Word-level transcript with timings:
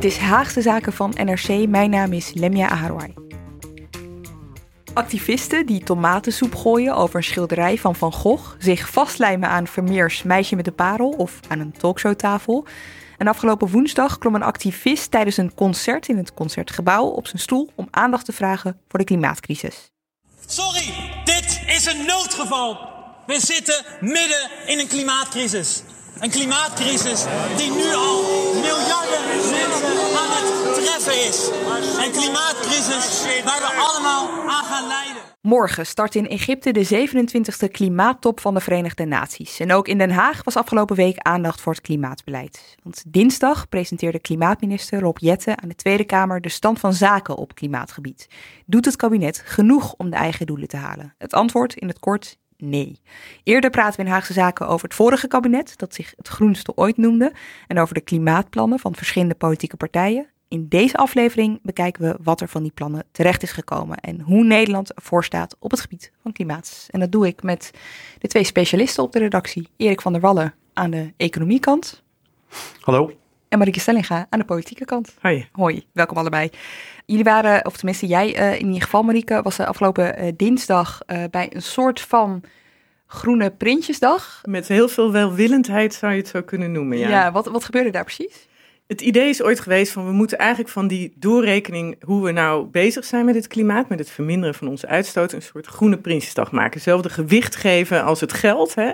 Dit 0.00 0.12
is 0.12 0.18
Haagse 0.18 0.62
Zaken 0.62 0.92
van 0.92 1.14
NRC. 1.14 1.68
Mijn 1.68 1.90
naam 1.90 2.12
is 2.12 2.30
Lemia 2.34 2.68
Aharwai. 2.68 3.14
Activisten 4.94 5.66
die 5.66 5.82
tomatensoep 5.82 6.54
gooien 6.54 6.96
over 6.96 7.16
een 7.16 7.24
schilderij 7.24 7.78
van 7.78 7.96
Van 7.96 8.12
Gogh, 8.12 8.54
zich 8.58 8.90
vastlijmen 8.90 9.48
aan 9.48 9.66
Vermeers 9.66 10.22
Meisje 10.22 10.56
met 10.56 10.64
de 10.64 10.72
Parel 10.72 11.08
of 11.08 11.40
aan 11.48 11.58
een 11.58 11.72
talkshowtafel. 11.72 12.66
En 13.18 13.26
afgelopen 13.26 13.68
woensdag 13.70 14.18
klom 14.18 14.34
een 14.34 14.42
activist 14.42 15.10
tijdens 15.10 15.36
een 15.36 15.54
concert 15.54 16.08
in 16.08 16.16
het 16.16 16.34
concertgebouw 16.34 17.06
op 17.06 17.26
zijn 17.26 17.42
stoel 17.42 17.70
om 17.74 17.88
aandacht 17.90 18.24
te 18.24 18.32
vragen 18.32 18.80
voor 18.88 18.98
de 18.98 19.04
klimaatcrisis. 19.04 19.90
Sorry, 20.46 20.92
dit 21.24 21.60
is 21.66 21.86
een 21.86 22.06
noodgeval. 22.06 22.78
We 23.26 23.40
zitten 23.40 23.84
midden 24.00 24.50
in 24.66 24.78
een 24.78 24.88
klimaatcrisis. 24.88 25.82
Een 26.20 26.30
klimaatcrisis 26.30 27.24
die 27.56 27.70
nu 27.70 27.94
al 27.94 28.40
Een 31.00 32.12
klimaatcrisis 32.12 33.24
waar 33.44 33.60
we 33.60 33.88
allemaal 33.88 34.50
aan 34.50 34.64
gaan 34.64 34.86
lijden. 34.86 35.22
Morgen 35.40 35.86
start 35.86 36.14
in 36.14 36.28
Egypte 36.28 36.72
de 36.72 37.08
27e 37.08 37.70
klimaattop 37.70 38.40
van 38.40 38.54
de 38.54 38.60
Verenigde 38.60 39.04
Naties. 39.04 39.60
En 39.60 39.72
ook 39.72 39.88
in 39.88 39.98
Den 39.98 40.10
Haag 40.10 40.44
was 40.44 40.56
afgelopen 40.56 40.96
week 40.96 41.18
aandacht 41.18 41.60
voor 41.60 41.72
het 41.72 41.82
klimaatbeleid. 41.82 42.76
Want 42.82 43.04
dinsdag 43.06 43.68
presenteerde 43.68 44.18
klimaatminister 44.18 45.00
Rob 45.00 45.18
Jette 45.18 45.56
aan 45.56 45.68
de 45.68 45.74
Tweede 45.74 46.04
Kamer 46.04 46.40
de 46.40 46.48
stand 46.48 46.78
van 46.78 46.92
zaken 46.92 47.36
op 47.36 47.54
klimaatgebied. 47.54 48.26
Doet 48.66 48.84
het 48.84 48.96
kabinet 48.96 49.42
genoeg 49.44 49.94
om 49.96 50.10
de 50.10 50.16
eigen 50.16 50.46
doelen 50.46 50.68
te 50.68 50.76
halen? 50.76 51.14
Het 51.18 51.32
antwoord 51.32 51.74
in 51.74 51.88
het 51.88 51.98
kort 51.98 52.36
nee. 52.56 53.00
Eerder 53.42 53.70
praten 53.70 54.00
we 54.00 54.06
in 54.06 54.12
Haagse 54.12 54.32
Zaken 54.32 54.68
over 54.68 54.84
het 54.84 54.94
vorige 54.94 55.26
kabinet, 55.26 55.78
dat 55.78 55.94
zich 55.94 56.12
het 56.16 56.28
groenste 56.28 56.72
ooit 56.76 56.96
noemde, 56.96 57.32
en 57.66 57.78
over 57.78 57.94
de 57.94 58.00
klimaatplannen 58.00 58.78
van 58.78 58.94
verschillende 58.94 59.34
politieke 59.34 59.76
partijen. 59.76 60.28
In 60.50 60.66
deze 60.68 60.96
aflevering 60.96 61.58
bekijken 61.62 62.02
we 62.02 62.16
wat 62.22 62.40
er 62.40 62.48
van 62.48 62.62
die 62.62 62.72
plannen 62.74 63.04
terecht 63.12 63.42
is 63.42 63.52
gekomen 63.52 63.96
en 63.96 64.20
hoe 64.20 64.44
Nederland 64.44 64.94
ervoor 64.94 65.24
staat 65.24 65.56
op 65.58 65.70
het 65.70 65.80
gebied 65.80 66.12
van 66.22 66.32
klimaat. 66.32 66.88
En 66.90 67.00
dat 67.00 67.12
doe 67.12 67.26
ik 67.26 67.42
met 67.42 67.70
de 68.18 68.28
twee 68.28 68.44
specialisten 68.44 69.02
op 69.02 69.12
de 69.12 69.18
redactie. 69.18 69.68
Erik 69.76 70.00
van 70.00 70.12
der 70.12 70.20
Wallen 70.20 70.54
aan 70.72 70.90
de 70.90 71.12
economiekant. 71.16 72.02
Hallo. 72.80 73.12
En 73.48 73.58
Marieke 73.58 73.80
Stellinga 73.80 74.26
aan 74.28 74.38
de 74.38 74.44
politieke 74.44 74.84
kant. 74.84 75.14
Hoi. 75.20 75.48
Hoi, 75.52 75.86
welkom 75.92 76.16
allebei. 76.16 76.50
Jullie 77.06 77.24
waren, 77.24 77.66
of 77.66 77.76
tenminste 77.76 78.06
jij 78.06 78.38
uh, 78.38 78.60
in 78.60 78.66
ieder 78.66 78.82
geval 78.82 79.02
Marieke, 79.02 79.42
was 79.42 79.56
de 79.56 79.66
afgelopen 79.66 80.24
uh, 80.24 80.32
dinsdag 80.36 81.00
uh, 81.06 81.24
bij 81.30 81.54
een 81.54 81.62
soort 81.62 82.00
van 82.00 82.42
groene 83.06 83.50
Prinsjesdag. 83.50 84.40
Met 84.44 84.68
heel 84.68 84.88
veel 84.88 85.12
welwillendheid 85.12 85.94
zou 85.94 86.12
je 86.12 86.18
het 86.18 86.28
zo 86.28 86.42
kunnen 86.42 86.72
noemen, 86.72 86.98
ja. 86.98 87.08
Ja, 87.08 87.32
wat, 87.32 87.46
wat 87.46 87.64
gebeurde 87.64 87.90
daar 87.90 88.04
precies? 88.04 88.48
Het 88.90 89.00
idee 89.00 89.28
is 89.28 89.42
ooit 89.42 89.60
geweest 89.60 89.92
van 89.92 90.06
we 90.06 90.12
moeten 90.12 90.38
eigenlijk 90.38 90.70
van 90.70 90.88
die 90.88 91.12
doorrekening 91.16 91.96
hoe 92.04 92.24
we 92.24 92.32
nou 92.32 92.66
bezig 92.66 93.04
zijn 93.04 93.24
met 93.24 93.34
het 93.34 93.46
klimaat, 93.46 93.88
met 93.88 93.98
het 93.98 94.10
verminderen 94.10 94.54
van 94.54 94.68
onze 94.68 94.86
uitstoot, 94.86 95.32
een 95.32 95.42
soort 95.42 95.66
groene 95.66 95.98
Prinsjesdag 95.98 96.52
maken. 96.52 96.72
Hetzelfde 96.72 97.08
gewicht 97.08 97.56
geven 97.56 98.04
als 98.04 98.20
het 98.20 98.32
geld, 98.32 98.74
hè? 98.74 98.90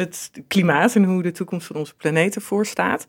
het 0.00 0.30
klimaat 0.48 0.94
en 0.94 1.04
hoe 1.04 1.22
de 1.22 1.32
toekomst 1.32 1.66
van 1.66 1.76
onze 1.76 1.94
planeet 1.94 2.34
ervoor 2.34 2.66
staat. 2.66 3.06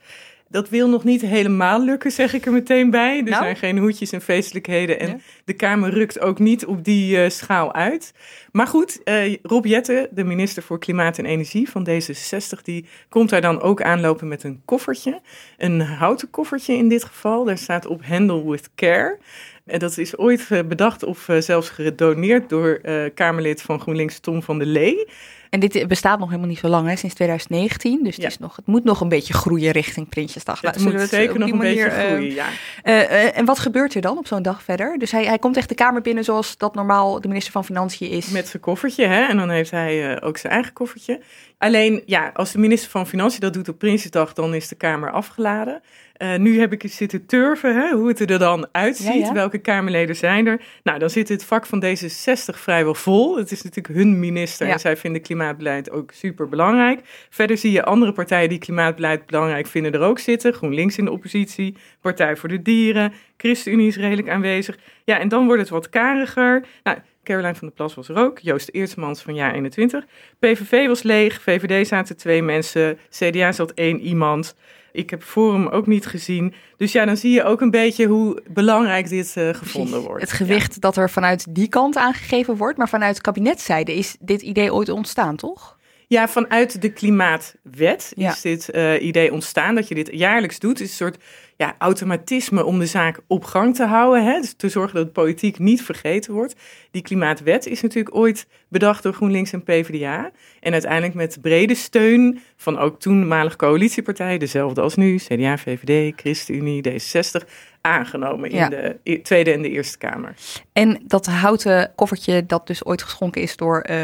Dat 0.51 0.69
wil 0.69 0.89
nog 0.89 1.03
niet 1.03 1.21
helemaal 1.21 1.83
lukken, 1.83 2.11
zeg 2.11 2.33
ik 2.33 2.45
er 2.45 2.51
meteen 2.51 2.89
bij. 2.89 3.17
Er 3.17 3.23
Nou? 3.23 3.43
zijn 3.43 3.55
geen 3.55 3.77
hoedjes 3.77 4.11
en 4.11 4.21
feestelijkheden. 4.21 4.99
En 4.99 5.21
de 5.45 5.53
Kamer 5.53 5.89
rukt 5.89 6.19
ook 6.19 6.39
niet 6.39 6.65
op 6.65 6.83
die 6.83 7.17
uh, 7.23 7.29
schaal 7.29 7.73
uit. 7.73 8.13
Maar 8.51 8.67
goed, 8.67 8.99
uh, 9.05 9.35
Rob 9.43 9.65
Jette, 9.65 10.09
de 10.11 10.23
minister 10.23 10.63
voor 10.63 10.79
Klimaat 10.79 11.17
en 11.17 11.25
Energie 11.25 11.69
van 11.69 11.87
D66, 11.89 12.61
die 12.63 12.85
komt 13.09 13.29
daar 13.29 13.41
dan 13.41 13.61
ook 13.61 13.81
aanlopen 13.81 14.27
met 14.27 14.43
een 14.43 14.61
koffertje. 14.65 15.21
Een 15.57 15.81
houten 15.81 16.29
koffertje 16.29 16.73
in 16.73 16.89
dit 16.89 17.03
geval. 17.03 17.43
Daar 17.43 17.57
staat 17.57 17.85
op 17.85 18.05
Handle 18.05 18.49
with 18.49 18.69
Care. 18.75 19.17
En 19.65 19.79
dat 19.79 19.97
is 19.97 20.17
ooit 20.17 20.47
uh, 20.49 20.59
bedacht 20.63 21.03
of 21.03 21.27
zelfs 21.39 21.69
gedoneerd 21.69 22.49
door 22.49 22.81
Kamerlid 23.13 23.61
van 23.61 23.79
GroenLinks 23.79 24.19
Tom 24.19 24.43
van 24.43 24.57
der 24.57 24.67
Lee. 24.67 25.05
En 25.49 25.59
dit 25.59 25.87
bestaat 25.87 26.19
nog 26.19 26.27
helemaal 26.27 26.49
niet 26.49 26.59
zo 26.59 26.67
lang, 26.67 26.87
hè, 26.87 26.95
sinds 26.95 27.15
2019. 27.15 28.03
Dus 28.03 28.15
Ja. 28.15 28.23
het, 28.23 28.31
is 28.31 28.37
nog, 28.37 28.55
het 28.55 28.65
moet 28.65 28.83
nog 28.83 29.01
een 29.01 29.09
beetje 29.09 29.33
groeien 29.33 29.71
richting 29.71 30.09
Prinsjesdag. 30.09 30.61
Het 30.61 30.63
Nou, 30.63 30.77
zullen 30.77 30.91
moet 30.91 31.01
het 31.01 31.09
zeker 31.09 31.31
op 31.31 31.37
nog 31.37 31.45
die 31.45 31.53
een 31.53 31.61
beetje 31.61 31.87
manier, 31.87 32.05
eh, 32.05 32.13
groeien, 32.13 32.33
ja. 32.33 32.47
eh, 32.83 33.25
eh, 33.25 33.37
en 33.37 33.45
wat 33.45 33.59
gebeurt 33.59 33.95
er 33.95 34.01
dan 34.01 34.17
op 34.17 34.27
zo'n 34.27 34.41
dag 34.41 34.63
verder? 34.63 34.97
Dus 34.97 35.11
hij, 35.11 35.25
hij 35.25 35.39
komt 35.39 35.57
echt 35.57 35.69
de 35.69 35.75
Kamer 35.75 36.01
binnen 36.01 36.23
zoals 36.23 36.57
dat 36.57 36.75
normaal 36.75 37.21
de 37.21 37.27
minister 37.27 37.51
van 37.51 37.65
Financiën 37.65 38.09
is. 38.09 38.29
Met 38.29 38.47
zijn 38.47 38.61
koffertje, 38.61 39.05
hè? 39.05 39.25
En 39.25 39.37
dan 39.37 39.49
heeft 39.49 39.71
hij 39.71 40.11
uh, 40.11 40.27
ook 40.27 40.37
zijn 40.37 40.53
eigen 40.53 40.73
koffertje. 40.73 41.21
Alleen, 41.57 42.01
ja, 42.05 42.31
als 42.33 42.51
de 42.51 42.59
minister 42.59 42.89
van 42.89 43.07
Financiën 43.07 43.39
dat 43.39 43.53
doet 43.53 43.69
op 43.69 43.77
Prinsjesdag, 43.77 44.33
dan 44.33 44.53
is 44.53 44.67
de 44.67 44.75
Kamer 44.75 45.11
afgeladen. 45.11 45.81
Uh, 46.17 46.35
nu 46.35 46.59
heb 46.59 46.73
ik 46.73 46.83
zitten 46.91 47.25
turven, 47.25 47.75
hè, 47.75 47.91
hoe 47.91 48.07
het 48.07 48.19
er 48.19 48.39
dan 48.39 48.67
uitziet. 48.71 49.05
Ja, 49.07 49.13
ja. 49.13 49.33
Welke 49.33 49.57
Kamerleden 49.57 50.15
zijn 50.15 50.47
er? 50.47 50.61
Nou, 50.83 50.99
dan 50.99 51.09
zit 51.09 51.29
het 51.29 51.43
vak 51.43 51.65
van 51.65 51.83
D66 51.85 52.55
vrijwel 52.55 52.95
vol. 52.95 53.37
Het 53.37 53.51
is 53.51 53.61
natuurlijk 53.61 53.95
hun 53.95 54.19
minister 54.19 54.67
Ja. 54.67 54.73
en 54.73 54.79
zij 54.79 54.97
vinden 54.97 55.21
klimaatbeleid 55.39 55.91
ook 55.91 56.11
super 56.11 56.49
belangrijk. 56.49 56.99
Verder 57.29 57.57
zie 57.57 57.71
je 57.71 57.83
andere 57.83 58.11
partijen 58.11 58.49
die 58.49 58.57
klimaatbeleid 58.57 59.25
belangrijk 59.25 59.67
vinden 59.67 59.93
er 59.93 60.01
ook 60.01 60.19
zitten. 60.19 60.53
GroenLinks 60.53 60.97
in 60.97 61.05
de 61.05 61.11
oppositie, 61.11 61.75
Partij 62.01 62.35
voor 62.35 62.49
de 62.49 62.61
Dieren, 62.61 63.13
ChristenUnie 63.37 63.87
is 63.87 63.97
redelijk 63.97 64.29
aanwezig. 64.29 64.77
Ja, 65.03 65.19
en 65.19 65.27
dan 65.27 65.45
wordt 65.45 65.61
het 65.61 65.69
wat 65.69 65.89
kariger. 65.89 66.65
Nou, 66.83 66.97
Caroline 67.23 67.55
van 67.55 67.67
der 67.67 67.75
Plas 67.75 67.95
was 67.95 68.09
er 68.09 68.17
ook. 68.17 68.39
Joost 68.39 68.69
Eertsmans 68.69 69.21
van 69.21 69.35
jaar 69.35 69.53
21. 69.53 70.05
PVV 70.39 70.87
was 70.87 71.03
leeg. 71.03 71.41
VVD 71.41 71.87
zaten 71.87 72.17
twee 72.17 72.41
mensen. 72.41 72.99
CDA 73.09 73.51
zat 73.51 73.71
één 73.71 73.99
iemand. 73.99 74.55
Ik 74.91 75.09
heb 75.09 75.23
Forum 75.23 75.67
ook 75.67 75.87
niet 75.87 76.05
gezien. 76.05 76.53
Dus 76.77 76.91
ja, 76.91 77.05
dan 77.05 77.17
zie 77.17 77.31
je 77.31 77.43
ook 77.43 77.61
een 77.61 77.71
beetje 77.71 78.05
hoe 78.05 78.41
belangrijk 78.47 79.09
dit 79.09 79.35
uh, 79.37 79.53
gevonden 79.53 79.89
Precies. 79.89 80.07
wordt. 80.07 80.21
Het 80.21 80.31
gewicht 80.31 80.81
dat 80.81 80.97
er 80.97 81.09
vanuit 81.09 81.45
die 81.55 81.67
kant 81.67 81.97
aangegeven 81.97 82.55
wordt, 82.55 82.77
maar 82.77 82.89
vanuit 82.89 83.21
kabinetszijde 83.21 83.93
is 83.95 84.15
dit 84.19 84.41
idee 84.41 84.73
ooit 84.73 84.89
ontstaan, 84.89 85.35
toch? 85.35 85.77
Ja, 86.07 86.27
vanuit 86.27 86.81
de 86.81 86.89
klimaatwet 86.93 88.11
Ja. 88.15 88.31
is 88.31 88.41
dit 88.41 88.69
uh, 88.71 89.01
idee 89.03 89.31
ontstaan 89.33 89.75
dat 89.75 89.87
je 89.87 89.95
dit 89.95 90.09
jaarlijks 90.11 90.59
doet. 90.59 90.71
Het 90.79 90.87
is 90.87 90.89
een 90.89 90.95
soort 91.07 91.23
ja, 91.59 91.75
automatisme 91.77 92.65
om 92.65 92.79
de 92.79 92.85
zaak 92.85 93.19
op 93.27 93.43
gang 93.43 93.75
te 93.75 93.85
houden. 93.85 94.25
Hè? 94.25 94.39
Dus 94.39 94.53
te 94.53 94.69
zorgen 94.69 94.95
dat 94.95 95.11
politiek 95.13 95.59
niet 95.59 95.81
vergeten 95.81 96.33
wordt. 96.33 96.55
Die 96.91 97.01
klimaatwet 97.01 97.65
is 97.65 97.81
natuurlijk 97.81 98.15
ooit 98.15 98.47
bedacht 98.67 99.03
door 99.03 99.13
GroenLinks 99.13 99.51
en 99.51 99.63
PvdA. 99.63 100.31
En 100.59 100.71
uiteindelijk 100.71 101.13
met 101.13 101.37
brede 101.41 101.75
steun 101.75 102.39
van 102.55 102.77
ook 102.77 102.99
toenmalige 102.99 103.55
coalitiepartijen, 103.55 104.39
dezelfde 104.39 104.81
als 104.81 104.95
nu, 104.95 105.15
CDA, 105.17 105.57
VVD, 105.57 106.13
ChristenUnie, 106.21 106.89
D66, 106.89 107.47
aangenomen 107.81 108.51
Ja. 108.51 108.63
in 108.63 108.69
de 108.69 108.97
e- 109.03 109.21
Tweede 109.21 109.51
en 109.51 109.61
de 109.61 109.69
Eerste 109.69 109.97
Kamer. 109.97 110.33
En 110.73 111.01
dat 111.07 111.25
houten 111.25 111.91
koffertje 111.95 112.45
dat 112.45 112.67
dus 112.67 112.85
ooit 112.85 113.01
geschonken 113.03 113.41
is 113.41 113.55
door 113.55 113.85
uh, 113.89 113.95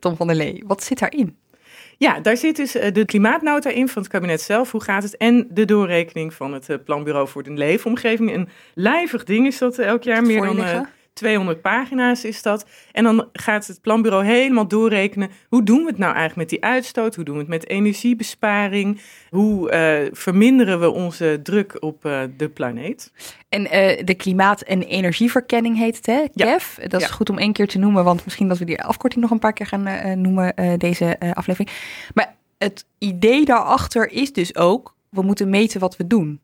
Tom 0.00 0.16
van 0.16 0.26
der 0.26 0.36
Lee, 0.36 0.62
wat 0.66 0.82
zit 0.82 0.98
daarin? 0.98 1.36
Ja, 2.02 2.20
daar 2.20 2.36
zit 2.36 2.56
dus 2.56 2.74
eh, 2.74 2.92
de 2.92 3.04
klimaatnota 3.04 3.70
in 3.70 3.88
van 3.88 4.02
het 4.02 4.10
kabinet 4.10 4.40
zelf. 4.40 4.70
Hoe 4.70 4.82
gaat 4.82 5.02
het? 5.02 5.16
En 5.16 5.46
de 5.50 5.64
doorrekening 5.64 6.34
van 6.34 6.52
het 6.52 6.68
eh, 6.68 6.76
Planbureau 6.84 7.28
voor 7.28 7.42
de 7.42 7.50
Leefomgeving. 7.50 8.34
Een 8.34 8.48
lijvig 8.74 9.24
ding 9.24 9.46
is 9.46 9.58
dat 9.58 9.78
elk 9.78 10.02
jaar. 10.02 10.22
Meer 10.22 10.42
dan 10.42 10.64
eh? 10.64 10.80
200 11.12 11.60
pagina's 11.62 12.24
is 12.24 12.42
dat. 12.42 12.66
En 12.92 13.04
dan 13.04 13.28
gaat 13.32 13.66
het 13.66 13.80
planbureau 13.80 14.24
helemaal 14.24 14.68
doorrekenen. 14.68 15.30
Hoe 15.48 15.62
doen 15.62 15.78
we 15.78 15.86
het 15.86 15.98
nou 15.98 16.14
eigenlijk 16.14 16.36
met 16.36 16.48
die 16.60 16.70
uitstoot? 16.70 17.14
Hoe 17.14 17.24
doen 17.24 17.34
we 17.34 17.40
het 17.40 17.48
met 17.48 17.68
energiebesparing? 17.68 19.00
Hoe 19.30 19.70
eh, 19.70 20.08
verminderen 20.12 20.80
we 20.80 20.90
onze 20.90 21.40
druk 21.42 21.76
op 21.80 22.04
eh, 22.04 22.20
de 22.36 22.48
planeet? 22.48 23.12
En 23.48 23.70
eh, 23.70 24.04
de 24.04 24.14
klimaat- 24.14 24.60
en 24.62 24.82
energieverkenning 24.82 25.76
heet 25.76 25.96
het, 25.96 26.06
hè? 26.06 26.20
Ja. 26.32 26.52
KEF. 26.52 26.78
Dat 26.86 27.00
is 27.00 27.06
Ja. 27.08 27.14
goed 27.14 27.30
om 27.30 27.38
één 27.38 27.52
keer 27.52 27.68
te 27.68 27.78
noemen, 27.78 28.04
want 28.04 28.24
misschien 28.24 28.48
dat 28.48 28.58
we 28.58 28.64
die 28.64 28.82
afkorting 28.82 29.22
nog 29.22 29.30
een 29.30 29.38
paar 29.38 29.52
keer 29.52 29.66
gaan 29.66 30.20
noemen, 30.20 30.54
deze 30.78 31.18
aflevering. 31.34 31.70
Maar 32.14 32.34
het 32.58 32.86
idee 32.98 33.44
daarachter 33.44 34.10
is 34.12 34.32
dus 34.32 34.56
ook, 34.56 34.94
we 35.08 35.22
moeten 35.22 35.48
meten 35.50 35.80
wat 35.80 35.96
we 35.96 36.06
doen. 36.06 36.40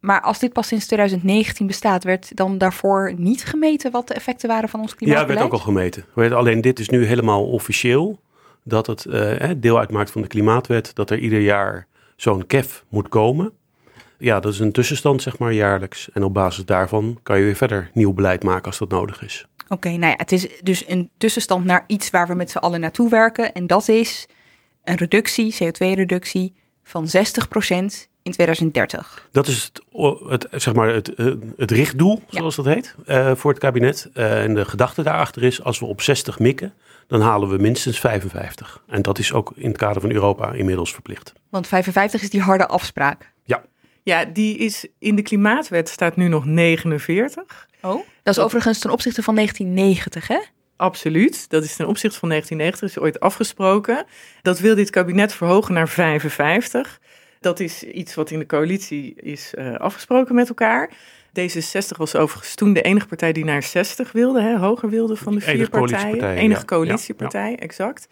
Ja. 0.00 0.06
Maar 0.08 0.20
als 0.20 0.38
dit 0.38 0.52
pas 0.52 0.66
sinds 0.66 0.86
2019 0.86 1.66
bestaat, 1.66 2.04
werd 2.04 2.36
dan 2.36 2.58
daarvoor 2.58 3.12
niet 3.16 3.44
gemeten 3.44 3.90
wat 3.90 4.08
de 4.08 4.14
effecten 4.14 4.48
waren 4.48 4.68
van 4.68 4.80
ons 4.80 4.90
Ja, 4.90 4.96
klimaatbeleid? 4.96 5.38
werd 5.38 5.52
ook 5.52 5.58
al 5.58 5.64
gemeten. 5.64 6.04
Alleen 6.14 6.60
dit 6.60 6.78
is 6.78 6.88
nu 6.88 7.04
helemaal 7.04 7.44
officieel. 7.44 8.20
Dat 8.64 8.86
het 8.86 9.04
eh, 9.04 9.50
deel 9.56 9.78
uitmaakt 9.78 10.10
van 10.10 10.22
de 10.22 10.28
klimaatwet. 10.28 10.94
Dat 10.94 11.10
er 11.10 11.18
ieder 11.18 11.40
jaar 11.40 11.86
zo'n 12.16 12.46
KEF 12.46 12.84
moet 12.88 13.08
komen. 13.08 13.52
Ja, 14.18 14.40
dat 14.40 14.52
is 14.52 14.58
een 14.58 14.72
tussenstand 14.72 15.22
zeg 15.22 15.38
maar 15.38 15.52
jaarlijks. 15.52 16.10
En 16.12 16.22
op 16.24 16.34
basis 16.34 16.64
daarvan 16.64 17.18
kan 17.22 17.38
je 17.38 17.44
weer 17.44 17.56
verder 17.56 17.90
nieuw 17.94 18.12
beleid 18.12 18.42
maken 18.42 18.66
als 18.66 18.78
dat 18.78 18.88
nodig 18.88 19.22
is. 19.22 19.46
Oké, 19.68 19.88
nou 19.88 20.06
ja, 20.10 20.14
het 20.16 20.32
is 20.32 20.48
dus 20.62 20.88
een 20.88 21.10
tussenstand 21.18 21.64
naar 21.64 21.84
iets 21.86 22.10
waar 22.10 22.26
we 22.26 22.34
met 22.34 22.50
z'n 22.50 22.58
allen 22.58 22.80
naartoe 22.80 23.08
werken. 23.10 23.52
En 23.52 23.66
dat 23.66 23.88
is 23.88 24.26
een 24.84 24.96
reductie, 24.96 25.54
CO2-reductie 25.54 26.54
van 26.82 27.06
60% 27.08 28.08
in 28.22 28.32
2030. 28.32 29.28
Dat 29.32 29.46
is 29.46 29.64
het, 29.64 29.82
het, 30.28 30.62
zeg 30.62 30.74
maar 30.74 30.88
het, 30.88 31.14
eh, 31.14 31.26
het 31.56 31.70
richtdoel, 31.70 32.22
Ja. 32.28 32.38
zoals 32.38 32.56
dat 32.56 32.64
heet, 32.64 32.94
eh, 33.06 33.34
voor 33.34 33.50
het 33.50 33.60
kabinet. 33.60 34.10
Eh, 34.14 34.42
en 34.42 34.54
de 34.54 34.64
gedachte 34.64 35.02
daarachter 35.02 35.42
is, 35.42 35.62
als 35.62 35.78
we 35.78 35.86
op 35.86 36.00
60 36.00 36.38
mikken, 36.38 36.72
dan 37.06 37.20
halen 37.20 37.48
we 37.48 37.58
minstens 37.58 38.00
55. 38.00 38.82
En 38.86 39.02
dat 39.02 39.18
is 39.18 39.32
ook 39.32 39.52
in 39.56 39.68
het 39.68 39.76
kader 39.78 40.00
van 40.00 40.10
Europa 40.10 40.52
inmiddels 40.52 40.92
verplicht. 40.92 41.32
Want 41.48 41.66
55 41.66 42.22
is 42.22 42.30
die 42.30 42.40
harde 42.40 42.66
afspraak. 42.66 43.32
Ja, 44.02 44.24
die 44.24 44.56
is 44.58 44.86
in 44.98 45.16
de 45.16 45.22
klimaatwet 45.22 45.88
staat 45.88 46.16
nu 46.16 46.28
nog 46.28 46.44
49. 46.44 47.68
Oh? 47.82 48.06
Dat 48.22 48.36
is 48.36 48.42
overigens 48.42 48.78
ten 48.78 48.90
opzichte 48.90 49.22
van 49.22 49.34
1990, 49.34 50.28
hè? 50.28 50.38
Absoluut. 50.76 51.50
Dat 51.50 51.64
is 51.64 51.76
ten 51.76 51.86
opzichte 51.86 52.18
van 52.18 52.28
1990, 52.28 52.88
is 52.98 53.02
ooit 53.02 53.20
afgesproken. 53.20 54.04
Dat 54.42 54.58
wil 54.58 54.74
dit 54.74 54.90
kabinet 54.90 55.32
verhogen 55.32 55.74
naar 55.74 55.88
55. 55.88 57.00
Dat 57.40 57.60
is 57.60 57.82
iets 57.82 58.14
wat 58.14 58.30
in 58.30 58.38
de 58.38 58.46
coalitie 58.46 59.14
is 59.14 59.54
eh, 59.54 59.74
afgesproken 59.74 60.34
met 60.34 60.48
elkaar. 60.48 60.90
D66 61.28 61.96
was 61.96 62.16
overigens 62.16 62.54
toen 62.54 62.72
de 62.72 62.82
enige 62.82 63.06
partij 63.06 63.32
die 63.32 63.44
naar 63.44 63.62
60 63.62 64.12
wilde, 64.12 64.40
hè, 64.40 64.58
hoger 64.58 64.88
wilde 64.88 65.16
van 65.16 65.34
de 65.34 65.40
Enige 65.40 65.56
vier 65.56 65.68
partijen. 65.68 66.36
Enige 66.36 66.60
ja. 66.60 66.66
coalitiepartij, 66.66 67.56
exact. 67.56 68.08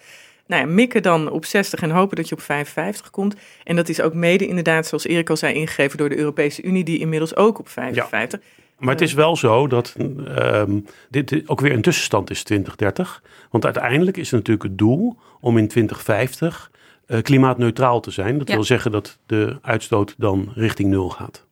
Nou 0.47 0.63
ja, 0.63 0.69
mikken 0.69 1.03
dan 1.03 1.31
op 1.31 1.45
60 1.45 1.81
en 1.81 1.91
hopen 1.91 2.17
dat 2.17 2.29
je 2.29 2.35
op 2.35 2.41
55 2.41 3.11
komt. 3.11 3.37
En 3.65 3.77
dat 3.77 3.89
is 3.89 4.01
ook 4.01 4.15
mede 4.15 4.47
inderdaad, 4.47 4.87
zoals 4.87 5.07
Erik 5.07 5.31
al 5.31 5.37
zei, 5.37 5.55
ingegeven 5.55 5.99
door 5.99 6.09
de 6.09 6.19
Europese 6.19 6.63
Unie, 6.63 6.85
die 6.85 6.99
inmiddels 6.99 7.37
ook 7.37 7.59
op 7.59 7.69
55. 7.69 8.41
Maar 8.79 8.93
het 8.93 9.01
is 9.01 9.13
wel 9.13 9.37
zo 9.37 9.67
dat 9.67 9.95
ehm, 10.27 10.81
dit 11.09 11.43
ook 11.47 11.61
weer 11.61 11.73
een 11.73 11.83
tussenstand 11.83 12.31
is 12.31 12.43
2030. 12.43 13.23
Want 13.51 13.65
uiteindelijk 13.65 14.17
is 14.17 14.31
het 14.31 14.41
natuurlijk 14.41 14.63
het 14.63 14.79
doel 14.79 15.17
om 15.41 15.59
in 15.59 15.69
2050 15.69 16.71
eh, 17.09 17.23
klimaatneutraal 17.23 18.01
te 18.01 18.11
zijn. 18.11 18.39
Dat 18.39 18.49
Ja. 18.49 18.55
wil 18.55 18.65
zeggen 18.65 18.91
dat 18.91 19.19
de 19.27 19.59
uitstoot 19.63 20.15
dan 20.19 20.53
richting 20.55 20.91
nul 20.91 21.09
gaat. 21.11 21.47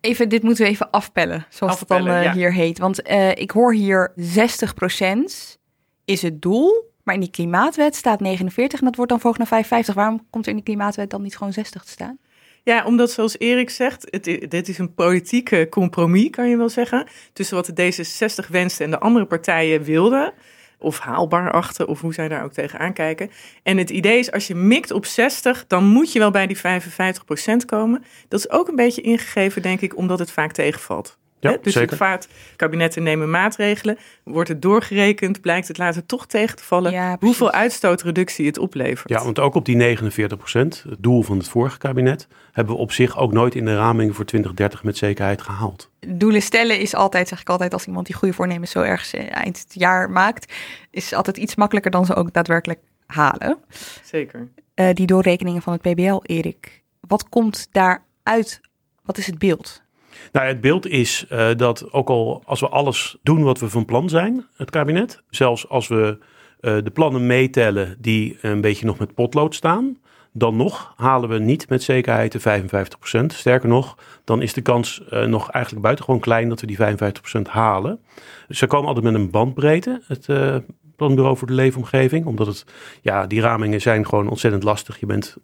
Even, 0.00 0.28
dit 0.28 0.42
moeten 0.42 0.64
we 0.64 0.70
even 0.70 0.90
afpellen, 0.90 1.46
zoals 1.48 1.80
het 1.80 1.88
dan 1.88 2.08
eh, 2.08 2.22
ja. 2.22 2.32
hier 2.32 2.52
heet. 2.52 2.78
Want 2.78 3.02
eh, 3.02 3.30
ik 3.30 3.50
hoor 3.50 3.74
hier 3.74 4.12
60% 4.16 5.58
is 6.04 6.22
het 6.22 6.42
doel, 6.42 6.92
maar 7.02 7.14
in 7.14 7.20
die 7.20 7.30
klimaatwet 7.30 7.96
staat 7.96 8.20
49 8.20 8.78
en 8.78 8.84
dat 8.84 8.94
wordt 8.96 9.10
dan 9.10 9.20
verhoogd 9.20 9.38
naar 9.38 9.48
55. 9.48 9.94
Waarom 9.94 10.26
komt 10.30 10.44
er 10.44 10.50
in 10.50 10.56
die 10.56 10.64
klimaatwet 10.64 11.10
dan 11.10 11.22
niet 11.22 11.36
gewoon 11.36 11.52
60 11.52 11.84
te 11.84 11.90
staan? 11.90 12.18
Ja, 12.62 12.84
omdat 12.84 13.10
zoals 13.10 13.38
Erik 13.38 13.70
zegt, 13.70 14.06
het, 14.10 14.24
dit 14.50 14.68
is 14.68 14.78
een 14.78 14.94
politieke 14.94 15.66
compromis, 15.70 16.30
kan 16.30 16.48
je 16.48 16.56
wel 16.56 16.68
zeggen. 16.68 17.06
Tussen 17.32 17.56
wat 17.56 17.70
de 17.74 17.92
D66 17.92 18.50
wenste 18.50 18.84
en 18.84 18.90
de 18.90 18.98
andere 18.98 19.26
partijen 19.26 19.82
wilden. 19.82 20.32
Of 20.78 20.98
haalbaar 20.98 21.50
achten, 21.52 21.88
of 21.88 22.00
hoe 22.00 22.14
zij 22.14 22.28
daar 22.28 22.44
ook 22.44 22.52
tegenaan 22.52 22.92
kijken. 22.92 23.30
En 23.62 23.76
het 23.76 23.90
idee 23.90 24.18
is, 24.18 24.32
als 24.32 24.46
je 24.46 24.54
mikt 24.54 24.90
op 24.90 25.06
60, 25.06 25.66
dan 25.66 25.84
moet 25.84 26.12
je 26.12 26.18
wel 26.18 26.30
bij 26.30 26.46
die 26.46 26.58
55% 26.58 26.60
komen. 27.66 28.04
Dat 28.28 28.40
is 28.40 28.50
ook 28.50 28.68
een 28.68 28.76
beetje 28.76 29.02
ingegeven, 29.02 29.62
denk 29.62 29.80
ik, 29.80 29.96
omdat 29.96 30.18
het 30.18 30.30
vaak 30.30 30.52
tegenvalt. 30.52 31.18
Ja, 31.40 31.56
dus 31.62 31.72
zeker. 31.72 31.88
het 31.88 31.98
vaart, 31.98 32.28
kabinetten 32.56 33.02
nemen 33.02 33.30
maatregelen, 33.30 33.98
wordt 34.24 34.48
het 34.48 34.62
doorgerekend, 34.62 35.40
blijkt 35.40 35.68
het 35.68 35.78
later 35.78 36.06
toch 36.06 36.26
tegen 36.26 36.56
te 36.56 36.64
vallen. 36.64 36.92
Ja, 36.92 37.16
hoeveel 37.20 37.50
uitstootreductie 37.50 38.46
het 38.46 38.58
oplevert. 38.58 39.08
Ja, 39.08 39.24
want 39.24 39.38
ook 39.38 39.54
op 39.54 39.64
die 39.64 39.76
49 39.76 40.38
procent, 40.38 40.84
het 40.88 41.02
doel 41.02 41.22
van 41.22 41.38
het 41.38 41.48
vorige 41.48 41.78
kabinet, 41.78 42.28
hebben 42.52 42.74
we 42.74 42.80
op 42.80 42.92
zich 42.92 43.18
ook 43.18 43.32
nooit 43.32 43.54
in 43.54 43.64
de 43.64 43.76
raming 43.76 44.14
voor 44.14 44.24
2030 44.24 44.82
met 44.82 44.96
zekerheid 44.96 45.42
gehaald. 45.42 45.90
Doelen 46.06 46.42
stellen 46.42 46.78
is 46.78 46.94
altijd, 46.94 47.28
zeg 47.28 47.40
ik 47.40 47.48
altijd, 47.48 47.72
als 47.72 47.86
iemand 47.86 48.06
die 48.06 48.14
goede 48.14 48.34
voornemens 48.34 48.70
zo 48.70 48.80
ergens 48.80 49.12
eh, 49.12 49.36
eind 49.36 49.58
het 49.58 49.74
jaar 49.74 50.10
maakt, 50.10 50.52
is 50.90 51.12
altijd 51.12 51.36
iets 51.36 51.54
makkelijker 51.54 51.90
dan 51.90 52.06
ze 52.06 52.14
ook 52.14 52.32
daadwerkelijk 52.32 52.80
halen. 53.06 53.58
Zeker. 54.04 54.48
Eh, 54.74 54.94
die 54.94 55.06
doorrekeningen 55.06 55.62
van 55.62 55.72
het 55.72 55.82
PBL, 55.82 56.20
Erik. 56.22 56.82
Wat 57.00 57.28
komt 57.28 57.68
daaruit? 57.72 58.60
Wat 59.04 59.18
is 59.18 59.26
het 59.26 59.38
beeld? 59.38 59.82
Nou, 60.32 60.46
het 60.46 60.60
beeld 60.60 60.86
is 60.86 61.26
eh, 61.28 61.48
dat 61.56 61.92
ook 61.92 62.08
al 62.08 62.42
als 62.44 62.60
we 62.60 62.68
alles 62.68 63.16
doen 63.22 63.42
wat 63.42 63.58
we 63.58 63.68
van 63.68 63.84
plan 63.84 64.08
zijn, 64.08 64.46
het 64.56 64.70
kabinet, 64.70 65.22
zelfs 65.30 65.68
als 65.68 65.88
we 65.88 66.18
eh, 66.60 66.76
de 66.84 66.90
plannen 66.90 67.26
meetellen 67.26 67.96
die 67.98 68.38
een 68.40 68.60
beetje 68.60 68.86
nog 68.86 68.98
met 68.98 69.14
potlood 69.14 69.54
staan, 69.54 69.98
dan 70.32 70.56
nog 70.56 70.92
halen 70.96 71.28
we 71.28 71.38
niet 71.38 71.68
met 71.68 71.82
zekerheid 71.82 72.32
de 72.32 72.62
55%. 73.22 73.26
Sterker 73.26 73.68
nog, 73.68 73.96
dan 74.24 74.42
is 74.42 74.52
de 74.52 74.60
kans 74.60 75.04
eh, 75.04 75.24
nog 75.24 75.50
eigenlijk 75.50 75.84
buitengewoon 75.84 76.20
klein 76.20 76.48
dat 76.48 76.60
we 76.60 76.66
die 76.66 76.78
55% 77.38 77.42
halen. 77.42 78.00
Ze 78.48 78.66
komen 78.66 78.88
altijd 78.88 79.04
met 79.04 79.14
een 79.14 79.30
bandbreedte, 79.30 80.02
het 80.06 80.26
Planbureau 80.98 81.36
voor 81.36 81.46
de 81.46 81.54
Leefomgeving, 81.54 82.26
omdat 82.26 82.46
het, 82.46 82.64
ja, 83.02 83.26
die 83.26 83.40
ramingen 83.40 83.80
zijn 83.80 84.06
gewoon 84.06 84.28
ontzettend 84.28 84.62
lastig. 84.62 85.00
Je 85.00 85.06
bent 85.06 85.36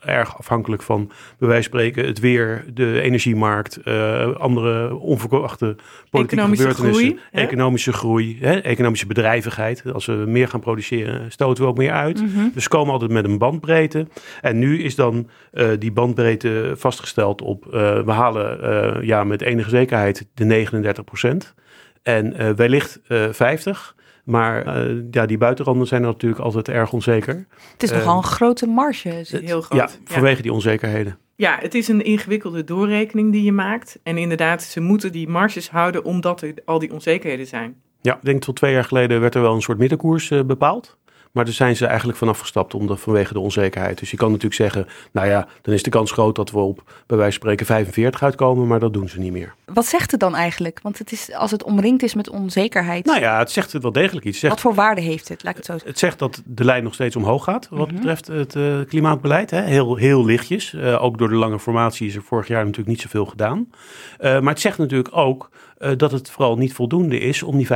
erg 0.00 0.38
afhankelijk 0.38 0.82
van, 0.82 1.06
bij 1.38 1.48
wijze 1.48 1.68
van 1.70 1.80
spreken, 1.80 2.06
het 2.06 2.18
weer, 2.18 2.64
de 2.74 3.00
energiemarkt, 3.00 3.76
eh, 3.76 4.36
andere 4.36 4.96
onverwachte 4.96 5.76
politieke 6.10 6.34
Economische 6.34 6.68
gebeurtenissen, 6.68 7.06
groei, 7.06 7.44
economische 7.44 7.92
groei, 7.92 8.38
hè, 8.40 8.58
economische 8.58 9.06
bedrijvigheid. 9.06 9.92
Als 9.92 10.06
we 10.06 10.12
meer 10.12 10.48
gaan 10.48 10.60
produceren, 10.60 11.32
stoten 11.32 11.64
we 11.64 11.70
ook 11.70 11.76
meer 11.76 11.92
uit. 11.92 12.22
Dus 12.54 12.62
ze 12.62 12.68
komen 12.68 12.92
altijd 12.92 13.10
met 13.10 13.24
een 13.24 13.38
bandbreedte. 13.38 14.06
En 14.40 14.58
nu 14.58 14.82
is 14.82 14.94
dan 14.94 15.28
eh, 15.52 15.68
die 15.78 15.92
bandbreedte 15.92 16.72
vastgesteld 16.76 17.42
op, 17.42 17.66
eh, 17.66 18.00
we 18.00 18.12
halen 18.12 19.06
ja, 19.06 19.24
met 19.24 19.42
enige 19.42 19.70
zekerheid 19.70 20.26
de 20.34 20.44
39 20.44 21.04
procent. 21.04 21.54
En 22.02 22.56
wellicht 22.56 23.00
eh 23.06 23.26
50. 23.30 23.96
Maar 24.28 24.66
eh, 24.66 24.94
ja, 25.10 25.26
die 25.26 25.38
buitenranden 25.38 25.86
zijn 25.86 26.02
natuurlijk 26.02 26.40
altijd 26.40 26.68
erg 26.68 26.92
onzeker. 26.92 27.46
Het 27.72 27.82
is 27.82 27.90
Eh, 27.90 27.98
nogal 27.98 28.16
een 28.16 28.22
grote 28.22 28.66
marge. 28.66 29.08
Het 29.08 29.30
heel 29.30 29.60
groot. 29.62 29.80
Ja, 29.80 30.12
vanwege 30.14 30.42
die 30.42 30.52
onzekerheden. 30.52 31.18
Ja, 31.36 31.58
het 31.60 31.74
is 31.74 31.88
een 31.88 32.04
ingewikkelde 32.04 32.64
doorrekening 32.64 33.32
die 33.32 33.42
je 33.44 33.52
maakt. 33.52 33.98
En 34.02 34.18
inderdaad, 34.18 34.62
ze 34.62 34.80
moeten 34.80 35.12
die 35.12 35.28
marges 35.28 35.70
houden 35.70 36.04
omdat 36.04 36.42
er 36.42 36.54
al 36.64 36.78
die 36.78 36.92
onzekerheden 36.92 37.46
zijn. 37.46 37.76
Ja, 38.00 38.14
ik 38.14 38.24
denk 38.24 38.40
tot 38.42 38.56
twee 38.56 38.72
jaar 38.72 38.84
geleden 38.84 39.20
werd 39.20 39.34
er 39.34 39.42
wel 39.42 39.54
een 39.54 39.62
soort 39.62 39.78
middenkoers 39.78 40.30
eh, 40.30 40.42
bepaald. 40.44 40.97
Maar 41.32 41.44
daar 41.44 41.54
zijn 41.54 41.76
ze 41.76 41.86
eigenlijk 41.86 42.18
vanaf 42.18 42.38
gestapt 42.38 42.74
omdat, 42.74 43.00
vanwege 43.00 43.32
de 43.32 43.40
onzekerheid. 43.40 43.98
Dus 43.98 44.10
je 44.10 44.16
kan 44.16 44.28
natuurlijk 44.28 44.54
zeggen, 44.54 44.86
nou 45.12 45.28
ja, 45.28 45.48
dan 45.62 45.74
is 45.74 45.82
de 45.82 45.90
kans 45.90 46.12
groot 46.12 46.36
dat 46.36 46.50
we 46.50 46.58
op 46.58 46.82
bij 47.06 47.16
wijze 47.16 47.32
van 47.32 47.32
spreken 47.32 47.66
45 47.66 48.22
uitkomen, 48.22 48.66
maar 48.66 48.80
dat 48.80 48.92
doen 48.92 49.08
ze 49.08 49.18
niet 49.18 49.32
meer. 49.32 49.54
Wat 49.64 49.86
zegt 49.86 50.10
het 50.10 50.20
dan 50.20 50.34
eigenlijk? 50.34 50.80
Want 50.82 50.98
het 50.98 51.12
is, 51.12 51.32
als 51.32 51.50
het 51.50 51.62
omringd 51.62 52.02
is 52.02 52.14
met 52.14 52.30
onzekerheid, 52.30 53.04
Nou 53.04 53.20
ja, 53.20 53.38
het 53.38 53.50
zegt 53.50 53.72
wel 53.72 53.92
degelijk 53.92 54.26
iets. 54.26 54.38
Zegt, 54.38 54.52
wat 54.52 54.62
voor 54.62 54.74
waarde 54.74 55.00
heeft 55.00 55.28
het? 55.28 55.42
Laat 55.42 55.50
ik 55.50 55.56
het 55.56 55.66
zo 55.66 55.72
zeggen. 55.72 55.90
het 55.90 55.98
zegt 55.98 56.18
dat 56.18 56.42
de 56.44 56.64
lijn 56.64 56.82
nog 56.82 56.94
steeds 56.94 57.16
omhoog 57.16 57.44
gaat 57.44 57.68
wat 57.70 57.92
betreft 57.92 58.26
het 58.26 58.56
eh, 58.56 58.80
klimaatbeleid. 58.88 59.50
Hè? 59.50 59.62
Heel, 59.62 59.96
heel 59.96 60.24
lichtjes. 60.24 60.74
Eh, 60.74 61.02
ook 61.02 61.18
door 61.18 61.28
de 61.28 61.34
lange 61.34 61.58
formatie 61.58 62.06
is 62.06 62.14
er 62.14 62.22
vorig 62.22 62.48
jaar 62.48 62.60
natuurlijk 62.62 62.88
niet 62.88 63.00
zoveel 63.00 63.26
gedaan. 63.26 63.70
Eh, 64.18 64.40
maar 64.40 64.52
het 64.52 64.60
zegt 64.60 64.78
natuurlijk 64.78 65.16
ook 65.16 65.50
eh, 65.78 65.90
dat 65.96 66.12
het 66.12 66.30
vooral 66.30 66.56
niet 66.56 66.72
voldoende 66.72 67.18
is 67.18 67.42
om 67.42 67.56
die 67.56 67.66
55% 67.66 67.70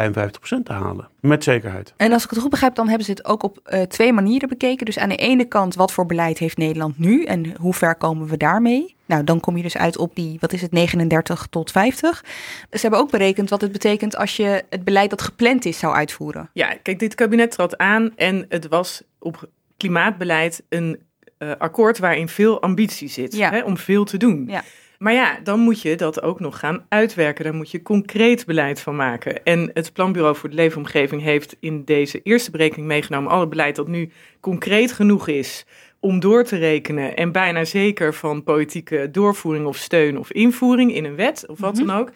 te 0.64 0.72
halen. 0.72 1.08
Met 1.20 1.44
zekerheid. 1.44 1.94
En 1.96 2.12
als 2.12 2.24
ik 2.24 2.30
het 2.30 2.38
goed 2.38 2.50
begrijp, 2.50 2.74
dan 2.74 2.88
hebben 2.88 3.04
ze 3.04 3.10
het 3.10 3.24
ook 3.24 3.42
op 3.42 3.58
eh, 3.64 3.82
twee 3.82 4.12
manieren 4.12 4.48
bekeken. 4.48 4.86
Dus 4.86 4.98
aan 4.98 5.08
de 5.08 5.16
ene 5.16 5.44
kant, 5.44 5.74
wat 5.74 5.92
voor 5.92 6.06
beleid 6.06 6.38
heeft 6.38 6.56
Nederland 6.56 6.98
nu 6.98 7.24
en 7.24 7.56
hoe 7.56 7.74
ver 7.74 7.94
komen 7.94 8.28
we 8.28 8.36
daarmee? 8.36 8.96
Nou, 9.06 9.24
dan 9.24 9.40
kom 9.40 9.56
je 9.56 9.62
dus 9.62 9.76
uit 9.76 9.96
op 9.98 10.14
die, 10.14 10.36
wat 10.40 10.52
is 10.52 10.60
het, 10.62 10.72
39 10.72 11.46
tot 11.50 11.70
50. 11.70 12.24
Ze 12.70 12.78
hebben 12.80 13.00
ook 13.00 13.10
berekend 13.10 13.50
wat 13.50 13.60
het 13.60 13.72
betekent 13.72 14.16
als 14.16 14.36
je 14.36 14.64
het 14.70 14.84
beleid 14.84 15.10
dat 15.10 15.22
gepland 15.22 15.64
is 15.64 15.78
zou 15.78 15.94
uitvoeren. 15.94 16.50
Ja, 16.52 16.74
kijk, 16.82 16.98
dit 16.98 17.14
kabinet 17.14 17.50
trad 17.50 17.78
aan 17.78 18.12
en 18.16 18.46
het 18.48 18.68
was 18.68 19.02
op 19.18 19.48
klimaatbeleid 19.76 20.62
een 20.68 20.98
uh, 21.38 21.50
akkoord 21.58 21.98
waarin 21.98 22.28
veel 22.28 22.62
ambitie 22.62 23.08
zit 23.08 23.36
Ja. 23.36 23.50
hè, 23.50 23.62
om 23.62 23.76
veel 23.76 24.04
te 24.04 24.16
doen. 24.16 24.44
Ja. 24.48 24.62
Maar 25.02 25.12
ja, 25.12 25.38
dan 25.44 25.60
moet 25.60 25.82
je 25.82 25.96
dat 25.96 26.22
ook 26.22 26.40
nog 26.40 26.58
gaan 26.58 26.84
uitwerken. 26.88 27.44
Daar 27.44 27.54
moet 27.54 27.70
je 27.70 27.82
concreet 27.82 28.46
beleid 28.46 28.80
van 28.80 28.96
maken. 28.96 29.44
En 29.44 29.70
het 29.74 29.92
Planbureau 29.92 30.36
voor 30.36 30.48
de 30.48 30.54
Leefomgeving 30.54 31.22
heeft 31.22 31.56
in 31.60 31.84
deze 31.84 32.22
eerste 32.22 32.50
berekening 32.50 32.86
meegenomen 32.86 33.30
alle 33.30 33.48
beleid 33.48 33.76
dat 33.76 33.88
nu 33.88 34.10
concreet 34.40 34.92
genoeg 34.92 35.28
is 35.28 35.66
om 36.00 36.20
door 36.20 36.44
te 36.44 36.56
rekenen 36.56 37.16
en 37.16 37.32
bijna 37.32 37.64
zeker 37.64 38.14
van 38.14 38.42
politieke 38.42 39.08
doorvoering 39.10 39.66
of 39.66 39.76
steun 39.76 40.18
of 40.18 40.32
invoering 40.32 40.94
in 40.94 41.04
een 41.04 41.16
wet 41.16 41.44
of 41.46 41.58
wat 41.58 41.76
dan 41.76 41.90
ook. 41.90 42.10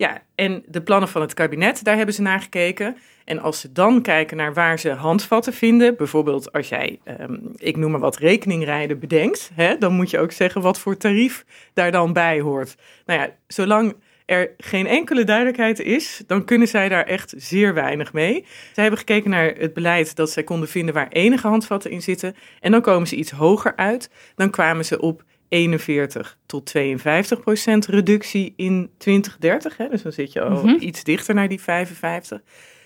Ja, 0.00 0.22
en 0.34 0.62
de 0.66 0.82
plannen 0.82 1.08
van 1.08 1.20
het 1.20 1.34
kabinet, 1.34 1.84
daar 1.84 1.96
hebben 1.96 2.14
ze 2.14 2.22
naar 2.22 2.40
gekeken. 2.40 2.96
En 3.24 3.38
als 3.38 3.60
ze 3.60 3.72
dan 3.72 4.02
kijken 4.02 4.36
naar 4.36 4.54
waar 4.54 4.78
ze 4.78 4.90
handvatten 4.90 5.52
vinden, 5.52 5.96
bijvoorbeeld 5.96 6.52
als 6.52 6.68
jij, 6.68 6.98
ehm, 7.04 7.36
ik 7.56 7.76
noem 7.76 7.90
maar 7.90 8.00
wat, 8.00 8.16
rekeningrijden 8.16 8.98
bedenkt, 8.98 9.50
hè, 9.54 9.78
dan 9.78 9.92
moet 9.92 10.10
je 10.10 10.18
ook 10.18 10.32
zeggen 10.32 10.60
wat 10.60 10.78
voor 10.78 10.96
tarief 10.96 11.44
daar 11.74 11.92
dan 11.92 12.12
bij 12.12 12.40
hoort. 12.40 12.76
Nou 13.06 13.20
ja, 13.20 13.30
zolang 13.46 13.94
er 14.26 14.50
geen 14.56 14.86
enkele 14.86 15.24
duidelijkheid 15.24 15.80
is, 15.80 16.22
dan 16.26 16.44
kunnen 16.44 16.68
zij 16.68 16.88
daar 16.88 17.04
echt 17.04 17.34
zeer 17.36 17.74
weinig 17.74 18.12
mee. 18.12 18.44
Zij 18.72 18.82
hebben 18.82 18.98
gekeken 18.98 19.30
naar 19.30 19.54
het 19.58 19.74
beleid 19.74 20.16
dat 20.16 20.30
zij 20.30 20.42
konden 20.42 20.68
vinden 20.68 20.94
waar 20.94 21.08
enige 21.08 21.48
handvatten 21.48 21.90
in 21.90 22.02
zitten. 22.02 22.36
En 22.60 22.70
dan 22.70 22.80
komen 22.80 23.08
ze 23.08 23.16
iets 23.16 23.30
hoger 23.30 23.76
uit. 23.76 24.10
Dan 24.34 24.50
kwamen 24.50 24.84
ze 24.84 25.00
op 25.00 25.22
41 25.50 26.38
tot 26.46 26.66
52 26.66 27.40
procent 27.40 27.86
reductie 27.86 28.52
in 28.56 28.90
2030. 28.98 29.76
Hè? 29.76 29.88
Dus 29.88 30.02
dan 30.02 30.12
zit 30.12 30.32
je 30.32 30.40
al 30.42 30.50
Mhm. 30.64 30.76
iets 30.80 31.04
dichter 31.04 31.34
naar 31.34 31.48
die 31.48 31.60
55. 31.60 32.40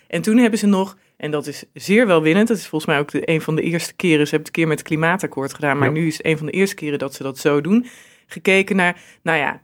En 0.08 0.22
toen 0.22 0.36
hebben 0.36 0.58
ze 0.58 0.66
nog, 0.66 0.96
en 1.16 1.30
dat 1.30 1.46
is 1.46 1.64
zeer 1.72 2.06
welwinnend, 2.06 2.48
dat 2.48 2.56
is 2.56 2.66
volgens 2.66 2.90
mij 2.90 3.00
ook 3.00 3.10
de, 3.10 3.30
een 3.30 3.40
van 3.40 3.56
de 3.56 3.62
eerste 3.62 3.94
keren, 3.94 4.26
ze 4.26 4.34
hebben 4.34 4.38
het 4.38 4.46
een 4.46 4.52
keer 4.52 4.68
met 4.68 4.78
het 4.78 4.86
klimaatakkoord 4.88 5.54
gedaan, 5.54 5.78
maar 5.78 5.88
Ja. 5.88 5.94
nu 5.94 6.06
is 6.06 6.16
het 6.16 6.26
een 6.26 6.36
van 6.38 6.46
de 6.46 6.52
eerste 6.52 6.74
keren 6.74 6.98
dat 6.98 7.14
ze 7.14 7.22
dat 7.22 7.38
zo 7.38 7.60
doen, 7.60 7.86
gekeken 8.26 8.76
naar, 8.76 9.00
nou 9.22 9.38
ja, 9.38 9.62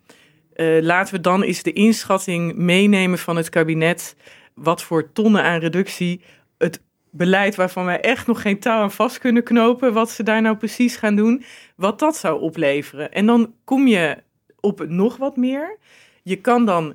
eh, 0.54 0.82
laten 0.82 1.14
we 1.14 1.20
dan 1.20 1.42
eens 1.42 1.62
de 1.62 1.72
inschatting 1.72 2.54
meenemen 2.56 3.18
van 3.18 3.36
het 3.36 3.48
kabinet, 3.48 4.16
wat 4.54 4.82
voor 4.82 5.12
tonnen 5.12 5.42
aan 5.42 5.60
reductie 5.60 6.20
het 6.58 6.82
beleid 7.10 7.54
waarvan 7.54 7.84
wij 7.84 8.00
echt 8.00 8.26
nog 8.26 8.42
geen 8.42 8.58
touw 8.58 8.80
aan 8.80 8.90
vast 8.90 9.18
kunnen 9.18 9.42
knopen, 9.42 9.92
wat 9.92 10.10
ze 10.10 10.22
daar 10.22 10.42
nou 10.42 10.56
precies 10.56 10.96
gaan 10.96 11.16
doen, 11.16 11.42
wat 11.76 11.98
dat 11.98 12.16
zou 12.16 12.40
opleveren. 12.40 13.12
En 13.12 13.26
dan 13.26 13.54
kom 13.64 13.86
je 13.86 14.16
op 14.60 14.88
nog 14.88 15.16
wat 15.16 15.36
meer. 15.36 15.78
Je 16.22 16.36
kan 16.36 16.66
dan 16.66 16.94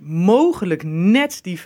mogelijk 0.00 0.82
net 0.84 1.38
die 1.42 1.58
55% 1.58 1.62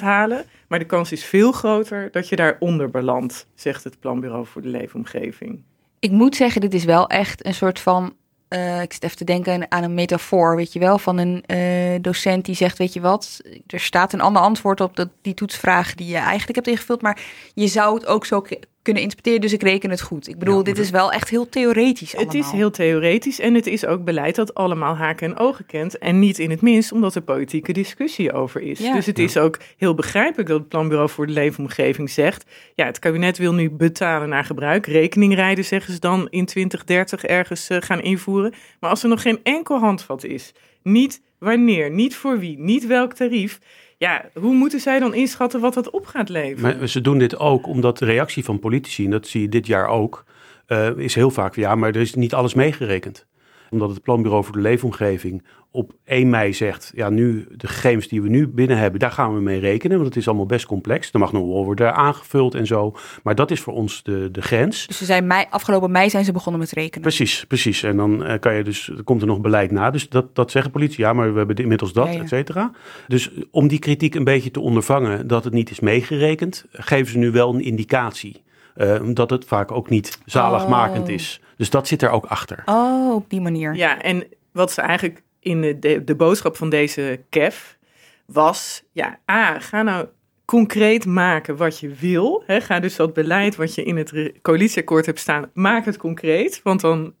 halen, 0.00 0.44
maar 0.68 0.78
de 0.78 0.84
kans 0.84 1.12
is 1.12 1.24
veel 1.24 1.52
groter 1.52 2.10
dat 2.10 2.28
je 2.28 2.36
daaronder 2.36 2.90
belandt, 2.90 3.46
zegt 3.54 3.84
het 3.84 4.00
Planbureau 4.00 4.46
voor 4.46 4.62
de 4.62 4.68
Leefomgeving. 4.68 5.62
Ik 5.98 6.10
moet 6.10 6.36
zeggen, 6.36 6.60
dit 6.60 6.74
is 6.74 6.84
wel 6.84 7.06
echt 7.06 7.46
een 7.46 7.54
soort 7.54 7.78
van. 7.78 8.14
Eh, 8.52 8.82
ik 8.82 8.92
zit 8.92 9.02
even 9.02 9.16
te 9.16 9.24
denken 9.24 9.70
aan 9.70 9.82
een 9.82 9.94
metafoor, 9.94 10.56
weet 10.56 10.72
je 10.72 10.78
wel, 10.78 10.98
van 10.98 11.18
een 11.18 11.42
eh, 11.46 12.00
docent 12.00 12.44
die 12.44 12.54
zegt, 12.54 12.78
weet 12.78 12.92
je 12.92 13.00
wat, 13.00 13.40
er 13.66 13.80
staat 13.80 14.12
een 14.12 14.20
ander 14.20 14.42
antwoord 14.42 14.80
op 14.80 14.96
dat, 14.96 15.08
die 15.22 15.34
toetsvraag 15.34 15.94
die 15.94 16.06
je 16.06 16.16
eigenlijk 16.16 16.54
hebt 16.54 16.68
ingevuld, 16.68 17.02
maar 17.02 17.20
je 17.54 17.66
zou 17.66 17.94
het 17.94 18.06
ook 18.06 18.26
zo 18.26 18.44
kunnen 18.82 19.02
interpreteren, 19.02 19.40
dus 19.40 19.52
ik 19.52 19.62
reken 19.62 19.90
het 19.90 20.02
goed. 20.02 20.28
Ik 20.28 20.38
bedoel, 20.38 20.56
Ja, 20.56 20.62
dit 20.62 20.78
is 20.78 20.90
wel 20.90 21.12
echt 21.12 21.28
heel 21.28 21.48
theoretisch 21.48 22.12
Het 22.12 22.34
is 22.34 22.40
allemaal. 22.40 22.52
heel 22.52 22.70
theoretisch 22.70 23.40
en 23.40 23.54
het 23.54 23.66
is 23.66 23.86
ook 23.86 24.04
beleid 24.04 24.34
dat 24.34 24.54
allemaal 24.54 24.96
haken 24.96 25.26
en 25.30 25.38
ogen 25.38 25.66
kent. 25.66 25.98
En 25.98 26.18
niet 26.18 26.38
in 26.38 26.50
het 26.50 26.60
minst 26.60 26.92
omdat 26.92 27.14
er 27.14 27.22
politieke 27.22 27.72
discussie 27.72 28.32
over 28.32 28.60
is. 28.60 28.78
Ja. 28.78 28.94
Dus 28.94 29.06
het 29.06 29.18
is 29.18 29.36
ook 29.36 29.58
heel 29.76 29.94
begrijpelijk 29.94 30.48
dat 30.48 30.58
het 30.58 30.68
Planbureau 30.68 31.08
voor 31.08 31.26
de 31.26 31.32
Leefomgeving 31.32 32.10
zegt... 32.10 32.44
ja, 32.74 32.86
het 32.86 32.98
kabinet 32.98 33.38
wil 33.38 33.54
nu 33.54 33.70
betalen 33.70 34.28
naar 34.28 34.44
gebruik. 34.44 34.86
Rekeningrijden 34.86 35.64
zeggen 35.64 35.92
ze 35.92 35.98
dan 35.98 36.26
in 36.30 36.46
2030 36.46 37.24
ergens 37.24 37.68
eh, 37.68 37.76
gaan 37.80 38.00
invoeren. 38.02 38.54
Maar 38.80 38.90
als 38.90 39.02
er 39.02 39.08
nog 39.08 39.22
geen 39.22 39.40
enkel 39.42 39.78
handvat 39.78 40.24
is, 40.24 40.52
niet 40.82 41.20
wanneer, 41.38 41.90
niet 41.90 42.16
voor 42.16 42.38
wie, 42.38 42.58
niet 42.58 42.86
welk 42.86 43.12
tarief... 43.12 43.58
ja, 44.02 44.24
hoe 44.34 44.54
moeten 44.54 44.80
zij 44.80 44.98
dan 44.98 45.14
inschatten 45.14 45.60
wat 45.60 45.74
dat 45.74 45.90
op 45.90 46.06
gaat 46.06 46.28
leveren? 46.28 46.78
Maar 46.78 46.88
ze 46.88 47.00
doen 47.00 47.18
dit 47.18 47.38
ook 47.38 47.66
omdat 47.66 47.98
de 47.98 48.04
reactie 48.04 48.44
van 48.44 48.58
politici, 48.58 49.04
en 49.04 49.10
dat 49.10 49.26
zie 49.26 49.40
je 49.40 49.48
dit 49.48 49.66
jaar 49.66 49.88
ook, 49.88 50.24
eh, 50.66 50.96
is 50.96 51.14
heel 51.14 51.30
vaak, 51.30 51.54
ja, 51.54 51.74
maar 51.74 51.88
er 51.88 52.00
is 52.00 52.14
niet 52.14 52.34
alles 52.34 52.54
meegerekend. 52.54 53.26
Omdat 53.72 53.90
het 53.90 54.02
Planbureau 54.02 54.44
voor 54.44 54.54
de 54.54 54.60
Leefomgeving 54.60 55.42
op 55.70 55.92
1 56.04 56.30
mei 56.30 56.52
zegt, 56.52 56.92
ja, 56.94 57.08
nu 57.10 57.46
de 57.56 57.66
gegevens 57.66 58.08
die 58.08 58.22
we 58.22 58.28
nu 58.28 58.48
binnen 58.48 58.76
hebben, 58.78 59.00
daar 59.00 59.10
gaan 59.10 59.34
we 59.34 59.40
mee 59.40 59.60
rekenen, 59.60 59.96
want 59.96 60.08
het 60.08 60.16
is 60.18 60.26
allemaal 60.28 60.46
best 60.46 60.66
complex. 60.66 61.12
Er 61.12 61.18
mag 61.18 61.32
nog 61.32 61.46
wel 61.46 61.64
worden 61.64 61.94
aangevuld 61.94 62.54
en 62.54 62.66
zo, 62.66 62.94
maar 63.22 63.34
dat 63.34 63.50
is 63.50 63.60
voor 63.60 63.72
ons 63.74 64.02
de, 64.02 64.28
de 64.32 64.42
grens. 64.42 64.86
Dus 64.86 64.96
ze 64.98 65.04
zijn 65.04 65.26
mei, 65.26 65.44
afgelopen 65.50 65.90
mei 65.90 66.10
zijn 66.10 66.24
ze 66.24 66.32
begonnen 66.32 66.60
met 66.60 66.70
rekenen. 66.70 67.00
Precies, 67.00 67.44
precies. 67.48 67.82
En 67.82 67.96
dan 67.96 68.24
eh, 68.24 68.38
kan 68.40 68.54
je 68.54 68.64
dus, 68.64 68.88
er 68.88 69.02
komt 69.04 69.20
er 69.20 69.26
nog 69.26 69.40
beleid 69.40 69.70
na. 69.70 69.90
Dus 69.90 70.08
dat, 70.08 70.34
dat 70.34 70.50
zeggen 70.50 70.70
politie, 70.70 71.04
ja, 71.04 71.12
maar 71.12 71.32
we 71.32 71.38
hebben 71.38 71.56
inmiddels 71.56 71.92
dat, 71.92 72.06
Ja, 72.06 72.12
ja. 72.12 72.20
et 72.20 72.28
cetera. 72.28 72.70
Dus 73.08 73.30
om 73.50 73.68
die 73.68 73.78
kritiek 73.78 74.14
een 74.14 74.24
beetje 74.24 74.50
te 74.50 74.60
ondervangen 74.60 75.26
dat 75.26 75.44
het 75.44 75.52
niet 75.52 75.70
is 75.70 75.80
meegerekend, 75.80 76.64
geven 76.72 77.12
ze 77.12 77.18
nu 77.18 77.30
wel 77.30 77.54
een 77.54 77.60
indicatie. 77.64 78.42
eh, 78.74 79.00
dat 79.12 79.30
het 79.30 79.44
vaak 79.44 79.72
ook 79.72 79.88
niet 79.88 80.18
zaligmakend 80.24 81.08
Oh. 81.08 81.14
is. 81.14 81.40
Dus 81.56 81.70
dat 81.70 81.88
zit 81.88 82.02
er 82.02 82.10
ook 82.10 82.24
achter. 82.24 82.62
Oh, 82.64 83.14
op 83.14 83.30
die 83.30 83.40
manier. 83.40 83.74
Ja, 83.74 84.02
en 84.02 84.24
wat 84.52 84.72
ze 84.72 84.80
eigenlijk 84.80 85.22
in 85.40 85.60
de, 85.60 85.78
de, 85.78 86.04
de 86.04 86.14
boodschap 86.14 86.56
van 86.56 86.70
deze 86.70 87.20
KEF 87.28 87.78
was, 88.26 88.82
ja, 88.92 89.18
A, 89.30 89.58
ga 89.58 89.82
nou 89.82 90.06
concreet 90.44 91.06
maken 91.06 91.56
wat 91.56 91.78
je 91.78 91.88
wil. 91.88 92.42
Hè. 92.46 92.60
Ga 92.60 92.80
dus 92.80 92.96
dat 92.96 93.12
beleid 93.12 93.56
wat 93.56 93.74
je 93.74 93.84
in 93.84 93.96
het 93.96 94.32
coalitieakkoord 94.42 95.06
hebt 95.06 95.18
staan, 95.18 95.50
maak 95.54 95.84
het 95.84 95.96
concreet. 95.96 96.60
Want 96.62 96.80
dan 96.80 97.14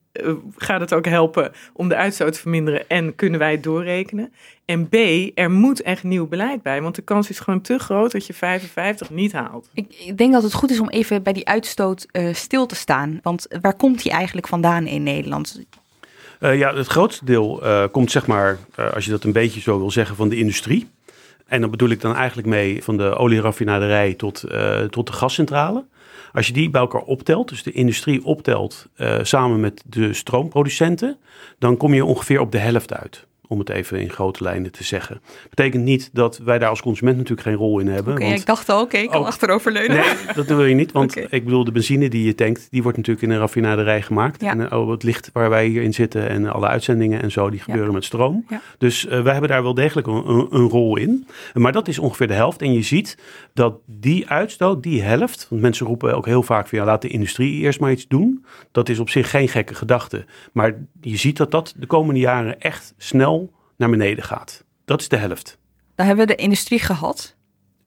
gaat 0.56 0.80
het 0.80 0.94
ook 0.94 1.06
helpen 1.06 1.52
om 1.72 1.88
de 1.88 1.96
uitstoot 1.96 2.32
te 2.32 2.38
verminderen 2.38 2.88
en 2.88 3.14
kunnen 3.14 3.38
wij 3.38 3.50
het 3.50 3.62
doorrekenen. 3.62 4.32
En 4.64 4.88
B, 4.88 4.94
er 5.34 5.50
moet 5.50 5.82
echt 5.82 6.02
nieuw 6.02 6.26
beleid 6.26 6.62
bij, 6.62 6.82
want 6.82 6.94
de 6.94 7.02
kans 7.02 7.30
is 7.30 7.40
gewoon 7.40 7.60
te 7.60 7.78
groot 7.78 8.12
dat 8.12 8.26
je 8.26 8.34
55 8.34 9.10
niet 9.10 9.32
haalt. 9.32 9.68
Ik, 9.74 9.94
ik 9.98 10.18
denk 10.18 10.32
dat 10.32 10.42
het 10.42 10.52
goed 10.52 10.70
is 10.70 10.80
om 10.80 10.88
even 10.88 11.22
bij 11.22 11.32
die 11.32 11.48
uitstoot 11.48 12.06
eh, 12.10 12.34
stil 12.34 12.66
te 12.66 12.74
staan. 12.74 13.18
Want 13.22 13.46
waar 13.60 13.76
komt 13.76 14.02
die 14.02 14.12
eigenlijk 14.12 14.48
vandaan 14.48 14.86
in 14.86 15.02
Nederland? 15.02 15.64
Eh, 16.38 16.58
ja, 16.58 16.74
het 16.74 16.86
grootste 16.86 17.24
deel 17.24 17.62
eh, 17.62 17.84
komt 17.90 18.10
zeg 18.10 18.26
maar, 18.26 18.58
eh, 18.74 18.92
als 18.92 19.04
je 19.04 19.10
dat 19.10 19.24
een 19.24 19.32
beetje 19.32 19.60
zo 19.60 19.78
wil 19.78 19.90
zeggen, 19.90 20.16
van 20.16 20.28
de 20.28 20.36
industrie. 20.36 20.88
En 21.52 21.60
dan 21.60 21.70
bedoel 21.70 21.88
ik 21.88 22.00
dan 22.00 22.14
eigenlijk 22.14 22.48
mee 22.48 22.84
van 22.84 22.96
de 22.96 23.16
olieraffinaderij 23.16 24.14
tot, 24.14 24.42
eh, 24.42 24.80
tot 24.80 25.06
de 25.06 25.12
gascentrale. 25.12 25.84
Als 26.32 26.46
je 26.46 26.52
die 26.52 26.70
bij 26.70 26.80
elkaar 26.80 27.02
optelt, 27.02 27.48
dus 27.48 27.62
de 27.62 27.72
industrie 27.72 28.24
optelt 28.24 28.86
eh, 28.94 29.18
samen 29.22 29.60
met 29.60 29.82
de 29.86 30.12
stroomproducenten, 30.12 31.18
dan 31.58 31.76
kom 31.76 31.94
je 31.94 32.04
ongeveer 32.04 32.40
op 32.40 32.52
de 32.52 32.58
helft 32.58 32.92
uit. 32.92 33.26
Om 33.52 33.58
het 33.58 33.68
even 33.68 34.00
in 34.00 34.10
grote 34.10 34.42
lijnen 34.42 34.72
te 34.72 34.84
zeggen. 34.84 35.20
Betekent 35.48 35.84
niet 35.84 36.10
dat 36.12 36.38
wij 36.38 36.58
daar 36.58 36.68
als 36.68 36.82
consument 36.82 37.16
natuurlijk 37.16 37.46
geen 37.48 37.56
rol 37.56 37.78
in 37.78 37.86
hebben. 37.86 38.14
Oké, 38.14 38.24
want- 38.24 38.40
ik 38.40 38.46
dacht 38.46 38.68
al, 38.68 38.80
oké, 38.80 38.96
ik 38.96 39.10
kan 39.10 39.20
Oh. 39.20 39.26
achteroverleunen. 39.26 39.96
Nee, 39.96 40.34
dat 40.34 40.46
wil 40.46 40.64
je 40.64 40.74
niet. 40.74 40.92
Want 40.92 41.16
ik 41.16 41.44
bedoel, 41.44 41.64
de 41.64 41.72
benzine 41.72 42.08
die 42.08 42.24
je 42.24 42.34
tankt, 42.34 42.66
die 42.70 42.82
wordt 42.82 42.96
natuurlijk 42.96 43.26
in 43.26 43.30
een 43.32 43.38
raffinaderij 43.38 44.02
gemaakt. 44.02 44.40
Ja. 44.40 44.50
En 44.50 44.70
eh, 44.70 44.78
oh, 44.78 44.90
het 44.90 45.02
licht 45.02 45.30
waar 45.32 45.50
wij 45.50 45.66
hier 45.66 45.82
in 45.82 45.94
zitten 45.94 46.28
en 46.28 46.46
alle 46.52 46.66
uitzendingen 46.66 47.22
en 47.22 47.30
zo, 47.30 47.50
die 47.50 47.60
gebeuren 47.60 47.92
met 47.92 48.04
stroom. 48.04 48.44
Ja. 48.48 48.60
Dus 48.78 49.06
eh, 49.06 49.22
wij 49.22 49.32
hebben 49.32 49.50
daar 49.50 49.62
wel 49.62 49.74
degelijk 49.74 50.06
een, 50.06 50.28
een, 50.28 50.46
een 50.50 50.68
rol 50.68 50.96
in. 50.96 51.26
Maar 51.54 51.72
dat 51.72 51.88
is 51.88 51.98
ongeveer 51.98 52.26
de 52.28 52.34
helft. 52.34 52.62
En 52.62 52.72
je 52.72 52.82
ziet 52.82 53.18
dat 53.54 53.74
die 53.86 54.28
uitstoot, 54.28 54.82
die 54.82 55.02
helft, 55.02 55.46
want 55.50 55.62
mensen 55.62 55.86
roepen 55.86 56.16
ook 56.16 56.26
heel 56.26 56.42
vaak 56.42 56.68
van 56.68 56.78
ja, 56.78 56.84
laat 56.84 57.02
de 57.02 57.08
industrie 57.08 57.60
eerst 57.60 57.80
maar 57.80 57.92
iets 57.92 58.08
doen. 58.08 58.44
Dat 58.72 58.88
is 58.88 58.98
op 58.98 59.08
zich 59.08 59.30
geen 59.30 59.48
gekke 59.48 59.74
gedachte. 59.74 60.24
Maar 60.52 60.74
je 61.00 61.16
ziet 61.16 61.36
dat 61.36 61.50
dat 61.50 61.74
de 61.76 61.86
komende 61.86 62.20
jaren 62.20 62.60
echt 62.60 62.94
snel 62.96 63.41
naar 63.76 63.90
beneden 63.90 64.24
gaat. 64.24 64.64
Dat 64.84 65.00
is 65.00 65.08
de 65.08 65.16
helft. 65.16 65.58
Dan 65.94 66.06
hebben 66.06 66.26
we 66.26 66.34
de 66.34 66.42
industrie 66.42 66.78
gehad. 66.78 67.36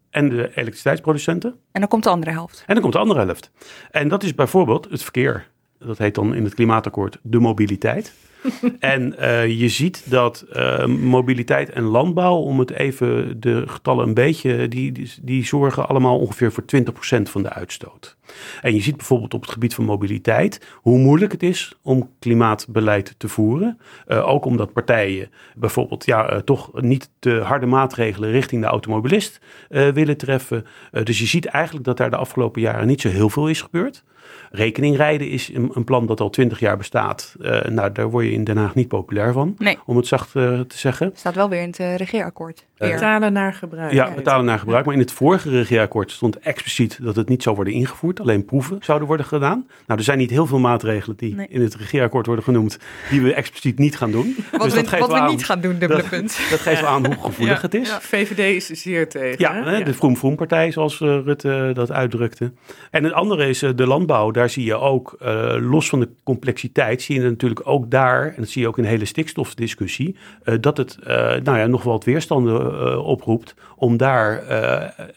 En 0.10 0.30
de 0.30 0.50
elektriciteitsproducenten. 0.50 1.60
En 1.72 1.80
dan 1.80 1.90
komt 1.90 2.04
de 2.04 2.10
andere 2.10 2.32
helft. 2.32 2.64
En 2.68 2.74
dan 2.74 2.82
komt 2.82 2.94
de 2.94 3.00
andere 3.00 3.26
helft. 3.26 3.52
En 3.92 4.08
dat 4.08 4.24
is 4.24 4.36
bijvoorbeeld 4.36 4.88
het 4.90 5.04
verkeer. 5.04 5.52
Dat 5.80 5.98
heet 5.98 6.16
dan 6.16 6.36
in 6.36 6.44
het 6.44 6.54
klimaatakkoord 6.54 7.20
de 7.22 7.40
mobiliteit. 7.40 8.14
en 8.80 9.18
eh, 9.18 9.60
je 9.60 9.70
ziet 9.70 10.04
dat 10.10 10.42
eh, 10.42 10.86
mobiliteit 10.86 11.70
en 11.70 11.84
landbouw, 11.84 12.36
om 12.36 12.60
het 12.60 12.72
even 12.72 13.40
de 13.40 13.64
getallen 13.68 14.08
een 14.08 14.14
beetje, 14.14 14.68
die, 14.68 15.10
die, 15.22 15.46
zorgen 15.46 15.88
allemaal 15.88 16.20
ongeveer 16.20 16.52
voor 16.52 16.64
20% 16.76 17.22
van 17.22 17.44
de 17.44 17.50
uitstoot. 17.50 18.18
En 18.62 18.74
je 18.74 18.82
ziet 18.82 18.98
bijvoorbeeld 18.98 19.34
op 19.34 19.42
het 19.42 19.52
gebied 19.52 19.74
van 19.74 19.86
mobiliteit 19.86 20.62
hoe 20.74 20.98
moeilijk 20.98 21.32
het 21.32 21.44
is 21.44 21.74
om 21.82 22.10
klimaatbeleid 22.20 23.16
te 23.18 23.28
voeren. 23.28 23.80
Eh, 24.08 24.28
ook 24.28 24.46
omdat 24.46 24.74
partijen 24.74 25.30
bijvoorbeeld 25.56 26.06
ja, 26.06 26.42
toch 26.42 26.82
niet 26.82 27.10
te 27.20 27.40
harde 27.40 27.66
maatregelen 27.66 28.32
richting 28.32 28.62
de 28.62 28.68
automobilist 28.68 29.40
willen 29.70 30.18
treffen. 30.18 30.66
Dus 31.04 31.20
je 31.20 31.26
ziet 31.26 31.46
eigenlijk 31.46 31.86
dat 31.86 31.98
daar 31.98 32.10
de 32.10 32.16
afgelopen 32.16 32.62
jaren 32.62 32.88
niet 32.88 33.02
zo 33.02 33.10
heel 33.10 33.30
veel 33.30 33.50
is 33.50 33.62
gebeurd. 33.62 34.04
Rekeningrijden 34.52 35.30
is 35.30 35.50
een, 35.54 35.72
een 35.74 35.84
plan 35.84 36.06
dat 36.06 36.20
al 36.20 36.30
twintig 36.30 36.60
jaar 36.60 36.78
bestaat. 36.78 37.36
Eh, 37.42 37.62
nou, 37.62 37.92
daar 37.92 38.10
word 38.10 38.26
je 38.26 38.32
in 38.32 38.44
Den 38.44 38.58
Haag 38.58 38.76
niet 38.76 38.88
populair 38.88 39.34
van, 39.34 39.56
Nee. 39.58 39.78
om 39.86 39.98
het 39.98 40.08
zacht 40.08 40.36
eh, 40.36 40.60
te 40.60 40.78
zeggen. 40.78 41.12
Staat 41.16 41.36
wel 41.36 41.50
weer 41.50 41.62
in 41.62 41.68
het 41.68 41.80
eh, 41.80 41.96
regeerakkoord. 41.96 42.66
Weer. 42.78 42.92
Betalen 42.94 43.34
naar 43.34 43.54
gebruik. 43.54 43.92
Ja, 43.94 44.12
betalen 44.16 44.46
naar 44.46 44.60
gebruik. 44.60 44.86
Maar 44.86 44.94
in 44.94 45.00
het 45.00 45.12
vorige 45.12 45.50
regeerakkoord 45.50 46.12
stond 46.12 46.40
expliciet 46.40 47.00
dat 47.02 47.16
het 47.16 47.30
niet 47.30 47.44
zou 47.44 47.56
worden 47.56 47.74
ingevoerd. 47.74 48.20
Alleen 48.20 48.46
proeven 48.46 48.78
zouden 48.82 49.08
worden 49.08 49.26
gedaan. 49.26 49.68
Nou, 49.88 50.00
er 50.00 50.06
zijn 50.06 50.18
niet 50.18 50.30
heel 50.30 50.46
veel 50.46 50.60
maatregelen 50.60 51.18
die 51.18 51.36
Nee. 51.36 51.48
in 51.50 51.62
het 51.62 51.76
regeerakord 51.76 52.26
worden 52.26 52.46
genoemd, 52.46 52.80
die 53.10 53.22
we 53.22 53.34
expliciet 53.34 53.78
niet 53.80 53.98
gaan 53.98 54.12
doen. 54.12 54.36
Wat 54.52 54.62
dus 54.62 54.74
we, 54.74 54.80
dat 54.80 54.88
geeft 54.88 55.02
wat 55.02 55.10
wel 55.12 55.20
we 55.20 55.24
aan, 55.26 55.32
niet 55.32 55.46
gaan 55.46 55.62
doen, 55.62 55.78
dubbele 55.80 56.02
dat- 56.02 56.10
punt. 56.10 56.38
Dat 56.50 56.60
geeft 56.60 56.82
wel 56.82 56.90
aan 56.90 57.06
hoe 57.06 57.16
gevoelig 57.26 57.62
het 57.62 57.74
is. 57.74 57.90
Ja, 57.90 58.02
VVD 58.02 58.40
is 58.56 58.70
er 58.70 58.76
zeer 58.76 59.10
tegen. 59.10 59.36
Ja, 59.38 59.64
hè? 59.64 59.84
de 59.84 59.94
Vroom 59.94 60.18
Vroom 60.18 60.36
partij, 60.36 60.72
zoals 60.72 61.00
Rutte 61.00 61.72
dat 61.74 61.92
uitdrukte. 61.92 62.52
En 62.92 63.04
het 63.04 63.14
andere 63.14 63.48
is 63.50 63.60
de 63.60 63.88
landbouw. 63.88 64.15
Daar 64.32 64.50
zie 64.50 64.66
je 64.66 64.76
ook, 64.76 65.16
eh, 65.20 65.56
los 65.60 65.90
van 65.90 66.00
de 66.00 66.10
complexiteit, 66.24 67.02
zie 67.02 67.22
je 67.22 67.30
natuurlijk 67.30 67.68
ook 67.68 67.92
daar, 67.92 68.26
en 68.26 68.36
dat 68.38 68.50
zie 68.50 68.62
je 68.62 68.68
ook 68.68 68.78
in 68.78 68.84
de 68.84 68.90
hele 68.90 69.06
stikstofdiscussie, 69.06 70.16
eh, 70.44 70.56
dat 70.62 70.78
het 70.78 70.98
eh, 71.04 71.16
nou 71.44 71.58
ja, 71.58 71.66
nog 71.66 71.84
wel 71.84 71.94
wat 71.94 72.04
weerstanden 72.04 73.04
oproept 73.04 73.56
om 73.78 73.98
daar 73.98 74.44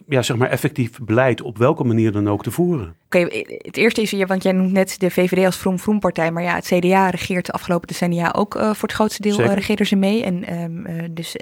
ja, 0.08 0.22
zeg 0.22 0.36
maar 0.36 0.48
effectief 0.48 0.90
beleid 1.02 1.42
op 1.42 1.58
welke 1.58 1.84
manier 1.84 2.12
dan 2.12 2.28
ook 2.28 2.42
te 2.42 2.50
voeren. 2.50 2.94
Oké, 3.06 3.18
het 3.62 3.76
eerste 3.76 4.02
is, 4.02 4.12
want 4.26 4.42
jij 4.42 4.52
noemt 4.52 4.72
net 4.72 5.00
de 5.00 5.10
VVD 5.10 5.44
als 5.44 5.56
Vroom 5.56 5.78
Vroom 5.78 6.00
partij, 6.00 6.30
maar 6.30 6.42
ja, 6.42 6.54
het 6.54 6.66
CDA 6.66 7.10
regeert 7.10 7.46
de 7.46 7.52
afgelopen 7.52 7.88
decennia 7.88 8.32
ook 8.36 8.52
voor 8.52 8.88
het 8.88 8.92
grootste 8.92 9.22
deel 9.22 9.34
Zeker. 9.34 9.54
regeren 9.54 9.86
ze 9.86 9.96
mee. 9.96 10.22
En 10.22 10.44
ehm, 10.44 10.86
eh, 10.86 11.04
dus 11.10 11.36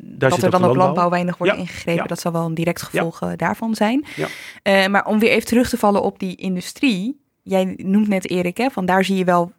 dat 0.00 0.32
er 0.32 0.40
dan 0.40 0.46
op 0.46 0.60
landbouw, 0.60 0.84
landbouw. 0.84 1.10
weinig 1.10 1.36
wordt 1.36 1.52
Ja, 1.52 1.58
ingegrepen, 1.58 2.02
ja. 2.02 2.08
dat 2.08 2.20
zal 2.20 2.32
wel 2.32 2.44
een 2.44 2.54
direct 2.54 2.82
gevolg 2.82 3.18
daarvan 3.36 3.74
zijn. 3.74 4.04
Ja. 4.62 4.88
Maar 4.88 5.06
om 5.06 5.18
weer 5.18 5.30
even 5.30 5.46
terug 5.46 5.68
te 5.68 5.76
vallen 5.76 6.02
op 6.02 6.18
die 6.18 6.36
industrie. 6.36 6.95
Jij 7.48 7.74
noemt 7.76 8.08
net 8.08 8.30
Erik, 8.30 8.56
hè, 8.56 8.70
van 8.70 8.86
daar 8.86 9.04
zie 9.04 9.16
je 9.16 9.24
wel 9.24 9.52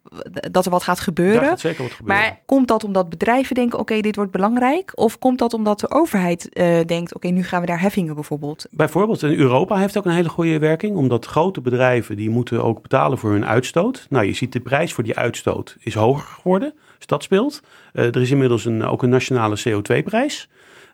dat 0.50 0.64
er 0.64 0.70
wat 0.70 0.82
gaat 0.82 1.00
gebeuren. 1.00 1.40
Daar 1.40 1.48
gaat 1.48 1.60
zeker 1.60 1.82
wat 1.82 1.92
gebeuren. 1.92 2.24
Maar 2.24 2.40
komt 2.46 2.68
dat 2.68 2.84
omdat 2.84 3.08
bedrijven 3.08 3.54
denken, 3.54 3.78
oké, 3.78 4.00
dit 4.00 4.16
wordt 4.16 4.30
belangrijk? 4.30 4.92
Of 4.94 5.18
komt 5.18 5.38
dat 5.38 5.54
omdat 5.54 5.80
de 5.80 5.90
overheid 5.90 6.48
eh, 6.48 6.84
denkt, 6.86 7.14
oké, 7.14 7.28
nu 7.28 7.42
gaan 7.42 7.60
we 7.60 7.66
daar 7.66 7.80
heffingen 7.80 8.14
bijvoorbeeld? 8.14 8.66
Bijvoorbeeld 8.70 9.22
in 9.22 9.38
Europa 9.38 9.76
heeft 9.76 9.98
ook 9.98 10.04
een 10.04 10.12
hele 10.12 10.28
goede 10.28 10.58
werking, 10.58 10.96
omdat 10.96 11.26
grote 11.26 11.60
bedrijven 11.60 12.16
die 12.16 12.30
moeten 12.30 12.64
ook 12.64 12.82
betalen 12.82 13.18
voor 13.18 13.30
hun 13.30 13.46
uitstoot. 13.46 14.06
Nou, 14.10 14.26
je 14.26 14.34
ziet 14.34 14.52
de 14.52 14.60
prijs 14.60 14.92
voor 14.92 15.04
die 15.04 15.16
uitstoot 15.16 15.76
is 15.78 15.94
hoger 15.94 16.26
geworden, 16.26 16.74
dus 16.96 17.06
dat 17.06 17.22
speelt. 17.22 17.62
Eh, 17.92 18.04
er 18.04 18.20
is 18.20 18.30
inmiddels 18.30 18.64
een, 18.64 18.84
ook 18.84 19.02
een 19.02 19.10
nationale 19.10 19.58
CO2-prijs. 19.68 20.48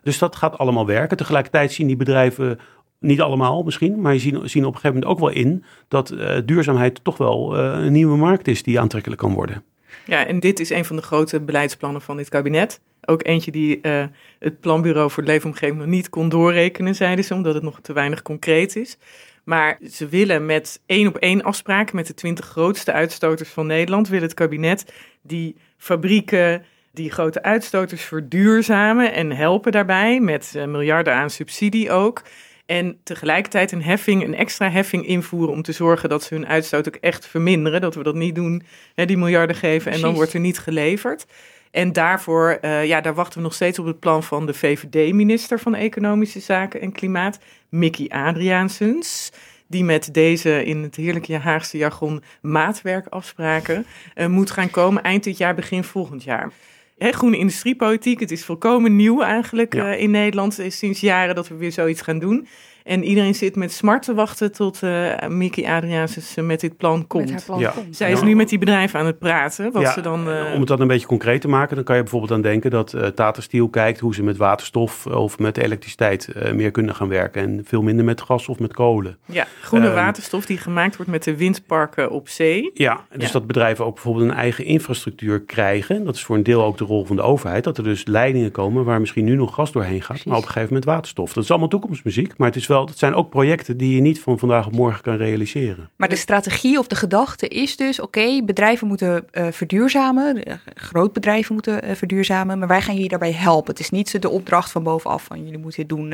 Dus 0.05 0.17
dat 0.17 0.35
gaat 0.35 0.57
allemaal 0.57 0.85
werken. 0.85 1.17
Tegelijkertijd 1.17 1.71
zien 1.71 1.87
die 1.87 1.95
bedrijven, 1.95 2.59
niet 2.99 3.21
allemaal 3.21 3.63
misschien, 3.63 4.01
maar 4.01 4.13
je 4.13 4.19
zien, 4.19 4.49
zien 4.49 4.65
op 4.65 4.73
een 4.73 4.79
gegeven 4.79 4.93
moment 4.93 5.05
ook 5.05 5.19
wel 5.19 5.29
in 5.29 5.63
dat 5.87 6.09
eh, 6.09 6.37
duurzaamheid 6.45 7.03
toch 7.03 7.17
wel 7.17 7.57
eh, 7.57 7.85
een 7.85 7.91
nieuwe 7.91 8.17
markt 8.17 8.47
is 8.47 8.63
die 8.63 8.79
aantrekkelijk 8.79 9.21
kan 9.21 9.33
worden. 9.33 9.63
Ja, 10.05 10.25
en 10.25 10.39
dit 10.39 10.59
is 10.59 10.69
een 10.69 10.85
van 10.85 10.95
de 10.95 11.01
grote 11.01 11.39
beleidsplannen 11.39 12.01
van 12.01 12.17
dit 12.17 12.29
kabinet. 12.29 12.81
Ook 13.05 13.25
eentje 13.25 13.51
die 13.51 13.81
eh, 13.81 14.05
het 14.39 14.59
Planbureau 14.59 15.11
voor 15.11 15.23
de 15.23 15.31
Leefomgeving 15.31 15.77
nog 15.77 15.87
niet 15.87 16.09
kon 16.09 16.29
doorrekenen, 16.29 16.95
zeiden 16.95 17.25
ze, 17.25 17.33
omdat 17.33 17.53
het 17.53 17.63
nog 17.63 17.79
te 17.81 17.93
weinig 17.93 18.21
concreet 18.21 18.75
is. 18.75 18.97
Maar 19.43 19.77
ze 19.91 20.07
willen 20.07 20.45
met 20.45 20.81
één 20.85 21.07
op 21.07 21.17
één 21.17 21.43
afspraken 21.43 21.95
met 21.95 22.07
de 22.07 22.13
twintig 22.13 22.45
grootste 22.45 22.91
uitstoters 22.91 23.49
van 23.49 23.67
Nederland, 23.67 24.07
wil 24.07 24.21
het 24.21 24.33
kabinet 24.33 24.93
die 25.21 25.55
fabrieken, 25.77 26.63
die 26.91 27.11
grote 27.11 27.43
uitstoters 27.43 28.01
verduurzamen 28.01 29.13
en 29.13 29.31
helpen 29.31 29.71
daarbij 29.71 30.19
met 30.19 30.53
miljarden 30.67 31.13
aan 31.13 31.29
subsidie 31.29 31.91
ook. 31.91 32.21
En 32.65 32.99
tegelijkertijd 33.03 33.71
een 33.71 33.83
heffing, 33.83 34.23
een 34.23 34.35
extra 34.35 34.69
heffing 34.69 35.07
invoeren 35.07 35.53
om 35.53 35.61
te 35.61 35.71
zorgen 35.71 36.09
dat 36.09 36.23
ze 36.23 36.33
hun 36.33 36.47
uitstoot 36.47 36.87
ook 36.87 36.95
echt 36.95 37.27
verminderen. 37.27 37.81
Dat 37.81 37.95
we 37.95 38.03
dat 38.03 38.15
niet 38.15 38.35
doen, 38.35 38.63
hè, 38.95 39.05
die 39.05 39.17
miljarden 39.17 39.55
geven 39.55 39.91
en 39.91 40.01
dan 40.01 40.13
wordt 40.13 40.33
er 40.33 40.39
niet 40.39 40.59
geleverd. 40.59 41.25
En 41.71 41.93
daarvoor, 41.93 42.57
eh, 42.61 42.85
ja, 42.85 43.01
daar 43.01 43.13
wachten 43.13 43.37
we 43.37 43.43
nog 43.43 43.53
steeds 43.53 43.79
op 43.79 43.85
het 43.85 43.99
plan 43.99 44.23
van 44.23 44.45
de 44.45 44.53
VVD-minister 44.53 45.59
van 45.59 45.75
Economische 45.75 46.39
Zaken 46.39 46.81
en 46.81 46.91
Klimaat, 46.91 47.39
Mickey 47.69 48.09
Adriaansens. 48.09 49.31
Die 49.67 49.83
met 49.83 50.13
deze 50.13 50.63
in 50.65 50.83
het 50.83 50.95
heerlijke 50.95 51.37
Haagse 51.37 51.77
jargon 51.77 52.23
maatwerkafspraken 52.41 53.85
eh, 54.13 54.27
moet 54.27 54.51
gaan 54.51 54.69
komen 54.69 55.03
eind 55.03 55.23
dit 55.23 55.37
jaar, 55.37 55.55
begin 55.55 55.83
volgend 55.83 56.23
jaar. 56.23 56.51
Hè, 56.97 57.11
groene 57.11 57.37
industriepolitiek, 57.37 58.19
het 58.19 58.31
is 58.31 58.45
volkomen 58.45 58.95
nieuw 58.95 59.21
eigenlijk 59.21 59.73
Ja. 59.73 59.93
eh, 59.93 60.01
in 60.01 60.11
Nederland. 60.11 60.57
Het 60.57 60.65
is 60.65 60.77
sinds 60.77 60.99
jaren 60.99 61.35
dat 61.35 61.47
we 61.47 61.55
weer 61.55 61.71
zoiets 61.71 62.01
gaan 62.01 62.19
doen. 62.19 62.47
En 62.85 63.03
iedereen 63.03 63.35
zit 63.35 63.55
met 63.55 63.71
smart 63.73 64.03
te 64.03 64.13
wachten 64.13 64.51
tot 64.51 64.83
eh 64.83 65.27
Mickey 65.27 65.65
Adriaansens 65.75 66.35
eh, 66.35 66.43
met 66.43 66.59
dit 66.59 66.77
plan 66.77 67.07
komt. 67.07 67.23
Met 67.23 67.33
haar 67.33 67.43
plan 67.45 67.59
Ja. 67.59 67.69
komt. 67.69 67.95
Zij 67.95 68.11
is 68.11 68.21
nu 68.21 68.35
met 68.35 68.49
die 68.49 68.57
bedrijven 68.57 68.99
aan 68.99 69.05
het 69.05 69.19
praten. 69.19 69.71
Wat 69.71 69.81
Ja, 69.81 69.91
ze 69.93 70.01
dan, 70.01 70.29
eh, 70.29 70.51
Om 70.53 70.59
het 70.59 70.67
dan 70.67 70.81
een 70.81 70.87
beetje 70.87 71.07
concreet 71.07 71.41
te 71.41 71.47
maken, 71.47 71.75
dan 71.75 71.83
kan 71.85 71.95
je 71.95 72.01
bijvoorbeeld 72.01 72.31
aan 72.31 72.41
denken 72.41 72.71
dat 72.71 72.93
eh 72.93 73.07
Tata 73.07 73.41
Steel 73.41 73.69
kijkt 73.69 73.99
hoe 73.99 74.13
ze 74.15 74.23
met 74.23 74.37
waterstof 74.37 75.05
of 75.05 75.39
met 75.39 75.57
elektriciteit 75.57 76.27
eh, 76.27 76.51
meer 76.53 76.71
kunnen 76.71 76.95
gaan 76.95 77.07
werken. 77.07 77.41
En 77.41 77.61
veel 77.65 77.81
minder 77.81 78.05
met 78.05 78.21
gas 78.21 78.47
of 78.47 78.59
met 78.59 78.73
kolen. 78.73 79.17
ja, 79.25 79.45
groene 79.61 79.85
Ehm, 79.85 79.95
waterstof 79.95 80.45
die 80.45 80.57
gemaakt 80.57 80.95
wordt 80.95 81.11
met 81.11 81.23
de 81.23 81.35
windparken 81.37 82.11
op 82.11 82.29
zee. 82.29 82.71
Ja, 82.73 83.05
dus 83.15 83.25
Ja. 83.27 83.31
dat 83.33 83.47
bedrijven 83.47 83.85
ook 83.85 83.93
bijvoorbeeld 83.93 84.25
een 84.29 84.35
eigen 84.35 84.65
infrastructuur 84.65 85.41
krijgen. 85.41 86.03
Dat 86.05 86.15
is 86.15 86.23
voor 86.23 86.35
een 86.35 86.43
deel 86.43 86.63
ook 86.63 86.77
de 86.77 86.83
rol 86.85 87.05
van 87.05 87.15
de 87.15 87.21
overheid. 87.21 87.63
Dat 87.63 87.77
er 87.77 87.83
dus 87.83 88.05
leidingen 88.05 88.51
komen 88.51 88.83
waar 88.83 88.99
misschien 88.99 89.25
nu 89.25 89.35
nog 89.35 89.53
gas 89.53 89.71
doorheen 89.71 89.97
gaat, 89.99 90.07
Precies. 90.07 90.25
maar 90.25 90.35
op 90.37 90.41
een 90.43 90.47
gegeven 90.47 90.67
moment 90.73 90.85
waterstof. 90.91 91.33
Dat 91.33 91.43
is 91.43 91.49
allemaal 91.49 91.67
toekomstmuziek, 91.69 92.33
maar 92.37 92.47
het, 92.47 92.55
is 92.57 92.67
wel, 92.67 92.74
het 92.83 92.97
zijn 92.97 93.13
ook 93.13 93.29
projecten 93.29 93.77
die 93.77 93.95
je 93.95 94.01
niet 94.01 94.19
van 94.19 94.39
vandaag 94.39 94.65
op 94.65 94.75
morgen 94.75 95.01
kan 95.01 95.15
realiseren. 95.15 95.89
Maar 95.95 96.09
de 96.09 96.15
strategie 96.15 96.79
of 96.79 96.87
de 96.87 96.95
gedachte 96.95 97.47
is 97.47 97.77
dus, 97.77 97.99
oké, 97.99 98.43
bedrijven 98.43 98.87
moeten 98.87 99.25
eh, 99.31 99.47
verduurzamen, 99.51 100.43
eh, 100.43 100.55
grootbedrijven 100.75 101.53
moeten 101.53 101.81
eh, 101.81 101.95
verduurzamen, 101.95 102.59
maar 102.59 102.67
wij 102.67 102.81
gaan 102.81 102.93
jullie 102.93 103.09
daarbij 103.09 103.33
helpen. 103.33 103.71
Het 103.71 103.79
is 103.79 103.89
niet 103.89 104.21
de 104.21 104.29
opdracht 104.29 104.71
van 104.71 104.83
bovenaf 104.83 105.23
van 105.23 105.43
jullie 105.43 105.59
moeten 105.59 105.87
dit 105.87 105.97
doen, 105.97 106.13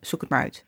zoek 0.00 0.20
het 0.20 0.30
maar 0.30 0.42
uit. 0.42 0.64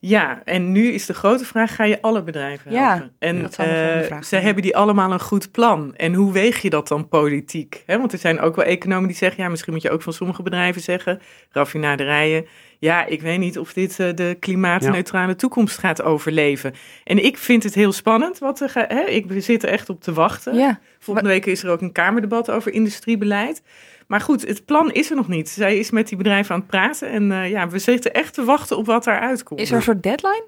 Ja, 0.00 0.42
en 0.44 0.72
nu 0.72 0.92
is 0.92 1.06
de 1.06 1.14
grote 1.14 1.44
vraag, 1.44 1.74
ga 1.74 1.84
je 1.84 2.02
alle 2.02 2.22
bedrijven 2.22 2.72
Ja, 2.72 2.88
helpen? 2.88 3.12
en 3.18 3.42
dat 3.42 3.58
eh, 3.58 3.66
vraag 4.02 4.24
ze 4.24 4.36
hebben 4.36 4.62
die 4.62 4.76
allemaal 4.76 5.12
een 5.12 5.20
goed 5.20 5.50
plan. 5.50 5.94
En 5.96 6.14
hoe 6.14 6.32
weeg 6.32 6.62
je 6.62 6.70
dat 6.70 6.88
dan 6.88 7.08
politiek? 7.08 7.82
Hè, 7.86 7.98
want 7.98 8.12
er 8.12 8.18
zijn 8.18 8.40
ook 8.40 8.56
wel 8.56 8.64
economen 8.64 9.08
die 9.08 9.16
zeggen, 9.16 9.42
ja, 9.42 9.48
misschien 9.48 9.72
moet 9.72 9.82
je 9.82 9.90
ook 9.90 10.02
van 10.02 10.12
sommige 10.12 10.42
bedrijven 10.42 10.82
zeggen, 10.82 11.20
raffinaderijen, 11.50 12.46
ja, 12.78 13.04
ik 13.06 13.20
weet 13.22 13.38
niet 13.38 13.58
of 13.58 13.72
dit 13.72 14.00
eh, 14.00 14.08
de 14.14 14.36
klimaatneutrale 14.40 15.36
toekomst 15.36 15.78
gaat 15.78 16.02
overleven. 16.02 16.74
En 17.04 17.24
ik 17.24 17.38
vind 17.38 17.62
het 17.62 17.74
heel 17.74 17.92
spannend, 17.92 18.38
wat 18.38 18.60
er 18.60 18.68
ga- 18.68 18.84
hè, 18.88 19.00
ik 19.04 19.24
zit 19.36 19.62
er 19.62 19.68
echt 19.68 19.88
op 19.88 20.02
te 20.02 20.12
wachten. 20.12 20.54
Ja, 20.54 20.80
Volgende 20.98 21.28
week 21.28 21.46
is 21.46 21.62
er 21.62 21.70
ook 21.70 21.80
een 21.80 21.92
Kamerdebat 21.92 22.50
over 22.50 22.72
industriebeleid. 22.72 23.62
Maar 24.06 24.20
goed, 24.20 24.46
het 24.46 24.64
plan 24.64 24.92
is 24.92 25.10
er 25.10 25.16
nog 25.16 25.28
niet. 25.28 25.48
Zij 25.48 25.78
is 25.78 25.90
met 25.90 26.08
die 26.08 26.16
bedrijven 26.16 26.54
aan 26.54 26.60
het 26.60 26.68
praten. 26.70 27.10
En 27.10 27.32
eh, 27.32 27.50
ja, 27.50 27.68
we 27.68 27.78
zitten 27.78 28.12
echt 28.14 28.34
te 28.34 28.44
wachten 28.44 28.76
op 28.76 28.86
wat 28.86 29.04
daaruit 29.04 29.42
komt. 29.42 29.60
is 29.60 29.70
er 29.70 29.76
een 29.76 29.82
soort 29.82 30.02
deadline? 30.02 30.44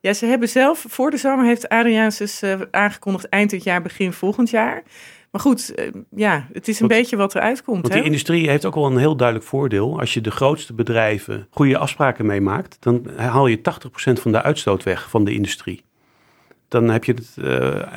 Ja, 0.00 0.12
ze 0.12 0.26
hebben 0.26 0.48
zelf, 0.48 0.84
voor 0.88 1.10
de 1.10 1.16
zomer 1.16 1.44
heeft 1.44 1.68
Adriaansens 1.68 2.42
eh 2.42 2.60
aangekondigd 2.70 3.28
eind 3.28 3.50
dit 3.50 3.64
jaar, 3.64 3.82
begin 3.82 4.12
volgend 4.12 4.50
jaar. 4.50 4.82
Maar 5.36 5.44
goed, 5.44 5.74
eh, 5.74 5.88
ja, 6.10 6.46
het 6.52 6.68
is 6.68 6.80
een 6.80 6.88
Want- 6.88 7.00
beetje 7.00 7.16
wat 7.16 7.34
eruit 7.34 7.62
komt. 7.62 7.80
Want 7.80 7.92
hè? 7.92 7.98
die 7.98 8.08
industrie 8.08 8.48
heeft 8.48 8.64
ook 8.64 8.74
wel 8.74 8.86
een 8.86 8.96
heel 8.96 9.16
duidelijk 9.16 9.48
voordeel. 9.48 10.00
Als 10.00 10.14
je 10.14 10.20
de 10.20 10.30
grootste 10.30 10.74
bedrijven 10.74 11.46
goede 11.50 11.78
afspraken 11.78 12.26
meemaakt, 12.26 12.76
dan 12.80 13.06
haal 13.16 13.46
je 13.46 13.60
80% 13.60 14.20
van 14.20 14.32
de 14.32 14.42
uitstoot 14.42 14.82
weg 14.82 15.10
van 15.10 15.24
de 15.24 15.34
industrie. 15.34 15.84
Dan 16.68 16.88
heb 16.88 17.04
je 17.04 17.12
het, 17.12 17.34
eh, 17.36 17.46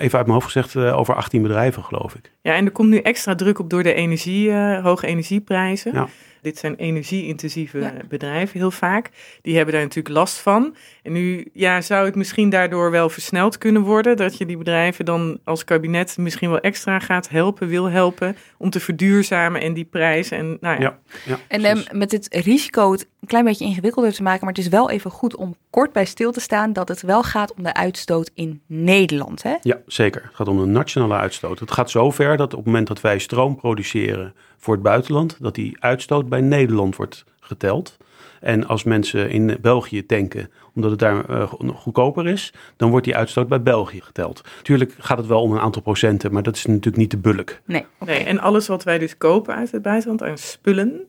even 0.02 0.18
uit 0.18 0.28
mijn 0.28 0.30
hoofd 0.30 0.46
gezegd, 0.46 0.76
eh, 0.76 0.98
over 0.98 1.16
18 1.16 1.42
bedrijven, 1.42 1.84
geloof 1.84 2.16
ik. 2.16 2.32
Ja, 2.42 2.54
en 2.54 2.66
er 2.66 2.72
komt 2.72 2.90
nu 2.90 2.98
extra 2.98 3.36
druk 3.36 3.60
op 3.60 3.70
door 3.70 3.84
de 3.84 3.94
energie, 3.94 4.54
hoge 4.82 5.08
energieprijzen. 5.08 5.94
Ja. 5.94 6.08
Dit 6.42 6.58
zijn 6.58 6.76
energie-intensieve 6.76 7.80
Ja. 7.80 7.94
bedrijven 8.10 8.60
heel 8.60 8.72
vaak. 8.72 9.10
Die 9.42 9.56
hebben 9.56 9.74
daar 9.74 9.84
natuurlijk 9.84 10.16
last 10.16 10.38
van. 10.38 10.76
En 11.04 11.12
nu 11.12 11.50
ja, 11.54 11.82
zou 11.82 12.06
het 12.06 12.16
misschien 12.16 12.50
daardoor 12.50 12.92
wel 12.92 13.10
versneld 13.10 13.58
kunnen 13.58 13.82
worden. 13.82 14.18
Dat 14.18 14.38
je 14.38 14.46
die 14.46 14.58
bedrijven 14.58 15.06
dan 15.06 15.40
als 15.44 15.64
kabinet 15.64 16.18
misschien 16.18 16.50
wel 16.50 16.60
extra 16.60 17.00
gaat 17.00 17.30
helpen, 17.30 17.68
wil 17.68 17.86
helpen. 17.90 18.36
Om 18.58 18.70
te 18.70 18.80
verduurzamen 18.80 19.62
en 19.62 19.74
die 19.74 19.86
prijzen. 19.86 20.38
En 20.38 20.58
nou 20.62 20.82
ja, 20.82 20.82
Ja, 20.82 21.00
ja, 21.26 21.40
En 21.48 21.64
ehm, 21.64 21.98
met 21.98 22.12
het 22.12 22.28
risico 22.46 22.92
het 22.92 23.08
een 23.22 23.28
klein 23.28 23.46
beetje 23.46 23.66
ingewikkelder 23.66 24.14
te 24.14 24.24
maken, 24.24 24.40
maar 24.46 24.54
het 24.54 24.64
is 24.64 24.70
wel 24.70 24.90
even 24.90 25.12
goed 25.12 25.36
om 25.36 25.56
kort 25.70 25.92
bij 25.94 26.06
stil 26.06 26.32
te 26.32 26.40
staan 26.40 26.74
dat 26.74 26.88
het 26.88 27.02
wel 27.02 27.24
gaat 27.24 27.54
om 27.54 27.64
de 27.64 27.74
uitstoot 27.74 28.32
in 28.34 28.62
Nederland. 28.66 29.44
Hè? 29.44 29.56
Ja, 29.62 29.78
zeker. 29.88 30.22
Het 30.24 30.36
gaat 30.36 30.48
om 30.48 30.60
een 30.60 30.72
nationale 30.72 31.14
uitstoot. 31.16 31.60
Het 31.60 31.72
gaat 31.72 31.90
zover 31.90 32.38
dat 32.38 32.52
op 32.52 32.58
het 32.58 32.66
moment 32.66 32.88
dat 32.88 33.02
wij 33.02 33.20
stroom 33.20 33.56
produceren 33.56 34.34
voor 34.58 34.74
het 34.74 34.84
buitenland, 34.84 35.38
dat 35.40 35.56
die 35.56 35.78
uitstoot 35.80 36.30
bij 36.30 36.42
Nederland 36.42 36.96
wordt 36.96 37.24
geteld. 37.40 37.98
En 38.42 38.68
als 38.68 38.84
mensen 38.84 39.30
in 39.30 39.58
België 39.62 40.06
tanken, 40.06 40.50
omdat 40.76 40.92
het 40.92 41.00
daar 41.00 41.30
eh, 41.30 41.48
go- 41.48 41.74
goedkoper 41.76 42.28
is, 42.28 42.54
dan 42.78 42.90
wordt 42.90 43.06
die 43.06 43.16
uitstoot 43.16 43.48
bij 43.48 43.62
België 43.62 44.02
geteld. 44.02 44.42
Tuurlijk 44.62 44.96
gaat 45.00 45.18
het 45.18 45.28
wel 45.28 45.42
om 45.42 45.52
een 45.52 45.60
aantal 45.60 45.82
procenten, 45.82 46.34
maar 46.34 46.44
dat 46.44 46.56
is 46.56 46.66
natuurlijk 46.66 46.98
niet 46.98 47.12
de 47.12 47.18
bulk. 47.18 47.60
Nee. 47.66 47.86
Nee, 48.06 48.24
en 48.24 48.40
alles 48.40 48.68
wat 48.68 48.84
wij 48.84 48.98
dus 48.98 49.18
kopen 49.18 49.56
uit 49.56 49.72
het 49.72 49.82
buitenland, 49.82 50.24
aan 50.24 50.38
spullen, 50.38 51.02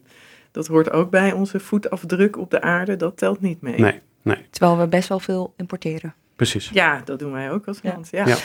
dat 0.51 0.67
hoort 0.67 0.91
ook 0.91 1.11
bij 1.11 1.33
onze 1.33 1.61
voetafdruk 1.61 2.39
op 2.39 2.51
de 2.51 2.61
aarde, 2.61 2.97
dat 2.97 3.17
telt 3.17 3.41
niet 3.41 3.61
mee. 3.61 3.79
Nee, 3.81 4.01
nee, 4.23 4.47
Terwijl 4.51 4.79
we 4.79 4.87
best 4.87 5.09
wel 5.09 5.21
veel 5.21 5.53
importeren. 5.57 6.15
precies. 6.37 6.71
Ja, 6.73 7.01
dat 7.05 7.19
doen 7.19 7.33
wij 7.33 7.51
ook 7.51 7.67
als 7.67 7.81
land. 7.83 8.09
Ja, 8.11 8.27
Ja. 8.27 8.37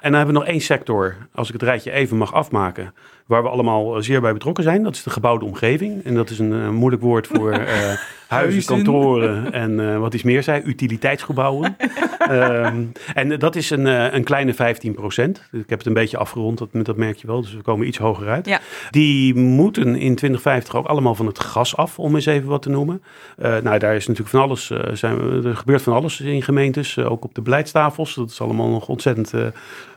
En 0.00 0.10
dan 0.10 0.14
hebben 0.14 0.26
we 0.34 0.40
nog 0.40 0.44
één 0.48 0.60
sector, 0.60 1.16
als 1.34 1.46
ik 1.48 1.52
het 1.52 1.62
rijtje 1.62 1.90
even 1.90 2.16
mag 2.16 2.32
afmaken, 2.34 2.94
waar 3.32 3.42
we 3.42 3.48
allemaal 3.48 3.96
eh, 3.96 4.02
zeer 4.02 4.20
bij 4.20 4.32
betrokken 4.32 4.64
zijn. 4.64 4.82
Dat 4.82 4.94
is 4.94 5.02
de 5.02 5.10
gebouwde 5.10 5.44
omgeving. 5.44 6.04
En 6.04 6.14
dat 6.14 6.30
is 6.30 6.38
een, 6.38 6.52
eh, 6.52 6.68
moeilijk 6.68 7.02
woord 7.02 7.26
voor 7.26 7.52
eh, 7.58 7.92
huizen, 8.28 8.64
kantoren 8.64 9.52
en 9.52 10.00
wat 10.00 10.14
is 10.14 10.22
meer 10.22 10.42
zei, 10.42 10.62
utiliteitsgebouwen. 10.64 11.76
Ehm, 12.22 12.84
en 13.14 13.38
dat 13.38 13.56
is 13.56 13.70
een, 13.70 13.86
een 14.14 14.24
kleine 14.24 14.54
15 14.54 14.94
procent. 14.94 15.48
Ik 15.52 15.68
heb 15.68 15.78
het 15.78 15.86
een 15.86 15.92
beetje 15.92 16.16
afgerond, 16.16 16.58
dat, 16.58 16.68
dat 16.72 16.96
merk 16.96 17.16
je 17.16 17.26
wel. 17.26 17.40
Dus 17.40 17.54
we 17.54 17.62
komen 17.62 17.86
iets 17.86 17.98
hoger 17.98 18.28
uit. 18.28 18.46
Ja. 18.46 18.60
Die 18.90 19.34
moeten 19.34 19.86
in 19.86 20.14
2050 20.14 20.76
ook 20.76 20.86
allemaal 20.86 21.14
van 21.14 21.26
het 21.26 21.40
gas 21.40 21.76
af, 21.76 21.98
om 21.98 22.14
eens 22.14 22.26
even 22.26 22.48
wat 22.48 22.62
te 22.62 22.70
noemen. 22.70 23.02
Nou, 23.36 23.78
daar 23.78 23.94
is 23.94 24.06
natuurlijk 24.06 24.36
van 24.36 24.40
alles. 24.40 24.70
zijn, 24.92 25.44
er 25.44 25.56
gebeurt 25.56 25.82
van 25.82 25.92
alles 25.92 26.20
in 26.20 26.42
gemeentes, 26.42 26.98
ook 26.98 27.24
op 27.24 27.34
de 27.34 27.42
beleidstafels. 27.42 28.14
Dat 28.14 28.30
is 28.30 28.40
allemaal 28.40 28.68
nog 28.68 28.88
ontzettend 28.88 29.32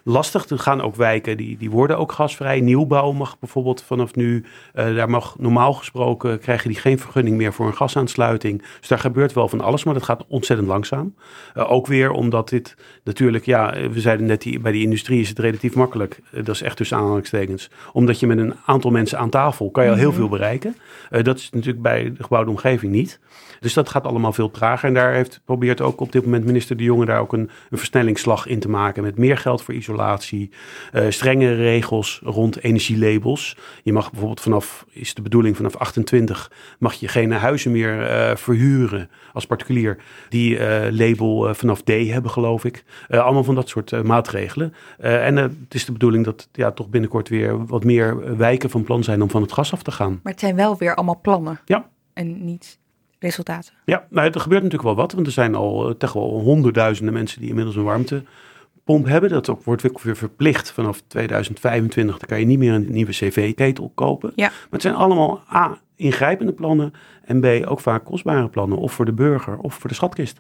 lastig. 0.07 0.49
Er 0.49 0.59
gaan 0.59 0.81
ook 0.81 0.95
wijken, 0.95 1.37
die, 1.37 1.57
die 1.57 1.69
worden 1.69 1.97
ook 1.97 2.11
gasvrij. 2.11 2.59
Nieuwbouw 2.59 3.11
mag 3.11 3.39
bijvoorbeeld 3.39 3.83
vanaf 3.83 4.15
nu, 4.15 4.45
eh, 4.73 4.95
daar 4.95 5.09
mag 5.09 5.35
normaal 5.39 5.73
gesproken, 5.73 6.39
krijgen 6.39 6.69
die 6.69 6.79
geen 6.79 6.99
vergunning 6.99 7.37
meer 7.37 7.53
voor 7.53 7.67
een 7.67 7.75
gasaansluiting. 7.75 8.63
Dus 8.79 8.87
daar 8.87 8.99
gebeurt 8.99 9.33
wel 9.33 9.47
van 9.47 9.61
alles, 9.61 9.83
maar 9.83 9.93
dat 9.93 10.03
gaat 10.03 10.25
ontzettend 10.27 10.67
langzaam. 10.67 11.15
Eh, 11.53 11.71
ook 11.71 11.87
weer 11.87 12.11
omdat 12.11 12.49
dit 12.49 12.75
natuurlijk, 13.03 13.45
ja, 13.45 13.73
eh, 13.73 13.89
we 13.89 13.99
zeiden 13.99 14.25
net, 14.25 14.41
die, 14.41 14.59
bij 14.59 14.71
die 14.71 14.83
industrie 14.83 15.21
is 15.21 15.29
het 15.29 15.39
relatief 15.39 15.75
makkelijk. 15.75 16.19
Dat 16.31 16.55
is 16.55 16.61
echt 16.61 16.77
tussen 16.77 16.97
aanhalingstekens. 16.97 17.69
Omdat 17.93 18.19
je 18.19 18.27
met 18.27 18.37
een 18.37 18.55
aantal 18.65 18.91
mensen 18.91 19.17
aan 19.17 19.29
tafel 19.29 19.71
kan 19.71 19.83
je 19.83 19.89
al 19.89 19.95
heel 19.95 20.13
veel 20.13 20.29
bereiken. 20.29 20.75
Dat 21.09 21.37
is 21.37 21.49
natuurlijk 21.49 21.81
bij 21.81 22.13
de 22.17 22.23
gebouwde 22.23 22.49
omgeving 22.49 22.91
niet. 22.91 23.19
Dus 23.59 23.73
dat 23.73 23.89
gaat 23.89 24.05
allemaal 24.05 24.33
veel 24.33 24.51
trager. 24.51 24.87
En 24.87 24.93
daar 24.93 25.13
heeft, 25.13 25.41
probeert 25.45 25.81
ook 25.81 26.01
op 26.01 26.11
dit 26.11 26.23
moment 26.23 26.45
minister 26.45 26.77
De 26.77 26.83
Jonge 26.83 27.05
daar 27.05 27.19
ook 27.19 27.33
een, 27.33 27.49
een 27.69 27.77
versnellingsslag 27.77 28.47
in 28.47 28.59
te 28.59 28.69
maken. 28.69 29.03
Met 29.03 29.17
meer 29.17 29.37
geld 29.37 29.61
voor 29.61 29.73
isolatie, 29.73 30.51
eh 30.91 31.05
strengere 31.09 31.55
regels 31.55 32.21
rond 32.23 32.63
energielabels. 32.63 33.57
Je 33.83 33.93
mag 33.93 34.09
bijvoorbeeld 34.09 34.41
vanaf, 34.41 34.85
is 34.91 35.13
de 35.13 35.21
bedoeling 35.21 35.55
vanaf 35.55 35.75
28, 35.75 36.51
mag 36.79 36.93
je 36.93 37.07
geen 37.07 37.31
huizen 37.31 37.71
meer 37.71 38.07
eh, 38.07 38.35
verhuren 38.35 39.09
als 39.33 39.45
particulier. 39.45 39.97
Die 40.29 40.57
eh, 40.57 40.91
label 40.91 41.53
vanaf 41.53 41.81
D 41.81 41.89
hebben, 41.89 42.31
geloof 42.31 42.65
ik. 42.65 42.83
Allemaal 43.09 43.43
van 43.43 43.55
dat 43.55 43.69
soort 43.69 44.03
maatregelen. 44.03 44.73
En 44.97 45.35
het 45.35 45.53
is 45.69 45.85
de 45.85 45.91
bedoeling 45.91 46.25
dat 46.25 46.49
ja, 46.51 46.71
toch 46.71 46.89
binnenkort 46.89 47.29
weer 47.29 47.65
wat 47.65 47.83
meer 47.83 48.37
wijken 48.37 48.69
van 48.69 48.83
plan 48.83 49.03
zijn 49.03 49.21
om 49.21 49.29
van 49.29 49.41
het 49.41 49.51
gas 49.51 49.73
af 49.73 49.83
te 49.83 49.91
gaan. 49.91 50.19
Maar 50.23 50.31
het 50.31 50.41
zijn 50.41 50.55
wel 50.55 50.77
weer 50.77 50.95
allemaal 50.95 51.19
plannen. 51.21 51.59
Ja. 51.65 51.89
En 52.13 52.45
niet 52.45 52.79
resultaten. 53.25 53.73
Ja, 53.85 54.07
nou, 54.09 54.31
er 54.31 54.39
gebeurt 54.39 54.63
natuurlijk 54.63 54.89
wel 54.89 55.03
wat, 55.03 55.11
want 55.11 55.25
er 55.25 55.33
zijn 55.33 55.55
al 55.55 55.89
eh, 55.89 55.95
toch 55.95 56.13
wel 56.13 56.39
honderdduizenden 56.39 57.13
mensen 57.13 57.39
die 57.39 57.49
inmiddels 57.49 57.75
een 57.75 57.83
warmtepomp 57.83 59.05
hebben. 59.05 59.29
Dat 59.29 59.49
ook, 59.49 59.63
wordt 59.63 59.89
ook 59.89 60.01
weer 60.01 60.15
verplicht 60.15 60.71
vanaf 60.71 61.01
2025. 61.07 62.17
Dan 62.17 62.27
kan 62.27 62.39
je 62.39 62.45
niet 62.45 62.59
meer 62.59 62.73
een 62.73 62.91
nieuwe 62.91 63.11
cv-ketel 63.11 63.91
kopen. 63.95 64.31
Ja. 64.35 64.47
Maar 64.47 64.67
het 64.69 64.81
zijn 64.81 64.95
allemaal 64.95 65.43
A, 65.53 65.79
ingrijpende 65.95 66.53
plannen 66.53 66.93
en 67.23 67.39
B, 67.39 67.67
ook 67.67 67.79
vaak 67.79 68.05
kostbare 68.05 68.49
plannen. 68.49 68.77
Of 68.77 68.93
voor 68.93 69.05
de 69.05 69.13
burger 69.13 69.57
of 69.57 69.73
voor 69.73 69.89
de 69.89 69.95
schatkist. 69.95 70.39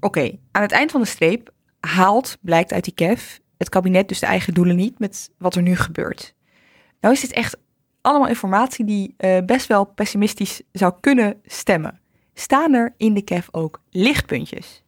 Oké, 0.00 0.38
aan 0.50 0.62
het 0.62 0.72
eind 0.72 0.90
van 0.90 1.00
de 1.00 1.06
streep 1.06 1.52
haalt, 1.80 2.38
blijkt 2.40 2.72
uit 2.72 2.84
die 2.84 2.94
KEF, 2.94 3.40
het 3.58 3.68
kabinet 3.68 4.08
dus 4.08 4.20
de 4.20 4.26
eigen 4.26 4.54
doelen 4.54 4.76
niet 4.76 4.98
met 4.98 5.30
wat 5.38 5.54
er 5.54 5.62
nu 5.62 5.76
gebeurt. 5.76 6.34
Nou 7.00 7.14
is 7.14 7.20
dit 7.20 7.32
echt 7.32 7.56
allemaal 8.02 8.28
informatie 8.28 8.84
die 8.84 9.14
eh, 9.16 9.38
best 9.46 9.66
wel 9.66 9.84
pessimistisch 9.84 10.62
zou 10.72 10.92
kunnen 11.00 11.40
stemmen. 11.44 12.00
Staan 12.34 12.74
er 12.74 12.94
in 12.96 13.14
de 13.14 13.22
KEF 13.22 13.48
ook 13.50 13.80
lichtpuntjes? 13.90 14.82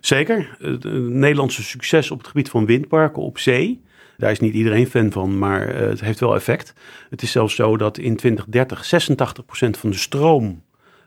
Zeker. 0.00 0.56
Het 0.58 0.84
eh, 0.84 0.92
Nederlandse 0.92 1.62
succes 1.62 2.10
op 2.10 2.18
het 2.18 2.26
gebied 2.26 2.50
van 2.50 2.66
windparken 2.66 3.22
op 3.22 3.38
zee. 3.38 3.84
Daar 4.16 4.30
is 4.30 4.40
niet 4.40 4.54
iedereen 4.54 4.86
fan 4.86 5.12
van, 5.12 5.38
maar 5.38 5.68
eh, 5.68 5.88
het 5.88 6.00
heeft 6.00 6.20
wel 6.20 6.34
effect. 6.34 6.72
Het 7.10 7.22
is 7.22 7.30
zelfs 7.30 7.54
zo 7.54 7.76
dat 7.76 7.98
in 7.98 8.16
2030 8.16 8.84
86% 8.84 9.78
van 9.78 9.90
de 9.90 9.96
stroom 9.96 10.62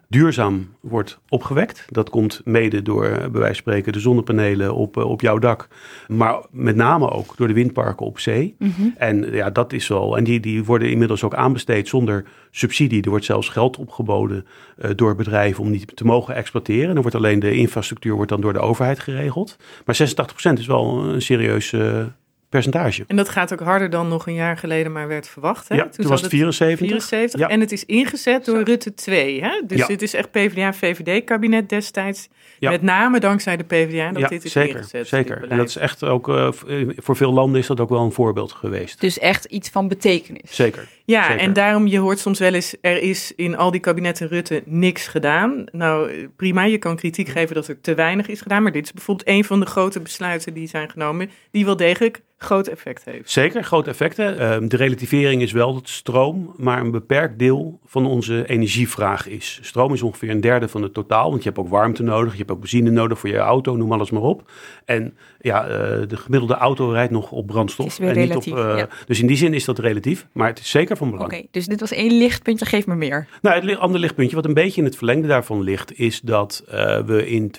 duurzaam 0.09 0.69
wordt 0.79 1.19
opgewekt. 1.29 1.85
Dat 1.89 2.09
komt 2.09 2.41
mede 2.45 2.81
door, 2.81 3.05
eh, 3.05 3.17
bij 3.17 3.29
wijze 3.29 3.45
van 3.45 3.55
spreken, 3.55 3.93
de 3.93 3.99
zonnepanelen 3.99 4.75
op, 4.75 4.97
eh, 4.97 5.09
op 5.09 5.21
jouw 5.21 5.37
dak. 5.37 5.67
Maar 6.07 6.45
met 6.51 6.75
name 6.75 7.11
ook 7.11 7.37
door 7.37 7.47
de 7.47 7.53
windparken 7.53 8.05
op 8.05 8.19
zee. 8.19 8.55
En 8.97 9.31
ja, 9.31 9.49
dat 9.49 9.73
is 9.73 9.87
wel. 9.87 10.17
En 10.17 10.23
die, 10.23 10.39
die 10.39 10.63
worden 10.63 10.89
inmiddels 10.89 11.23
ook 11.23 11.33
aanbesteed 11.33 11.87
zonder 11.87 12.25
subsidie. 12.51 13.03
Er 13.03 13.09
wordt 13.09 13.25
zelfs 13.25 13.49
geld 13.49 13.77
opgeboden 13.77 14.45
eh, 14.77 14.89
door 14.95 15.15
bedrijven 15.15 15.63
om 15.63 15.69
niet 15.69 15.95
te 15.95 16.05
mogen 16.05 16.35
exploiteren. 16.35 16.87
En 16.87 16.93
dan 16.93 17.01
wordt 17.01 17.17
alleen 17.17 17.39
de 17.39 17.55
infrastructuur 17.55 18.13
wordt 18.13 18.29
dan 18.29 18.41
door 18.41 18.53
de 18.53 18.59
overheid 18.59 18.99
geregeld. 18.99 19.57
Maar 19.85 19.95
86% 19.95 20.59
is 20.59 20.67
wel 20.67 21.03
een 21.03 21.21
serieus 21.21 21.73
eh, 21.73 22.05
percentage. 22.49 23.03
En 23.07 23.15
dat 23.15 23.29
gaat 23.29 23.53
ook 23.53 23.59
harder 23.59 23.89
dan 23.89 24.07
nog 24.07 24.27
een 24.27 24.33
jaar 24.33 24.57
geleden 24.57 24.91
maar 24.91 25.07
werd 25.07 25.27
verwacht. 25.27 25.67
Hè? 25.67 25.75
Ja, 25.75 25.89
toen 25.89 26.07
was 26.07 26.21
het 26.21 26.29
74. 26.29 26.87
74. 26.87 27.39
Ja. 27.39 27.47
En 27.49 27.59
het 27.59 27.71
is 27.71 27.85
ingezet 27.85 28.45
door 28.45 28.61
Rutte 28.63 28.93
2. 28.93 29.41
Hè? 29.41 29.61
Dus 29.67 29.77
Ja. 29.79 29.87
dit 29.87 30.01
is 30.01 30.13
echt 30.13 30.31
PvdA-VVD-kabinet 30.31 31.69
destijds. 31.69 32.27
Ja. 32.59 32.69
Met 32.69 32.81
name 32.81 33.19
dankzij 33.19 33.57
de 33.57 33.63
PvdA 33.63 34.11
dat 34.11 34.21
ja, 34.21 34.27
dit 34.27 34.43
is 34.43 34.51
zeker, 34.51 34.75
ingezet. 34.77 35.07
zeker. 35.07 35.47
En 35.49 35.57
dat 35.57 35.67
is 35.69 35.75
echt 35.75 36.03
ook 36.03 36.29
eh, 36.29 36.47
eh, 36.67 36.89
voor 36.97 37.15
veel 37.15 37.33
landen 37.33 37.59
is 37.59 37.67
dat 37.67 37.79
ook 37.79 37.89
wel 37.89 38.03
een 38.03 38.11
voorbeeld 38.11 38.51
geweest. 38.51 39.01
Dus 39.01 39.19
echt 39.19 39.45
iets 39.45 39.69
van 39.69 39.87
betekenis. 39.87 40.41
Zeker. 40.55 40.87
Ja, 41.05 41.23
Zeker. 41.27 41.39
en 41.41 41.53
daarom, 41.53 41.87
je 41.87 41.97
hoort 41.99 42.19
soms 42.19 42.39
wel 42.39 42.53
eens, 42.53 42.75
er 42.81 43.01
is 43.01 43.33
in 43.35 43.57
al 43.57 43.71
die 43.71 43.79
kabinetten 43.79 44.27
Rutte 44.27 44.61
niks 44.65 45.07
gedaan. 45.07 45.65
Nou, 45.71 46.27
prima, 46.35 46.63
je 46.63 46.77
kan 46.77 46.95
kritiek 46.95 47.27
geven 47.27 47.55
dat 47.55 47.67
er 47.67 47.81
te 47.81 47.93
weinig 47.93 48.27
is 48.27 48.41
gedaan. 48.41 48.63
Maar 48.63 48.71
dit 48.71 48.85
is 48.85 48.91
bijvoorbeeld 48.93 49.27
een 49.27 49.43
van 49.43 49.59
de 49.59 49.65
grote 49.65 49.99
besluiten 49.99 50.53
die 50.53 50.67
zijn 50.67 50.89
genomen, 50.89 51.29
die 51.51 51.65
wel 51.65 51.75
degelijk 51.75 52.21
groot 52.41 52.67
effect 52.67 53.05
heeft. 53.05 53.31
Zeker, 53.31 53.63
grote 53.63 53.89
effecten. 53.89 54.39
Ehm, 54.39 54.67
de 54.67 54.77
relativering 54.77 55.41
is 55.41 55.51
wel 55.51 55.73
dat 55.73 55.89
stroom 55.89 56.53
maar 56.57 56.79
een 56.81 56.91
beperkt 56.91 57.39
deel 57.39 57.79
van 57.85 58.05
onze 58.05 58.49
energievraag 58.49 59.27
is. 59.27 59.59
Stroom 59.61 59.93
is 59.93 60.01
ongeveer 60.01 60.29
een 60.29 60.41
derde 60.41 60.67
van 60.67 60.81
het 60.81 60.93
totaal, 60.93 61.29
want 61.29 61.43
je 61.43 61.49
hebt 61.49 61.61
ook 61.61 61.69
warmte 61.69 62.03
nodig, 62.03 62.31
je 62.31 62.37
hebt 62.37 62.51
ook 62.51 62.59
benzine 62.59 62.89
nodig 62.89 63.19
voor 63.19 63.29
je 63.29 63.37
auto, 63.37 63.75
noem 63.75 63.91
alles 63.91 64.09
maar 64.09 64.21
op. 64.21 64.51
En 64.85 65.17
ja, 65.39 65.67
eh, 65.67 66.07
de 66.07 66.17
gemiddelde 66.17 66.53
auto 66.53 66.89
rijdt 66.89 67.11
nog 67.11 67.31
op 67.31 67.47
brandstof. 67.47 67.99
En 67.99 68.17
niet 68.17 68.35
op, 68.35 68.43
eh, 68.43 68.77
ja. 68.77 68.87
Dus 69.05 69.19
in 69.19 69.27
die 69.27 69.37
zin 69.37 69.53
is 69.53 69.65
dat 69.65 69.79
relatief, 69.79 70.27
maar 70.31 70.47
het 70.47 70.59
is 70.59 70.69
zeker 70.69 70.97
van 70.97 71.11
belang. 71.11 71.33
Oké, 71.33 71.45
dus 71.51 71.65
dit 71.65 71.79
was 71.79 71.91
één 71.91 72.17
lichtpuntje, 72.17 72.65
geef 72.65 72.87
me 72.87 72.95
meer. 72.95 73.27
Nou, 73.41 73.67
het 73.67 73.79
andere 73.79 73.99
lichtpuntje, 73.99 74.35
wat 74.35 74.45
een 74.45 74.53
beetje 74.53 74.81
in 74.81 74.87
het 74.87 74.95
verlengde 74.95 75.27
daarvan 75.27 75.61
ligt, 75.61 75.99
is 75.99 76.21
dat 76.21 76.63
eh, 76.67 76.99
we 77.01 77.29
in 77.29 77.51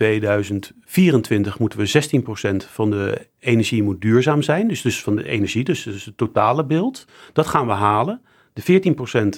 2024 0.90 1.59
moeten 1.59 1.79
we 1.79 2.62
16% 2.66 2.70
van 2.70 2.90
de 2.90 3.26
energie 3.38 3.83
moet 3.83 4.00
duurzaam 4.00 4.42
zijn. 4.42 4.68
Dus, 4.68 4.83
dus 4.83 5.03
van 5.03 5.16
de 5.16 5.29
energie, 5.29 5.64
dus, 5.64 5.83
dus 5.83 6.05
het 6.05 6.16
totale 6.16 6.64
beeld. 6.64 7.07
Dat 7.33 7.46
gaan 7.46 7.66
we 7.66 7.72
halen. 7.72 8.20
De 8.53 8.62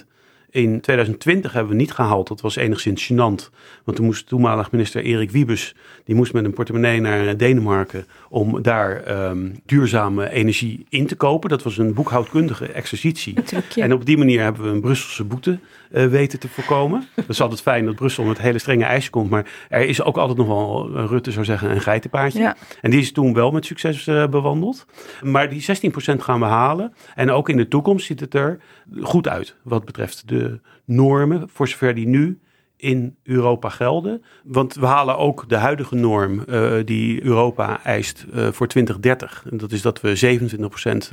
14% 0.05 0.07
in 0.51 0.81
2020 0.81 1.53
hebben 1.53 1.73
we 1.73 1.79
niet 1.79 1.93
gehaald. 1.93 2.29
Dat 2.29 2.41
was 2.41 2.57
enigszins 2.57 3.13
gênant. 3.13 3.51
Want 3.85 3.97
toen 3.97 4.05
moest 4.05 4.27
toenmalig 4.27 4.71
minister 4.71 5.03
Erik 5.03 5.31
Wiebes, 5.31 5.75
die 6.05 6.15
moest 6.15 6.33
met 6.33 6.45
een 6.45 6.53
portemonnee 6.53 7.01
naar 7.01 7.37
Denemarken 7.37 8.07
om 8.29 8.63
daar 8.63 9.03
ehm, 9.03 9.51
duurzame 9.67 10.31
energie 10.31 10.87
in 10.89 11.07
te 11.07 11.17
kopen. 11.17 11.49
Dat 11.49 11.63
was 11.63 11.79
een 11.79 11.95
boekhoudkundige 11.95 12.67
exercitie. 12.67 13.35
En 13.77 13.93
op 13.93 14.07
die 14.07 14.19
manier 14.19 14.43
hebben 14.43 14.63
we 14.63 14.69
een 14.69 14.81
Brusselse 14.81 15.25
boete 15.25 15.59
weten 15.93 16.39
te 16.39 16.49
voorkomen. 16.49 17.09
Dat 17.15 17.29
is 17.29 17.41
altijd 17.41 17.63
fijn 17.63 17.85
dat 17.85 17.95
Brussel 17.95 18.25
met 18.25 18.39
hele 18.39 18.59
strenge 18.59 18.85
eisen 18.85 19.11
komt. 19.11 19.31
Maar 19.31 19.47
er 19.69 19.89
is 19.89 20.03
ook 20.03 20.17
altijd 20.17 20.39
nog 20.39 20.47
wel, 20.47 20.91
eh, 20.97 21.05
Rutte 21.07 21.31
zou 21.33 21.45
zeggen, 21.45 21.71
een 21.71 21.81
geitenpaadje. 21.81 22.39
Ja. 22.39 22.57
En 22.81 22.91
die 22.91 23.01
is 23.01 23.13
toen 23.13 23.35
wel 23.35 23.51
met 23.51 23.67
succes 23.67 24.07
eh, 24.07 24.27
bewandeld. 24.27 24.87
Maar 25.23 25.49
die 25.49 25.63
16% 25.63 26.23
gaan 26.23 26.41
we 26.41 26.47
halen. 26.47 26.95
En 27.15 27.31
ook 27.31 27.49
in 27.49 27.57
de 27.57 27.69
toekomst 27.69 28.07
ziet 28.07 28.21
het 28.21 28.35
er 28.35 28.61
goed 29.01 29.29
uit 29.29 29.57
wat 29.63 29.85
betreft 29.85 30.29
de 30.29 30.61
normen, 30.85 31.49
voor 31.49 31.69
zover 31.69 31.95
die 31.95 32.07
nu 32.07 32.41
in 32.83 33.17
Europa 33.23 33.69
gelden. 33.69 34.23
Want 34.45 34.75
we 34.75 34.87
halen 34.87 35.19
ook 35.19 35.49
de 35.49 35.57
huidige 35.57 35.95
norm 35.95 36.45
eh, 36.45 36.73
die 36.85 37.25
Europa 37.25 37.85
eist 37.85 38.27
eh, 38.33 38.49
voor 38.53 38.67
2030. 38.67 39.45
En 39.51 39.57
dat 39.57 39.73
is 39.73 39.83
dat 39.83 40.01
we 40.01 40.39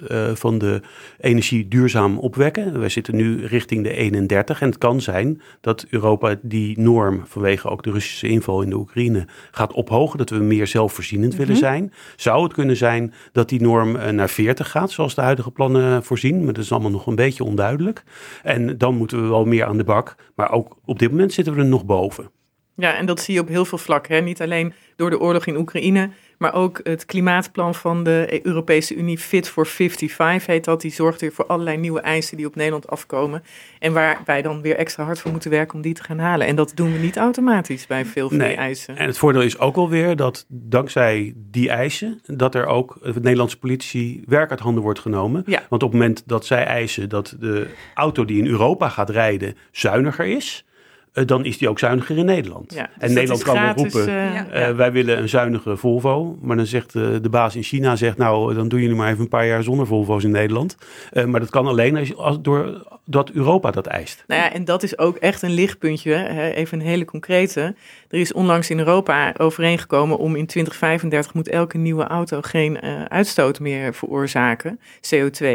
27% 0.02 0.06
eh, 0.08 0.36
van 0.36 0.58
de 0.58 0.82
energie 1.20 1.68
duurzaam 1.68 2.18
opwekken. 2.18 2.80
Wij 2.80 2.90
zitten 2.90 3.16
nu 3.16 3.46
richting 3.46 3.84
de 3.84 3.94
31. 3.94 4.62
En 4.62 4.68
het 4.68 4.78
kan 4.78 5.02
zijn 5.02 5.42
dat 5.62 5.86
Europa 5.90 6.36
die 6.42 6.80
norm 6.80 7.22
vanwege 7.26 7.70
ook 7.70 7.84
de 7.84 7.92
Russische 7.92 8.28
inval 8.28 8.62
in 8.62 8.70
de 8.70 8.76
Oekraïne 8.76 9.28
gaat 9.52 9.74
ophogen. 9.74 10.18
Dat 10.18 10.30
we 10.30 10.38
meer 10.38 10.68
zelfvoorzienend 10.68 11.36
willen 11.36 11.58
zijn. 11.58 11.94
Zou 12.16 12.44
het 12.44 12.54
kunnen 12.54 12.78
zijn 12.78 13.14
dat 13.32 13.50
die 13.50 13.62
norm 13.62 13.92
naar 14.16 14.30
40 14.30 14.72
gaat, 14.72 14.92
zoals 14.92 15.16
de 15.16 15.22
huidige 15.22 15.52
plannen 15.52 16.04
voorzien. 16.04 16.44
Maar 16.44 16.54
dat 16.54 16.64
is 16.64 16.72
allemaal 16.72 16.92
nog 16.92 17.08
een 17.08 17.16
beetje 17.16 17.44
onduidelijk. 17.44 18.04
En 18.44 18.78
dan 18.78 18.96
moeten 18.96 19.22
we 19.22 19.28
wel 19.28 19.46
meer 19.46 19.66
aan 19.66 19.78
de 19.78 19.84
bak. 19.84 20.16
Maar 20.36 20.52
ook 20.52 20.78
op 20.86 21.00
dit 21.00 21.12
moment 21.12 21.34
zitten 21.34 21.54
we 21.54 21.59
nog 21.66 21.86
boven. 21.86 22.32
Ja, 22.76 22.96
en 22.96 23.06
dat 23.06 23.20
zie 23.20 23.34
je 23.34 23.40
op 23.40 23.48
heel 23.48 23.66
veel 23.66 23.78
vlakken. 23.78 24.16
Hè? 24.16 24.22
Niet 24.22 24.42
alleen 24.42 24.74
door 24.96 25.10
de 25.10 25.20
oorlog 25.20 25.46
in 25.46 25.58
Oekraïne, 25.58 26.10
maar 26.38 26.54
ook 26.54 26.80
het 26.84 27.06
klimaatplan 27.06 27.76
van 27.76 28.04
de 28.04 28.40
Europese 28.44 28.96
Unie 28.96 29.18
Fit 29.18 29.50
for 29.50 29.66
55 29.68 30.46
heet 30.46 30.64
dat. 30.64 30.82
Die 30.82 30.92
zorgt 30.92 31.22
weer 31.22 31.32
voor 31.32 31.46
allerlei 31.46 31.78
nieuwe 31.78 32.00
eisen 32.00 32.38
die 32.38 32.46
op 32.46 32.56
Nederland 32.56 32.88
afkomen. 32.88 33.44
En 33.80 33.94
waar 33.94 34.22
wij 34.26 34.42
dan 34.42 34.62
weer 34.62 34.76
extra 34.76 35.04
hard 35.04 35.20
voor 35.20 35.32
moeten 35.32 35.50
werken 35.52 35.76
om 35.76 35.82
die 35.82 35.94
te 35.94 36.04
gaan 36.04 36.20
halen. 36.20 36.48
En 36.48 36.56
dat 36.56 36.72
doen 36.76 36.94
we 36.94 37.00
niet 37.00 37.18
automatisch 37.18 37.88
bij 37.88 38.06
veel 38.06 38.28
van 38.30 38.38
Nee. 38.38 38.48
die 38.48 38.58
eisen. 38.58 38.98
En 38.98 39.06
het 39.08 39.18
voordeel 39.18 39.42
is 39.42 39.60
ook 39.60 39.76
wel 39.76 39.90
weer 39.90 40.16
dat 40.16 40.46
dankzij 40.48 41.34
die 41.36 41.70
eisen, 41.70 42.20
dat 42.26 42.56
er 42.56 42.66
ook 42.66 42.98
het 43.02 43.24
Nederlandse 43.24 43.60
politie 43.60 44.24
werk 44.26 44.50
uit 44.50 44.60
handen 44.60 44.84
wordt 44.84 45.00
genomen. 45.00 45.44
Ja. 45.46 45.64
Want 45.70 45.84
op 45.84 45.92
het 45.92 46.00
moment 46.00 46.24
dat 46.26 46.46
zij 46.46 46.64
eisen 46.66 47.10
dat 47.10 47.36
de 47.40 47.68
auto 47.94 48.26
die 48.26 48.38
in 48.40 48.48
Europa 48.48 48.90
gaat 48.90 49.10
rijden 49.10 49.56
zuiniger 49.72 50.26
is, 50.26 50.64
eh, 50.66 50.69
dan 51.14 51.46
is 51.46 51.58
die 51.58 51.70
ook 51.70 51.80
zuiniger 51.80 52.18
in 52.18 52.26
Nederland. 52.26 52.74
Ja, 52.74 52.82
dus 52.84 52.92
en 52.94 53.00
dat 53.00 53.10
Nederland 53.10 53.44
kan 53.44 53.54
wel 53.62 53.74
roepen, 53.74 54.08
eh, 54.08 54.34
Ja. 54.34 54.48
eh, 54.48 54.76
wij 54.76 54.92
willen 54.92 55.18
een 55.18 55.30
zuinige 55.30 55.78
Volvo. 55.78 56.38
Maar 56.42 56.58
dan 56.58 56.66
zegt 56.66 56.96
eh, 56.96 57.04
de 57.22 57.30
baas 57.30 57.56
in 57.56 57.64
China, 57.64 57.96
zegt, 57.96 58.18
nou 58.18 58.54
dan 58.54 58.68
doen 58.68 58.80
jullie 58.82 58.96
maar 58.96 59.10
even 59.10 59.22
een 59.22 59.28
paar 59.30 59.48
jaar 59.48 59.64
zonder 59.64 59.88
Volvo's 59.88 60.24
in 60.24 60.32
Nederland. 60.32 60.78
Eh, 61.12 61.26
maar 61.26 61.40
dat 61.40 61.50
kan 61.50 61.68
alleen 61.68 61.98
als, 61.98 62.16
als, 62.16 62.42
door 62.42 62.88
dat 63.06 63.30
Europa 63.32 63.72
dat 63.72 63.86
eist. 63.86 64.24
Nou 64.28 64.42
ja, 64.42 64.54
en 64.54 64.66
dat 64.66 64.84
is 64.84 64.98
ook 64.98 65.16
echt 65.18 65.42
een 65.42 65.52
lichtpuntje. 65.54 66.14
Hè? 66.14 66.50
Even 66.50 66.80
een 66.80 66.86
hele 66.86 67.06
concrete. 67.06 67.76
Er 68.10 68.20
is 68.20 68.34
onlangs 68.34 68.70
in 68.70 68.80
Europa 68.80 69.34
overeengekomen 69.38 70.18
om 70.18 70.36
in 70.36 70.46
2035 70.46 71.34
moet 71.34 71.48
elke 71.50 71.78
nieuwe 71.78 72.04
auto 72.04 72.42
geen 72.42 72.80
eh, 72.82 73.04
uitstoot 73.04 73.60
meer 73.60 73.94
veroorzaken, 73.94 74.80
CO2. 75.16 75.46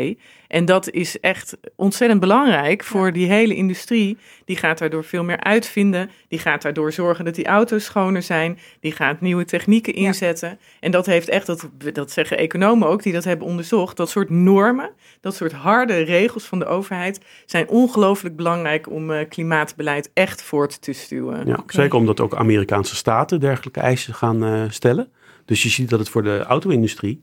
En 0.55 0.64
dat 0.64 0.90
is 0.90 1.21
echt 1.21 1.57
ontzettend 1.77 2.21
belangrijk 2.21 2.85
voor 2.85 3.12
die 3.12 3.27
hele 3.27 3.55
industrie. 3.55 4.17
Die 4.45 4.57
gaat 4.57 4.79
daardoor 4.79 5.05
veel 5.05 5.25
meer 5.25 5.40
uitvinden. 5.40 6.11
Die 6.29 6.38
gaat 6.38 6.62
daardoor 6.62 6.93
zorgen 6.93 7.25
dat 7.25 7.35
die 7.35 7.47
auto's 7.47 7.85
schoner 7.85 8.23
zijn. 8.23 8.59
Die 8.81 8.93
gaat 8.93 9.21
nieuwe 9.21 9.45
technieken 9.45 10.01
Ja. 10.01 10.07
inzetten. 10.07 10.59
En 10.81 10.90
dat 10.90 11.07
heeft 11.07 11.29
echt, 11.29 11.47
dat, 11.47 11.69
dat 11.93 12.11
zeggen 12.11 12.38
economen 12.38 12.88
ook 12.88 13.03
die 13.03 13.12
dat 13.12 13.25
hebben 13.25 13.47
onderzocht, 13.47 13.97
dat 13.97 14.11
soort 14.11 14.31
normen, 14.31 14.90
dat 15.21 15.35
soort 15.35 15.53
harde 15.53 15.97
regels 15.99 16.45
van 16.45 16.59
de 16.59 16.67
overheid 16.67 17.21
zijn 17.47 17.69
ongelooflijk 17.69 18.37
belangrijk 18.37 18.90
om 18.90 19.11
eh, 19.11 19.29
klimaatbeleid 19.29 20.11
echt 20.12 20.43
voort 20.43 20.83
te 20.83 20.93
stuwen. 20.93 21.47
Ja, 21.47 21.62
Zeker 21.67 21.99
omdat 21.99 22.21
ook 22.21 22.35
Amerikaanse 22.35 22.97
staten 22.97 23.40
dergelijke 23.40 23.81
eisen 23.81 24.14
gaan 24.14 24.45
eh, 24.45 24.62
stellen. 24.69 25.09
Dus 25.45 25.62
je 25.62 25.69
ziet 25.69 25.90
dat 25.90 25.99
het 25.99 26.09
voor 26.09 26.23
de 26.23 26.38
auto-industrie 26.38 27.23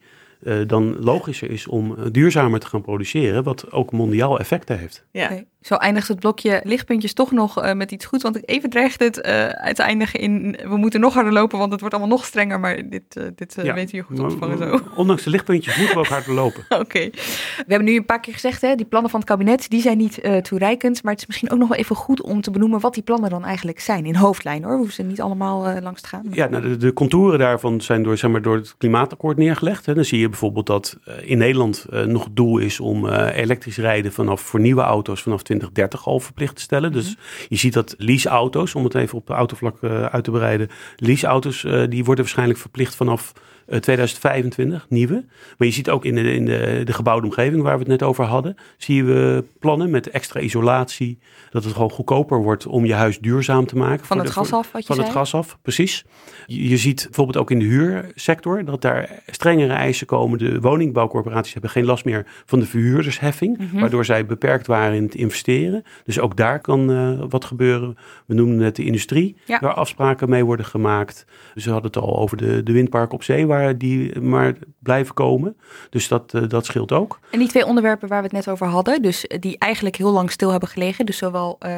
dan 0.68 1.00
logischer 1.00 1.50
is 1.50 1.68
om 1.68 1.96
eh, 1.96 2.06
duurzamer 2.12 2.60
te 2.60 2.68
gaan 2.68 2.82
produceren, 2.82 3.44
wat 3.44 3.72
ook 3.72 3.92
mondiaal 3.92 4.40
effecten 4.40 4.78
heeft. 4.78 5.06
Ja. 5.12 5.44
Zo 5.62 5.76
eindigt 5.76 6.08
het 6.08 6.20
blokje 6.20 6.62
lichtpuntjes 6.64 7.14
toch 7.14 7.32
nog 7.32 7.62
eh, 7.62 7.74
met 7.74 7.92
iets 7.92 8.06
goed. 8.06 8.22
Want 8.22 8.38
ik 8.38 8.44
even 8.46 8.70
dreigt 8.70 9.00
het 9.00 9.22
eh 9.22 9.48
uit 9.48 9.76
te 9.76 9.84
eindigen 9.84 10.20
in... 10.20 10.58
we 10.68 10.78
moeten 10.78 11.00
nog 11.00 11.14
harder 11.14 11.34
lopen, 11.34 11.58
want 11.58 11.72
het 11.72 11.80
wordt 11.80 11.96
allemaal 11.96 12.18
nog 12.18 12.26
strenger. 12.26 12.60
Maar 12.60 12.90
dit, 12.90 13.04
eh, 13.18 13.24
dit 13.36 13.58
eh, 13.58 13.66
Ja. 13.66 13.74
weten 13.74 13.92
jullie 13.98 14.06
goed 14.06 14.32
opvangen 14.34 14.58
zo. 14.58 14.80
Ondanks 14.96 15.24
de 15.24 15.30
lichtpuntjes 15.30 15.78
moeten 15.78 15.96
we 15.96 16.02
ook 16.02 16.08
harder 16.08 16.34
lopen. 16.34 16.64
Oké. 16.84 17.10
We 17.10 17.66
hebben 17.68 17.88
nu 17.88 17.96
een 17.96 18.06
paar 18.06 18.20
keer 18.20 18.34
gezegd, 18.34 18.62
hè, 18.62 18.76
die 18.76 18.86
plannen 18.86 19.12
van 19.12 19.20
het 19.20 19.30
kabinet, 19.30 19.70
die 19.70 19.82
zijn 19.82 19.98
niet 19.98 20.20
eh, 20.20 20.38
toereikend. 20.38 21.04
Maar 21.04 21.12
het 21.12 21.22
is 21.22 21.28
misschien 21.28 21.52
ook 21.52 21.60
nog 21.60 21.68
wel 21.68 21.78
even 21.78 21.96
goed 21.96 22.22
om 22.22 22.42
te 22.42 22.52
benoemen 22.52 22.80
wat 22.80 22.94
die 22.94 23.04
plannen 23.04 23.30
dan 23.30 23.46
eigenlijk 23.46 23.80
zijn. 23.80 24.06
In 24.06 24.16
hoofdlijnen 24.16 24.64
hoor, 24.64 24.72
we 24.72 24.78
hoeven 24.78 24.96
ze 24.96 25.04
niet 25.04 25.22
allemaal 25.22 25.68
eh, 25.68 25.82
langs 25.82 26.02
te 26.02 26.08
gaan. 26.08 26.24
Ja, 26.32 26.48
nou, 26.48 26.64
de, 26.64 26.78
de 26.78 26.94
contouren 26.94 27.40
daarvan 27.40 27.82
zijn 27.82 28.04
door, 28.04 28.18
zeg 28.18 28.32
maar, 28.32 28.42
door 28.42 28.56
het 28.56 28.76
klimaatakkoord 28.78 29.38
neergelegd. 29.38 29.86
Hè. 29.86 29.94
Dan 29.94 30.06
zie 30.06 30.20
je 30.20 30.30
bijvoorbeeld 30.30 30.66
dat 30.66 30.98
eh, 31.06 31.14
in 31.30 31.38
Nederland 31.38 31.86
eh, 31.90 32.04
nog 32.04 32.24
het 32.24 32.36
doel 32.36 32.58
is 32.58 32.80
om 32.80 33.08
eh, 33.08 33.38
elektrisch 33.38 33.78
rijden 33.78 34.14
vanaf 34.14 34.42
voor 34.42 34.60
nieuwe 34.60 34.82
auto's 34.82 35.22
vanaf 35.22 35.44
2030 35.60 36.08
al 36.08 36.20
verplicht 36.20 36.56
te 36.56 36.62
stellen. 36.62 36.92
Dus 36.92 37.16
je 37.50 37.56
ziet 37.56 37.74
dat 37.74 37.96
leaseauto's, 37.98 38.76
om 38.76 38.84
het 38.84 38.96
even 38.96 39.18
op 39.18 39.28
de 39.28 39.34
autovlak 39.34 39.84
eh, 39.84 40.06
uit 40.06 40.24
te 40.24 40.32
breiden, 40.32 40.70
leaseauto's 40.96 41.64
eh, 41.64 41.84
die 41.90 42.04
worden 42.04 42.24
waarschijnlijk 42.24 42.60
verplicht 42.60 42.96
vanaf 42.96 43.34
2025, 43.80 44.86
nieuwe. 44.90 45.26
Maar 45.58 45.68
je 45.68 45.74
ziet 45.74 45.90
ook 45.90 46.06
in 46.06 46.16
de, 46.16 46.34
in 46.34 46.46
de, 46.46 46.82
de 46.86 46.94
gebouwde 46.94 47.26
omgeving 47.28 47.62
waar 47.62 47.74
we 47.74 47.80
het 47.80 47.88
net 47.88 48.04
over 48.04 48.24
hadden, 48.26 48.56
zie 48.78 49.04
je 49.04 49.44
plannen 49.60 49.90
met 49.90 50.10
extra 50.10 50.40
isolatie, 50.40 51.20
dat 51.50 51.64
het 51.64 51.74
gewoon 51.74 51.92
goedkoper 51.92 52.38
wordt 52.44 52.68
om 52.68 52.86
je 52.86 52.94
huis 52.94 53.20
duurzaam 53.20 53.66
te 53.66 53.76
maken. 53.78 54.06
Van 54.06 54.18
het 54.18 54.28
de- 54.28 54.34
voor- 54.34 54.44
gas 54.46 54.54
af, 54.54 54.72
wat 54.72 54.82
je 54.82 54.88
van 54.88 54.96
zei. 54.96 55.08
het 55.08 55.18
gas 55.18 55.34
af, 55.34 55.58
precies. 55.62 56.06
Je, 56.46 56.70
je 56.70 56.78
ziet 56.78 57.04
bijvoorbeeld 57.04 57.38
ook 57.38 57.52
in 57.52 57.60
de 57.60 57.66
huursector 57.66 58.66
dat 58.66 58.82
daar 58.82 59.10
strengere 59.26 59.74
eisen 59.74 60.08
komen. 60.08 60.40
De 60.40 60.60
woningbouwcorporaties 60.60 61.54
hebben 61.54 61.72
geen 61.72 61.86
last 61.86 62.06
meer 62.06 62.26
van 62.46 62.60
de 62.60 62.66
verhuurdersheffing, 62.66 63.58
Mhm. 63.58 63.80
waardoor 63.80 64.06
zij 64.06 64.26
beperkt 64.26 64.68
waren 64.68 64.96
in 64.96 65.04
het 65.04 65.16
investeren. 65.16 65.84
Dus 66.04 66.20
ook 66.20 66.38
daar 66.38 66.60
kan 66.60 66.92
eh, 66.92 67.24
wat 67.30 67.46
gebeuren. 67.46 67.98
We 68.26 68.34
noemden 68.34 68.58
net 68.58 68.76
de 68.76 68.84
industrie, 68.86 69.36
Ja. 69.46 69.60
waar 69.60 69.74
afspraken 69.74 70.30
mee 70.30 70.46
worden 70.46 70.66
gemaakt. 70.66 71.26
Dus 71.54 71.66
we 71.66 71.72
hadden 71.72 71.92
het 71.92 72.02
al 72.04 72.18
over 72.18 72.38
de, 72.38 72.64
de 72.64 72.72
windparken 72.72 73.14
op 73.16 73.24
zee, 73.24 73.46
waar 73.48 73.61
die 73.78 74.20
maar 74.20 74.54
blijven 74.80 75.14
komen. 75.14 75.58
Dus 75.90 76.08
dat, 76.08 76.34
eh, 76.34 76.48
dat 76.48 76.66
scheelt 76.66 76.92
ook. 76.92 77.20
En 77.32 77.40
die 77.40 77.48
twee 77.48 77.66
onderwerpen 77.66 78.08
waar 78.08 78.18
we 78.18 78.24
het 78.24 78.46
net 78.46 78.50
over 78.50 78.68
hadden, 78.68 79.02
dus 79.02 79.28
eh, 79.28 79.40
die 79.40 79.58
eigenlijk 79.58 79.96
heel 79.96 80.12
lang 80.12 80.32
stil 80.32 80.52
hebben 80.52 80.70
gelegen, 80.70 81.06
dus 81.06 81.18
zowel 81.18 81.56
eh, 81.60 81.72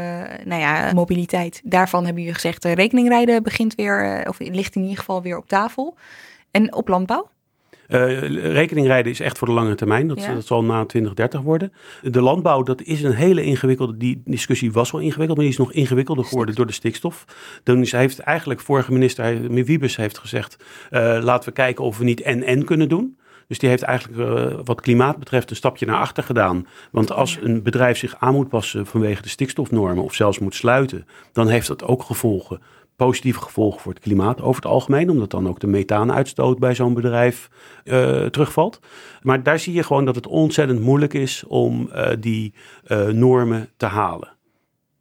nou 0.45 0.61
ja, 0.61 0.93
mobiliteit, 0.93 1.61
daarvan 1.63 2.03
hebben 2.03 2.21
jullie 2.21 2.35
gezegd, 2.35 2.65
eh, 2.65 2.73
rekeningrijden 2.73 3.43
begint 3.43 3.75
weer, 3.75 4.03
eh, 4.03 4.29
of 4.29 4.39
ligt 4.39 4.75
in 4.75 4.81
ieder 4.81 4.97
geval 4.97 5.21
weer 5.21 5.37
op 5.37 5.47
tafel. 5.47 5.95
En 6.51 6.73
op 6.73 6.87
landbouw? 6.87 7.29
Eh, 7.93 8.19
rekeningrijden 8.53 9.11
is 9.11 9.19
echt 9.19 9.37
voor 9.37 9.47
de 9.47 9.53
lange 9.53 9.75
termijn. 9.75 10.07
Dat, 10.07 10.21
Ja. 10.21 10.33
dat 10.33 10.45
zal 10.45 10.63
na 10.63 10.85
2030 10.85 11.41
worden. 11.41 11.73
De 12.01 12.21
landbouw, 12.21 12.63
dat 12.63 12.81
is 12.81 13.03
een 13.03 13.13
hele 13.13 13.43
ingewikkelde. 13.43 13.97
Die 13.97 14.21
discussie 14.25 14.71
was 14.71 14.91
wel 14.91 15.01
ingewikkeld, 15.01 15.37
maar 15.37 15.45
die 15.47 15.57
is 15.57 15.59
nog 15.59 15.73
ingewikkelder 15.73 16.25
geworden 16.25 16.55
door 16.55 16.65
de 16.65 16.73
stikstof. 16.73 17.25
Dan 17.63 17.85
heeft 17.89 18.19
eigenlijk 18.19 18.59
vorige 18.59 18.91
minister, 18.91 19.51
Wiebes, 19.51 19.95
heeft 19.95 20.17
gezegd: 20.17 20.63
eh, 20.89 21.17
laten 21.21 21.49
we 21.49 21.55
kijken 21.55 21.83
of 21.83 21.97
we 21.97 22.03
niet 22.03 22.21
en-en 22.21 22.65
kunnen 22.65 22.89
doen. 22.89 23.17
Dus 23.47 23.59
die 23.59 23.69
heeft 23.69 23.83
eigenlijk 23.83 24.19
eh, 24.19 24.59
wat 24.63 24.81
klimaat 24.81 25.17
betreft 25.17 25.49
een 25.49 25.55
stapje 25.55 25.85
naar 25.85 25.99
achter 25.99 26.23
gedaan. 26.23 26.67
Want 26.91 27.11
als 27.11 27.39
een 27.41 27.63
bedrijf 27.63 27.97
zich 27.97 28.15
aan 28.19 28.33
moet 28.33 28.49
passen 28.49 28.85
vanwege 28.85 29.21
de 29.21 29.29
stikstofnormen 29.29 30.03
of 30.03 30.13
zelfs 30.13 30.39
moet 30.39 30.55
sluiten, 30.55 31.05
dan 31.31 31.47
heeft 31.47 31.67
dat 31.67 31.83
ook 31.83 32.03
gevolgen 32.03 32.59
positieve 32.95 33.41
gevolgen 33.41 33.81
voor 33.81 33.93
het 33.93 34.01
klimaat 34.01 34.41
over 34.41 34.61
het 34.61 34.71
algemeen, 34.71 35.09
omdat 35.09 35.31
dan 35.31 35.47
ook 35.47 35.59
de 35.59 35.67
methaanuitstoot 35.67 36.59
bij 36.59 36.75
zo'n 36.75 36.93
bedrijf 36.93 37.49
eh, 37.83 38.25
terugvalt. 38.25 38.79
Maar 39.21 39.43
daar 39.43 39.59
zie 39.59 39.73
je 39.73 39.83
gewoon 39.83 40.05
dat 40.05 40.15
het 40.15 40.27
ontzettend 40.27 40.79
moeilijk 40.79 41.13
is 41.13 41.43
om 41.47 41.89
eh, 41.89 42.11
die 42.19 42.53
eh, 42.83 43.07
normen 43.07 43.69
te 43.77 43.85
halen. 43.85 44.31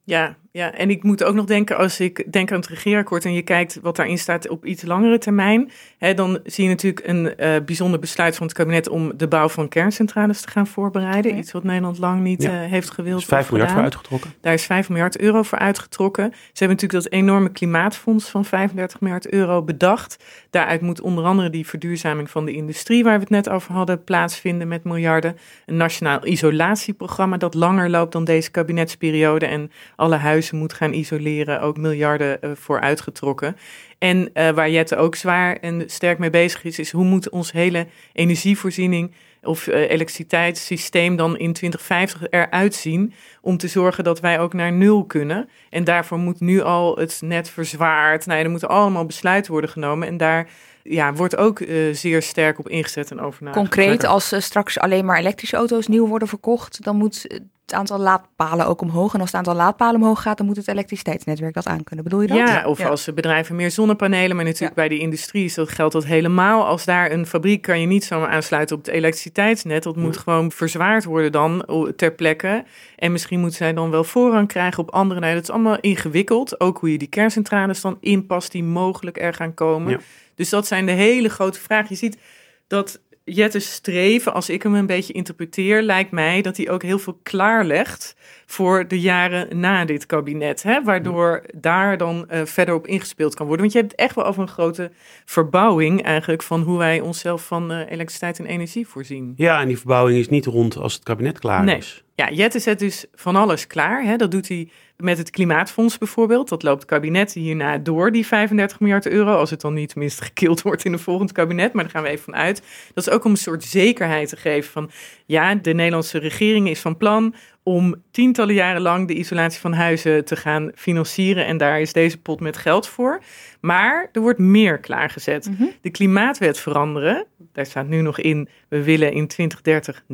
Ja, 0.05 0.37
ja, 0.53 0.73
en 0.75 0.91
ik 0.91 1.03
moet 1.03 1.25
ook 1.25 1.35
nog 1.35 1.45
denken, 1.45 1.77
als 1.77 2.01
ik 2.01 2.33
denk 2.33 2.51
aan 2.53 2.57
het 2.59 2.69
regeerakkoord 2.69 3.25
en 3.25 3.33
je 3.33 3.43
kijkt 3.43 3.79
wat 3.83 3.97
daarin 3.97 4.19
staat 4.19 4.49
op 4.49 4.65
iets 4.65 4.83
langere 4.83 5.19
termijn, 5.19 5.71
hè, 5.99 6.15
dan 6.15 6.38
zie 6.45 6.65
je 6.65 6.71
natuurlijk 6.71 7.07
een 7.09 7.37
eh, 7.37 7.51
bijzonder 7.65 8.01
besluit 8.01 8.37
van 8.37 8.47
het 8.47 8.57
kabinet 8.57 8.88
om 8.88 9.12
de 9.17 9.29
bouw 9.29 9.49
van 9.49 9.69
kerncentrales 9.69 10.41
te 10.41 10.49
gaan 10.49 10.67
voorbereiden. 10.67 11.38
Iets 11.38 11.53
wat 11.53 11.65
Nederland 11.65 11.99
lang 11.99 12.21
niet 12.21 12.43
Ja. 12.43 12.62
eh, 12.62 12.71
heeft 12.71 12.88
Er 12.88 12.95
gewild. 12.95 13.21
is 13.21 13.25
5 13.27 13.43
of 13.45 13.51
miljard 13.51 13.73
voor 13.73 13.83
uitgetrokken. 13.83 14.33
Daar 14.41 14.53
is 14.53 14.65
5 14.67 14.88
miljard 14.88 15.19
euro 15.21 15.43
voor 15.43 15.59
uitgetrokken. 15.59 16.31
Ze 16.33 16.38
hebben 16.65 16.77
natuurlijk 16.77 17.05
dat 17.05 17.12
enorme 17.12 17.49
klimaatfonds 17.49 18.31
van 18.31 18.45
35 18.45 19.01
miljard 19.01 19.29
euro 19.33 19.62
bedacht. 19.62 20.25
Daaruit 20.51 20.81
moet 20.81 21.01
onder 21.01 21.25
andere 21.25 21.51
die 21.51 21.67
verduurzaming 21.67 22.31
van 22.31 22.45
de 22.45 22.53
industrie, 22.53 23.05
waar 23.05 23.15
we 23.15 23.21
het 23.21 23.31
net 23.31 23.49
over 23.49 23.73
hadden, 23.73 24.05
plaatsvinden 24.05 24.69
met 24.69 24.85
miljarden. 24.85 25.37
Een 25.67 25.77
nationaal 25.77 26.27
isolatieprogramma 26.27 27.37
dat 27.37 27.55
langer 27.55 27.91
loopt 27.91 28.12
dan 28.12 28.25
deze 28.25 28.51
kabinetsperiode 28.51 29.47
en 29.47 29.71
alle 29.97 30.17
huizen 30.17 30.41
moet 30.50 30.72
gaan 30.72 30.92
isoleren, 30.92 31.61
ook 31.61 31.76
miljarden 31.76 32.42
eh, 32.42 32.50
voor 32.55 32.81
uitgetrokken. 32.81 33.57
En 33.98 34.31
eh, 34.33 34.50
waar 34.50 34.70
Jette 34.70 34.96
ook 34.96 35.14
zwaar 35.14 35.57
en 35.57 35.83
sterk 35.87 36.18
mee 36.18 36.31
bezig 36.31 36.64
is, 36.64 36.78
is 36.78 36.90
hoe 36.90 37.05
moet 37.05 37.31
ons 37.31 37.52
hele 37.52 37.87
energievoorziening 38.12 39.12
of 39.42 39.66
eh, 39.66 39.90
elektriciteitssysteem 39.90 41.16
dan 41.16 41.38
in 41.38 41.52
2050 41.52 42.31
eruit 42.31 42.74
zien 42.74 43.12
om 43.40 43.57
te 43.57 43.68
zorgen 43.68 44.05
dat 44.05 44.20
wij 44.20 44.40
ook 44.40 44.52
naar 44.52 44.72
nul 44.72 45.05
kunnen. 45.05 45.48
En 45.70 45.85
daarvoor 45.85 46.18
moet 46.18 46.40
nu 46.40 46.61
al 46.61 46.96
het 46.96 47.20
net 47.24 47.50
verzwaard. 47.50 48.26
Nou 48.26 48.42
er 48.42 48.50
moeten 48.50 48.68
allemaal 48.68 49.07
besluiten 49.07 49.52
worden 49.52 49.70
genomen 49.70 50.09
en 50.09 50.16
daar 50.16 50.48
ja, 50.83 51.12
wordt 51.12 51.37
ook 51.37 51.61
eh, 51.61 51.95
zeer 51.95 52.23
sterk 52.23 52.59
op 52.59 52.68
ingezet 52.68 53.11
en 53.11 53.21
over. 53.21 53.51
Concreet, 53.51 54.05
als 54.05 54.33
eh, 54.33 54.40
straks 54.40 54.79
alleen 54.79 55.05
maar 55.05 55.18
elektrische 55.18 55.57
auto's 55.57 55.87
nieuw 55.87 56.07
worden 56.07 56.29
verkocht, 56.29 56.85
dan 56.85 56.97
moet 56.97 57.23
het 57.23 57.75
aantal 57.75 57.99
laadpalen 57.99 58.66
ook 58.66 58.81
omhoog. 58.81 59.14
En 59.14 59.21
als 59.21 59.29
het 59.29 59.38
aantal 59.38 59.55
laadpalen 59.55 60.01
omhoog 60.01 60.23
gaat, 60.23 60.37
dan 60.37 60.47
moet 60.47 60.57
het 60.57 60.68
elektriciteitsnetwerk 60.68 61.55
dat 61.55 61.66
aankunnen. 61.66 62.05
Bedoel 62.05 62.21
je 62.21 62.27
dat? 62.27 62.37
Ja, 62.37 62.66
of 62.66 62.85
als 62.85 63.14
bedrijven 63.14 63.57
meer 63.57 63.71
zonnepanelen, 63.71 64.37
maar 64.37 64.45
natuurlijk 64.45 64.75
bij 64.75 64.88
de 64.88 64.99
industrie 64.99 65.45
is 65.45 65.55
dat 65.55 65.68
geldt 65.68 65.92
dat 65.92 66.05
helemaal. 66.05 66.66
Als 66.66 66.85
daar 66.85 67.11
een 67.11 67.27
fabriek 67.27 67.62
kan 67.62 67.81
je 67.81 67.87
niet 67.87 68.05
zomaar 68.05 68.29
aansluiten 68.29 68.77
op 68.77 68.85
het 68.85 68.95
elektriciteitsnet. 68.95 69.83
Dat 69.83 69.97
moet 69.97 70.16
gewoon 70.16 70.53
verzwaard 70.53 71.05
worden 71.05 71.33
dan 71.33 71.66
ter 71.97 72.12
plekke. 72.12 72.64
En 72.97 73.12
misschien 73.12 73.40
moeten 73.40 73.57
zij 73.57 73.73
dan 73.73 73.90
wel 73.90 74.05
voorrang 74.05 74.49
krijgen 74.49 74.83
op 74.83 74.90
andere. 74.90 75.21
Nee, 75.21 75.35
dat 75.35 75.42
is 75.42 75.51
allemaal 75.51 75.81
ingewikkeld. 75.81 76.61
Ook 76.61 76.79
hoe 76.79 76.92
je 76.92 76.99
die 76.99 77.09
kerncentrales 77.09 77.81
dan 77.81 77.97
inpast 78.01 78.53
die 78.53 78.64
mogelijk 78.64 79.21
er 79.21 79.35
gaan 79.35 79.55
komen. 79.55 79.90
Ja. 79.90 79.99
Dus 80.42 80.50
dat 80.50 80.66
zijn 80.66 80.87
de 80.87 80.92
hele 80.92 81.28
grote 81.28 81.61
vragen. 81.61 81.87
Je 81.88 81.94
ziet 81.94 82.18
dat 82.66 83.00
Jette's 83.24 83.72
streven, 83.72 84.35
als 84.35 84.48
ik 84.48 84.62
hem 84.62 84.74
een 84.74 84.87
beetje 84.87 85.12
interpreteer, 85.12 85.83
lijkt 85.83 86.11
mij 86.11 86.42
dat 86.42 86.57
hij 86.57 86.70
ook 86.70 86.83
heel 86.83 86.98
veel 86.98 87.20
klaarlegt 87.22 88.16
voor 88.53 88.88
de 88.88 89.01
jaren 89.01 89.61
na 89.61 89.85
dit 89.85 90.07
kabinet. 90.07 90.62
Hè? 90.62 90.83
Waardoor 90.83 91.43
daar 91.55 91.97
dan 91.97 92.29
uh, 92.31 92.41
verder 92.45 92.75
op 92.75 92.87
ingespeeld 92.87 93.35
kan 93.35 93.47
worden. 93.47 93.65
Want 93.65 93.77
je 93.77 93.81
hebt 93.81 93.93
het 93.93 94.01
echt 94.01 94.15
wel 94.15 94.25
over 94.25 94.43
een 94.43 94.49
grote 94.49 94.91
verbouwing 95.25 96.03
eigenlijk 96.03 96.43
van 96.43 96.62
hoe 96.62 96.79
wij 96.79 97.01
onszelf 97.01 97.47
van 97.47 97.73
uh, 97.73 97.79
elektriciteit 97.79 98.38
en 98.38 98.47
energie 98.47 98.87
voorzien. 98.87 99.33
Ja, 99.37 99.61
en 99.61 99.67
die 99.67 99.79
verbouwing 99.79 100.19
is 100.19 100.29
niet 100.29 100.47
rond 100.47 100.77
als 100.77 100.95
het 100.95 101.03
kabinet 101.03 101.38
klaar 101.38 101.65
nee. 101.65 101.77
is. 101.77 102.05
Ja, 102.15 102.31
Jette 102.31 102.59
zet 102.59 102.79
dus 102.79 103.05
van 103.15 103.37
alles 103.37 103.67
klaar. 103.67 104.03
Hè? 104.03 104.17
Dat 104.17 104.31
doet 104.31 104.49
hij 104.49 104.71
met 104.97 105.19
het 105.19 105.31
Klimaatfonds 105.31 105.99
bijvoorbeeld. 105.99 106.49
Dat 106.49 106.62
loopt 106.62 106.81
het 106.81 106.91
kabinet 106.91 107.33
hierna 107.33 107.79
door, 107.79 108.12
die 108.12 108.27
35 108.27 108.81
miljard 108.81 109.07
euro. 109.07 109.37
Als 109.37 109.51
het 109.51 109.61
dan 109.61 109.75
niet 109.75 109.88
tenminste 109.88 110.25
gekild 110.25 110.62
wordt 110.69 110.85
in 110.85 110.93
een 110.93 110.99
volgend 110.99 111.33
kabinet. 111.33 111.73
Maar 111.73 111.83
daar 111.83 111.93
gaan 111.93 112.03
we 112.03 112.09
even 112.09 112.25
van 112.25 112.35
uit. 112.35 112.62
Dat 112.95 113.07
is 113.07 113.12
ook 113.12 113.25
om 113.25 113.31
een 113.31 113.37
soort 113.37 113.65
zekerheid 113.65 114.29
te 114.29 114.37
geven 114.37 114.73
van... 114.73 114.91
ja, 115.27 115.55
de 115.55 115.73
Nederlandse 115.73 116.19
regering 116.19 116.69
is 116.69 116.81
van 116.81 116.97
plan 116.97 117.35
om 117.62 117.94
tientallen 118.11 118.55
jaren 118.55 118.81
lang 118.81 119.09
de 119.09 119.14
isolatie 119.14 119.61
van 119.61 119.72
huizen 119.72 120.25
te 120.25 120.37
gaan 120.37 120.70
financieren. 120.75 121.46
En 121.46 121.57
daar 121.57 121.81
is 121.81 121.92
deze 121.92 122.18
pot 122.18 122.40
met 122.40 122.57
geld 122.57 122.88
voor. 122.88 123.22
Maar 123.61 124.09
er 124.12 124.20
wordt 124.20 124.38
meer 124.38 124.79
klaargezet. 124.79 125.51
Mhm. 125.51 125.64
De 125.81 125.90
klimaatwet 125.90 126.59
veranderen. 126.59 127.27
Daar 127.53 127.66
staat 127.66 127.87
nu 127.87 128.01
nog 128.01 128.18
in, 128.18 128.48
we 128.68 128.83
willen 128.83 129.12
in 129.12 129.27
2030 129.27 130.05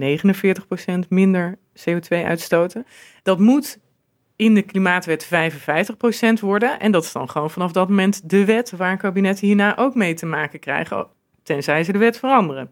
49% 1.05 1.09
minder 1.09 1.59
CO2 1.75 2.25
uitstoten. 2.25 2.87
Dat 3.23 3.39
moet 3.39 3.79
in 4.37 4.55
de 4.55 4.63
klimaatwet 4.63 5.27
55% 5.27 6.41
worden. 6.41 6.81
En 6.81 6.93
dat 6.93 7.05
is 7.05 7.13
dan 7.13 7.31
gewoon 7.31 7.51
vanaf 7.51 7.73
dat 7.73 7.89
moment 7.89 8.31
de 8.31 8.45
wet 8.45 8.71
waar 8.77 8.91
een 8.91 8.99
kabinet 8.99 9.41
hierna 9.41 9.77
ook 9.77 9.95
mee 9.95 10.15
te 10.15 10.27
maken 10.27 10.59
krijgen. 10.61 11.07
Tenzij 11.43 11.85
ze 11.85 11.93
de 11.93 11.99
wet 11.99 12.19
veranderen. 12.19 12.71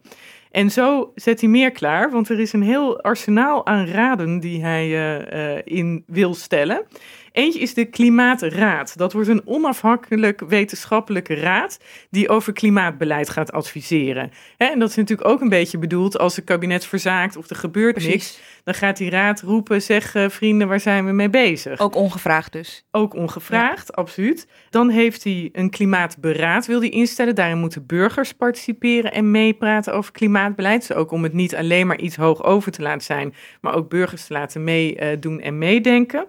En 0.57 0.71
zo 0.71 1.11
zet 1.15 1.41
hij 1.41 1.49
meer 1.49 1.71
klaar, 1.71 2.11
want 2.11 2.29
er 2.29 2.39
is 2.39 2.53
een 2.53 2.61
heel 2.61 3.01
arsenaal 3.01 3.65
aan 3.65 3.87
raden 3.87 4.39
die 4.39 4.61
hij 4.61 4.87
uh, 4.87 5.55
uh, 5.55 5.61
in 5.63 6.03
wil 6.07 6.33
stellen. 6.33 6.85
Eentje 7.31 7.59
is 7.59 7.73
de 7.73 7.85
Klimaatraad. 7.85 8.97
Dat 8.97 9.13
wordt 9.13 9.27
een 9.27 9.41
onafhankelijk 9.45 10.41
wetenschappelijke 10.47 11.33
raad 11.33 11.79
die 12.09 12.29
over 12.29 12.53
klimaatbeleid 12.53 13.29
gaat 13.29 13.51
adviseren. 13.51 14.31
En 14.57 14.79
dat 14.79 14.89
is 14.89 14.95
natuurlijk 14.95 15.29
ook 15.29 15.41
een 15.41 15.49
beetje 15.49 15.77
bedoeld 15.77 16.17
als 16.17 16.35
het 16.35 16.45
kabinet 16.45 16.85
verzaakt 16.85 17.35
of 17.35 17.49
er 17.49 17.55
gebeurt 17.55 17.93
Precies. 17.93 18.11
niks. 18.11 18.39
Dan 18.63 18.73
gaat 18.73 18.97
die 18.97 19.09
raad 19.09 19.41
roepen, 19.41 19.81
zeg 19.81 20.15
uh, 20.15 20.29
vrienden, 20.29 20.67
waar 20.67 20.79
zijn 20.79 21.05
we 21.05 21.11
mee 21.11 21.29
bezig? 21.29 21.79
Ook 21.79 21.95
ongevraagd 21.95 22.51
dus. 22.51 22.85
Ook 22.91 23.13
ongevraagd, 23.13 23.95
absoluut. 23.95 24.47
Dan 24.69 24.89
heeft 24.89 25.23
hij 25.23 25.49
een 25.51 25.69
klimaatberaad, 25.69 26.65
wil 26.65 26.79
hij 26.79 26.89
instellen. 26.89 27.35
Daarin 27.35 27.57
moeten 27.57 27.85
burgers 27.85 28.33
participeren 28.33 29.11
en 29.11 29.31
meepraten 29.31 29.93
over 29.93 30.11
klimaatbeleid. 30.11 30.87
Dus 30.87 30.97
ook 30.97 31.11
om 31.11 31.23
het 31.23 31.33
niet 31.33 31.55
alleen 31.55 31.87
maar 31.87 31.99
iets 31.99 32.15
hoog 32.15 32.43
over 32.43 32.71
te 32.71 32.81
laten 32.81 33.01
zijn, 33.01 33.33
maar 33.61 33.75
ook 33.75 33.89
burgers 33.89 34.25
te 34.25 34.33
laten 34.33 34.63
meedoen 34.63 35.41
en 35.41 35.57
meedenken. 35.57 36.25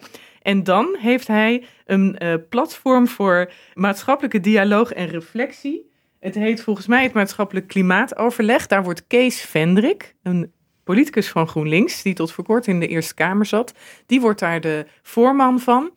En 0.49 0.65
dan 0.65 0.97
heeft 0.99 1.27
hij 1.27 1.65
een 1.85 2.17
uh, 2.19 2.35
platform 2.49 3.09
voor 3.09 3.51
maatschappelijke 3.75 4.41
dialoog 4.41 4.93
en 4.93 5.07
reflectie. 5.07 5.91
Het 6.21 6.35
heet 6.35 6.63
volgens 6.63 6.87
mij 6.87 7.03
het 7.03 7.13
maatschappelijk 7.13 7.67
klimaatoverleg. 7.67 8.67
Daar 8.67 8.83
wordt 8.83 9.07
Kees 9.07 9.41
Vendrik, 9.41 10.15
een 10.23 10.53
politicus 10.85 11.29
van 11.29 11.49
GroenLinks, 11.49 12.03
die 12.03 12.15
tot 12.15 12.33
voor 12.33 12.45
kort 12.45 12.67
in 12.67 12.81
de 12.81 12.87
Eerste 12.87 13.15
Kamer 13.15 13.47
zat, 13.47 13.75
die 14.07 14.21
wordt 14.21 14.41
daar 14.41 14.61
de 14.61 14.87
voorman 15.03 15.61
van. 15.61 15.91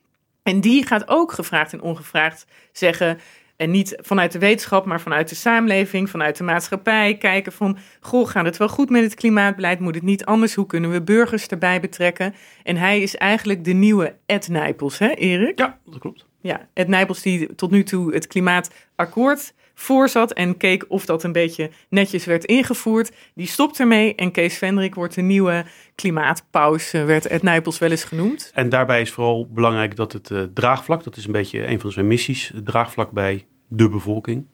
En 0.43 0.61
die 0.61 0.85
gaat 0.85 1.07
ook 1.07 1.31
gevraagd 1.31 1.73
en 1.73 1.81
ongevraagd 1.81 2.45
zeggen. 2.71 3.19
En 3.61 3.71
niet 3.71 3.97
vanuit 4.01 4.31
de 4.31 4.39
wetenschap, 4.39 4.85
maar 4.85 5.01
vanuit 5.01 5.29
de 5.29 5.35
samenleving, 5.35 6.09
vanuit 6.09 6.37
de 6.37 6.43
maatschappij. 6.43 7.17
Kijken 7.17 7.51
van, 7.51 7.77
goh, 7.99 8.27
gaat 8.27 8.45
het 8.45 8.57
wel 8.57 8.69
goed 8.69 8.89
met 8.89 9.03
het 9.03 9.15
klimaatbeleid? 9.15 9.79
Moet 9.79 9.95
het 9.95 10.03
niet 10.03 10.25
anders? 10.25 10.55
Hoe 10.55 10.65
kunnen 10.65 10.91
we 10.91 11.01
burgers 11.01 11.47
erbij 11.47 11.79
betrekken? 11.79 12.33
En 12.63 12.77
hij 12.77 13.01
is 13.01 13.15
eigenlijk 13.15 13.63
de 13.63 13.73
nieuwe 13.73 14.15
Ed 14.25 14.47
Nijpels, 14.47 14.97
hè 14.97 15.09
Erik? 15.09 15.59
Ja, 15.59 15.79
dat 15.85 15.99
klopt. 15.99 16.25
Ja, 16.41 16.67
Ed 16.73 16.87
Nijpels 16.87 17.21
die 17.21 17.55
tot 17.55 17.71
nu 17.71 17.83
toe 17.83 18.13
het 18.13 18.27
klimaatakkoord 18.27 19.53
voorzat 19.81 20.33
en 20.33 20.57
keek 20.57 20.85
of 20.87 21.05
dat 21.05 21.23
een 21.23 21.31
beetje 21.31 21.69
netjes 21.89 22.25
werd 22.25 22.45
ingevoerd. 22.45 23.11
Die 23.35 23.47
stopt 23.47 23.79
ermee 23.79 24.15
en 24.15 24.31
Kees 24.31 24.57
Vendrik 24.57 24.95
wordt 24.95 25.15
de 25.15 25.21
nieuwe 25.21 25.65
klimaatpaus, 25.95 26.93
eh, 26.93 27.05
werd 27.05 27.25
Ed 27.25 27.43
Nijpels 27.43 27.79
wel 27.79 27.91
eens 27.91 28.03
genoemd. 28.03 28.51
En 28.53 28.69
daarbij 28.69 29.01
is 29.01 29.11
vooral 29.11 29.47
belangrijk 29.49 29.95
dat 29.95 30.13
het 30.13 30.29
uh, 30.29 30.41
draagvlak, 30.53 31.03
dat 31.03 31.17
is 31.17 31.25
een 31.25 31.31
beetje 31.31 31.67
een 31.67 31.79
van 31.79 31.91
zijn 31.91 32.07
missies, 32.07 32.51
het 32.53 32.65
draagvlak 32.65 33.11
bij 33.11 33.45
de 33.73 33.89
bevolking, 33.89 34.45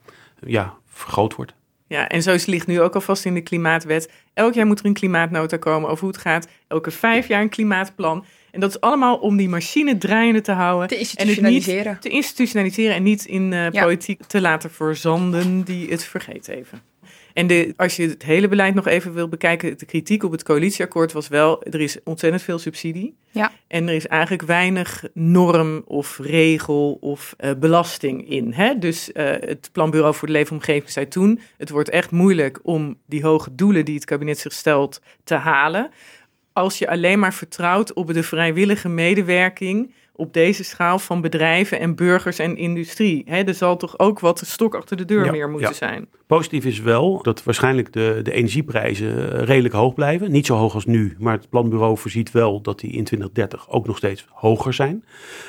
ja, 0.45 0.73
vergroot 0.85 1.35
wordt. 1.35 1.53
Ja, 1.87 2.07
en 2.07 2.21
zo 2.23 2.35
ligt 2.45 2.67
nu 2.67 2.81
ook 2.81 2.95
alvast 2.95 3.25
in 3.25 3.33
de 3.33 3.41
klimaatwet. 3.41 4.11
Elk 4.33 4.53
jaar 4.53 4.65
moet 4.65 4.79
er 4.79 4.85
een 4.85 4.93
klimaatnota 4.93 5.57
komen 5.57 5.89
over 5.89 6.03
hoe 6.03 6.11
het 6.13 6.21
gaat. 6.21 6.47
Elke 6.67 6.91
vijf 6.91 7.27
jaar 7.27 7.41
een 7.41 7.49
klimaatplan. 7.49 8.25
En 8.51 8.59
dat 8.59 8.69
is 8.69 8.81
allemaal 8.81 9.17
om 9.17 9.37
die 9.37 9.49
machine 9.49 9.97
draaiende 9.97 10.41
te 10.41 10.51
houden. 10.51 10.87
Te 10.87 10.95
en 10.95 10.99
het 11.01 11.09
institutionaliseren. 11.09 11.91
niet 11.91 12.01
te 12.01 12.09
institutionaliseren 12.09 12.95
en 12.95 13.03
niet 13.03 13.25
in 13.25 13.51
uh, 13.51 13.69
Ja. 13.69 13.83
politiek 13.83 14.23
te 14.23 14.41
laten 14.41 14.71
verzanden 14.71 15.61
die 15.63 15.89
het 15.89 16.03
vergeet 16.03 16.47
even. 16.47 16.81
En 17.37 17.47
de, 17.47 17.73
als 17.75 17.95
je 17.95 18.07
het 18.07 18.23
hele 18.23 18.47
beleid 18.47 18.73
nog 18.73 18.87
even 18.87 19.13
wil 19.13 19.27
bekijken, 19.27 19.77
de 19.77 19.85
kritiek 19.85 20.23
op 20.23 20.31
het 20.31 20.43
coalitieakkoord 20.43 21.11
was 21.11 21.27
wel, 21.27 21.63
er 21.63 21.81
is 21.81 21.97
ontzettend 22.03 22.43
veel 22.43 22.59
subsidie. 22.59 23.17
Ja. 23.31 23.51
En 23.67 23.87
er 23.87 23.93
is 23.93 24.07
eigenlijk 24.07 24.43
weinig 24.43 25.03
norm 25.13 25.81
of 25.85 26.19
regel 26.19 26.97
of 27.01 27.33
eh, 27.37 27.51
belasting 27.59 28.29
in. 28.29 28.53
Hè? 28.53 28.77
Dus 28.77 29.11
eh, 29.11 29.25
het 29.25 29.69
Planbureau 29.71 30.15
voor 30.15 30.27
de 30.27 30.33
Leefomgeving 30.33 30.91
zei 30.91 31.07
toen, 31.07 31.39
het 31.57 31.69
wordt 31.69 31.89
echt 31.89 32.11
moeilijk 32.11 32.59
om 32.63 32.97
die 33.05 33.23
hoge 33.23 33.55
doelen 33.55 33.85
die 33.85 33.95
het 33.95 34.05
kabinet 34.05 34.39
zich 34.39 34.53
stelt 34.53 35.01
te 35.23 35.35
halen. 35.35 35.89
Als 36.53 36.77
je 36.77 36.89
alleen 36.89 37.19
maar 37.19 37.33
vertrouwt 37.33 37.93
op 37.93 38.13
de 38.13 38.23
vrijwillige 38.23 38.89
medewerking 38.89 39.93
op 40.17 40.33
deze 40.33 40.63
schaal 40.63 40.99
van 40.99 41.21
bedrijven 41.21 41.79
en 41.79 41.95
burgers 41.95 42.39
en 42.39 42.57
industrie. 42.57 43.23
Hè, 43.25 43.43
er 43.43 43.53
zal 43.53 43.77
toch 43.77 43.99
ook 43.99 44.19
wat 44.19 44.41
stok 44.45 44.75
achter 44.75 44.97
de 44.97 45.05
deur 45.05 45.25
Ja, 45.25 45.31
meer 45.31 45.49
moeten 45.49 45.69
ja. 45.69 45.75
zijn. 45.75 46.07
Positief 46.27 46.65
is 46.65 46.79
wel 46.79 47.21
dat 47.21 47.43
waarschijnlijk 47.43 47.93
de, 47.93 48.19
de 48.23 48.31
energieprijzen 48.31 49.33
eh, 49.33 49.43
redelijk 49.43 49.73
hoog 49.73 49.93
blijven. 49.93 50.31
Niet 50.31 50.45
zo 50.45 50.55
hoog 50.55 50.73
als 50.73 50.85
nu, 50.85 51.15
maar 51.19 51.33
het 51.33 51.49
planbureau 51.49 51.97
voorziet 51.97 52.31
wel 52.31 52.61
dat 52.61 52.79
die 52.79 52.91
in 52.91 53.03
2030 53.03 53.69
ook 53.69 53.87
nog 53.87 53.97
steeds 53.97 54.25
hoger 54.29 54.73
zijn. 54.73 55.03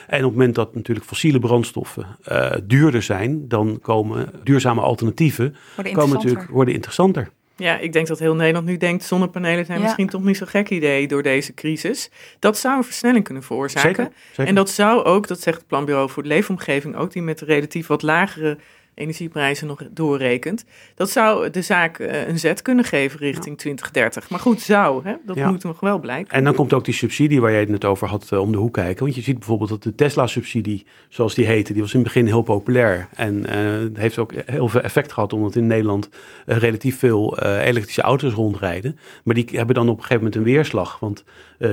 En 0.06 0.18
op 0.18 0.24
het 0.24 0.32
moment 0.32 0.54
dat 0.54 0.74
natuurlijk 0.74 1.06
fossiele 1.06 1.38
brandstoffen 1.38 2.06
eh, 2.22 2.50
duurder 2.64 3.02
zijn, 3.02 3.48
dan 3.48 3.78
komen 3.82 4.30
duurzame 4.44 4.80
alternatieven 4.80 5.56
Worden 5.74 5.92
komen 5.92 6.16
natuurlijk, 6.16 6.48
worden 6.48 6.74
interessanter. 6.74 7.30
Ja, 7.58 7.78
ik 7.78 7.92
denk 7.92 8.06
dat 8.06 8.18
heel 8.18 8.34
Nederland 8.34 8.66
nu 8.66 8.76
denkt, 8.76 9.04
zonnepanelen 9.04 9.64
zijn 9.66 9.78
Ja. 9.78 9.84
misschien 9.84 10.08
toch 10.08 10.22
niet 10.22 10.36
zo'n 10.36 10.46
gek 10.46 10.68
idee 10.70 11.08
door 11.08 11.22
deze 11.22 11.54
crisis. 11.54 12.10
Dat 12.38 12.58
zou 12.58 12.76
een 12.76 12.84
versnelling 12.84 13.24
kunnen 13.24 13.42
veroorzaken. 13.42 13.94
Zeker, 13.94 14.12
zeker. 14.28 14.46
En 14.46 14.54
dat 14.54 14.70
zou 14.70 15.04
ook, 15.04 15.26
dat 15.26 15.40
zegt 15.40 15.58
het 15.58 15.66
Planbureau 15.66 16.10
voor 16.10 16.22
de 16.22 16.28
Leefomgeving 16.28 16.96
ook, 16.96 17.12
die 17.12 17.22
met 17.22 17.40
relatief 17.40 17.86
wat 17.86 18.02
lagere 18.02 18.58
energieprijzen 18.98 19.66
nog 19.66 19.82
doorrekent. 19.90 20.64
Dat 20.94 21.10
zou 21.10 21.50
de 21.50 21.62
zaak 21.62 21.98
eh, 21.98 22.28
een 22.28 22.38
zet 22.38 22.62
kunnen 22.62 22.84
geven 22.84 23.18
richting 23.18 23.58
2030. 23.58 24.30
Maar 24.30 24.40
goed, 24.40 24.60
zou, 24.60 25.04
hè? 25.04 25.14
dat 25.26 25.36
Ja. 25.36 25.50
moet 25.50 25.62
nog 25.64 25.80
wel 25.80 25.98
blijken. 25.98 26.32
En 26.34 26.44
dan 26.44 26.54
komt 26.54 26.72
ook 26.72 26.84
die 26.84 26.94
subsidie 26.94 27.40
waar 27.40 27.50
jij 27.50 27.60
het 27.60 27.68
net 27.68 27.84
over 27.84 28.08
had 28.08 28.26
eh, 28.32 28.40
om 28.40 28.52
de 28.52 28.58
hoek 28.58 28.72
kijken. 28.72 29.04
Want 29.04 29.16
je 29.16 29.22
ziet 29.22 29.38
bijvoorbeeld 29.38 29.70
dat 29.70 29.82
de 29.82 29.94
Tesla-subsidie, 29.94 30.86
zoals 31.08 31.34
die 31.34 31.46
heette, 31.46 31.72
die 31.72 31.82
was 31.82 31.94
in 31.94 32.00
het 32.00 32.08
begin 32.08 32.26
heel 32.26 32.42
populair. 32.42 33.08
En 33.14 33.50
het 33.50 33.96
heeft 33.96 34.18
ook 34.18 34.32
heel 34.46 34.68
veel 34.68 34.80
effect 34.80 35.12
gehad, 35.12 35.32
omdat 35.32 35.56
in 35.56 35.66
Nederland 35.66 36.08
relatief 36.46 36.98
veel 36.98 37.38
elektrische 37.38 38.02
auto's 38.02 38.32
rondrijden. 38.32 38.98
Maar 39.24 39.34
die 39.34 39.46
hebben 39.52 39.74
dan 39.74 39.88
op 39.88 39.96
een 39.96 40.02
gegeven 40.02 40.22
moment 40.22 40.36
een 40.36 40.42
weerslag. 40.52 40.98
Want 40.98 41.24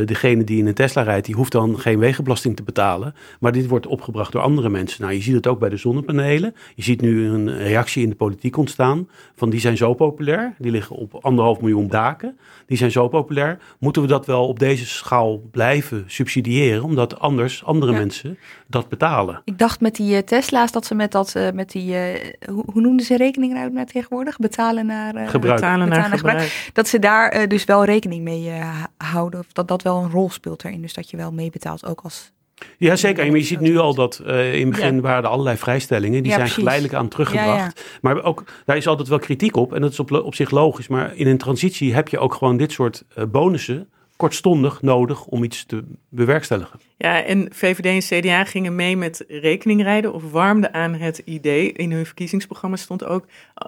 degene 0.05 0.43
die 0.43 0.57
in 0.57 0.67
een 0.67 0.73
Tesla 0.73 1.01
rijdt, 1.01 1.25
die 1.25 1.35
hoeft 1.35 1.51
dan 1.51 1.79
geen 1.79 1.99
wegenbelasting 1.99 2.55
te 2.55 2.63
betalen. 2.63 3.15
Maar 3.39 3.51
dit 3.51 3.67
wordt 3.67 3.88
opgebracht 3.88 4.31
door 4.31 4.41
andere 4.41 4.69
mensen. 4.69 5.01
Nou, 5.01 5.13
je 5.13 5.21
ziet 5.21 5.33
het 5.35 5.47
ook 5.47 5.59
bij 5.59 5.69
de 5.69 5.77
zonnepanelen. 5.77 6.55
Je 6.75 6.83
ziet 6.83 7.01
nu 7.01 7.14
een 7.23 7.58
reactie 7.58 8.04
in 8.04 8.10
de 8.10 8.15
politiek 8.15 8.58
ontstaan. 8.58 9.10
Van 9.36 9.49
die 9.49 9.60
zijn 9.60 9.78
zo 9.78 9.93
populair. 9.93 10.56
Die 10.58 10.71
liggen 10.71 10.95
op 10.95 11.17
anderhalf 11.21 11.60
miljoen 11.62 11.88
daken. 11.88 12.38
Die 12.65 12.78
zijn 12.78 12.91
zo 12.91 13.08
populair. 13.08 13.58
Moeten 13.80 14.01
we 14.01 14.08
dat 14.08 14.25
wel 14.25 14.47
op 14.47 14.60
deze 14.60 14.86
schaal 14.86 15.41
blijven 15.51 16.04
subsidiëren? 16.08 16.84
Omdat 16.84 17.19
anders 17.19 17.63
andere 17.63 17.91
Ja. 17.91 17.97
mensen 17.97 18.38
dat 18.67 18.89
betalen. 18.89 19.41
Ik 19.43 19.58
dacht 19.58 19.82
met 19.82 19.95
die 19.95 20.15
eh, 20.15 20.21
Tesla's 20.23 20.71
dat 20.71 20.86
ze 20.86 20.95
met 20.95 21.12
dat, 21.12 21.36
eh, 21.36 21.51
met 21.51 21.71
die, 21.71 21.95
eh, 21.95 22.34
hoe, 22.49 22.63
hoe 22.71 22.82
noemden 22.82 23.06
ze 23.06 23.17
rekening 23.17 23.54
nou 23.54 23.71
naar 23.71 23.86
tegenwoordig? 23.86 24.38
Betalen 24.38 24.86
naar 24.86 25.15
eh, 25.15 25.30
Gebruik. 25.30 25.56
Betalen 25.56 25.78
naar 25.78 25.88
betalen 25.88 26.10
naar 26.10 26.17
gebruik. 26.19 26.69
Dat 26.73 26.88
ze 26.88 26.99
daar 26.99 27.47
dus 27.47 27.63
wel 27.63 27.86
rekening 27.86 28.23
mee 28.23 28.49
eh, 28.49 28.84
houden. 28.97 29.39
Of 29.39 29.51
dat 29.54 29.67
dat 29.67 29.82
wel 29.82 30.04
een 30.04 30.12
rol 30.12 30.30
speelt 30.30 30.63
erin. 30.65 30.82
Dus 30.82 30.93
dat 30.93 31.10
je 31.10 31.17
wel 31.17 31.32
meebetaalt 31.32 31.86
ook 31.86 32.01
als... 32.01 32.34
Ja, 32.77 32.95
zeker. 32.95 33.27
Maar 33.27 33.37
je 33.37 33.43
ziet 33.43 33.59
nu 33.59 33.77
al 33.77 33.95
dat 33.95 34.19
eh, 34.25 34.53
in 34.53 34.61
het 34.67 34.69
begin 34.75 34.95
Ja. 34.95 35.01
waren 35.01 35.23
er 35.23 35.29
allerlei 35.29 35.57
vrijstellingen. 35.57 36.11
Die 36.11 36.21
Ja, 36.23 36.29
zijn 36.29 36.39
precies. 36.39 36.55
geleidelijk 36.57 36.93
aan 36.93 37.07
teruggebracht. 37.07 37.97
Maar 38.01 38.23
ook, 38.23 38.43
daar 38.65 38.77
is 38.77 38.87
altijd 38.87 39.07
wel 39.07 39.19
kritiek 39.19 39.55
op. 39.55 39.73
En 39.73 39.81
dat 39.81 39.91
is 39.91 39.99
op, 39.99 40.11
op 40.11 40.35
zich 40.35 40.51
logisch. 40.51 40.87
Maar 40.87 41.15
in 41.15 41.27
een 41.27 41.37
transitie 41.37 41.93
heb 41.93 42.07
je 42.07 42.19
ook 42.19 42.33
gewoon 42.33 42.57
dit 42.57 42.71
soort 42.71 43.03
eh, 43.15 43.23
bonussen 43.25 43.89
kortstondig 44.17 44.81
nodig 44.81 45.25
om 45.25 45.43
iets 45.43 45.65
te 45.65 45.83
bewerkstelligen. 46.09 46.79
Ja, 46.97 47.23
en 47.23 47.47
VVD 47.53 47.85
en 48.11 48.21
CDA 48.21 48.45
gingen 48.45 48.75
mee 48.75 48.97
met 48.97 49.23
rekeningrijden 49.27 50.13
of 50.13 50.31
warmden 50.31 50.73
aan 50.73 50.93
het 50.93 51.17
idee. 51.25 51.71
In 51.71 51.91
hun 51.91 52.05
verkiezingsprogramma 52.05 52.75
stond 52.75 53.05
ook 53.05 53.25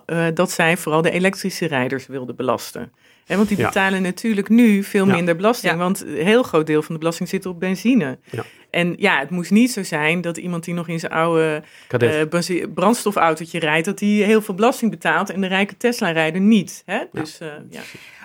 uh, 0.07 0.25
dat 0.33 0.51
zij 0.51 0.77
vooral 0.77 1.01
de 1.01 1.11
elektrische 1.11 1.65
rijders 1.67 2.07
wilden 2.07 2.35
belasten. 2.35 2.91
En 3.25 3.37
want 3.37 3.47
die 3.49 3.57
Ja. 3.57 3.65
betalen 3.67 4.01
natuurlijk 4.01 4.49
nu 4.49 4.83
veel 4.83 5.07
Ja. 5.07 5.15
minder 5.15 5.35
belasting, 5.35 5.71
Ja. 5.73 5.77
want 5.77 6.01
een 6.05 6.25
heel 6.25 6.43
groot 6.43 6.67
deel 6.67 6.81
van 6.81 6.93
de 6.93 6.99
belasting 6.99 7.29
zit 7.29 7.45
op 7.45 7.59
benzine. 7.59 8.17
Ja. 8.31 8.43
En 8.77 8.93
ja, 8.97 9.19
het 9.19 9.29
moest 9.29 9.51
niet 9.51 9.71
zo 9.71 9.83
zijn 9.83 10.21
dat 10.21 10.37
iemand 10.37 10.63
die 10.63 10.73
nog 10.73 10.87
in 10.87 10.99
zijn 10.99 11.11
oude 11.11 11.63
eh, 11.87 12.27
benzi- 12.29 12.67
brandstofautootje 12.67 13.59
rijdt, 13.59 13.85
dat 13.85 13.97
die 13.97 14.23
heel 14.23 14.41
veel 14.41 14.53
belasting 14.53 14.91
betaalt 14.91 15.29
en 15.29 15.41
de 15.41 15.47
rijke 15.47 15.77
Tesla-rijder 15.77 16.41
niet. 16.41 16.83
Hè? 16.85 17.03
Dus 17.11 17.39
eh, 17.39 17.47
ja. 17.69 17.81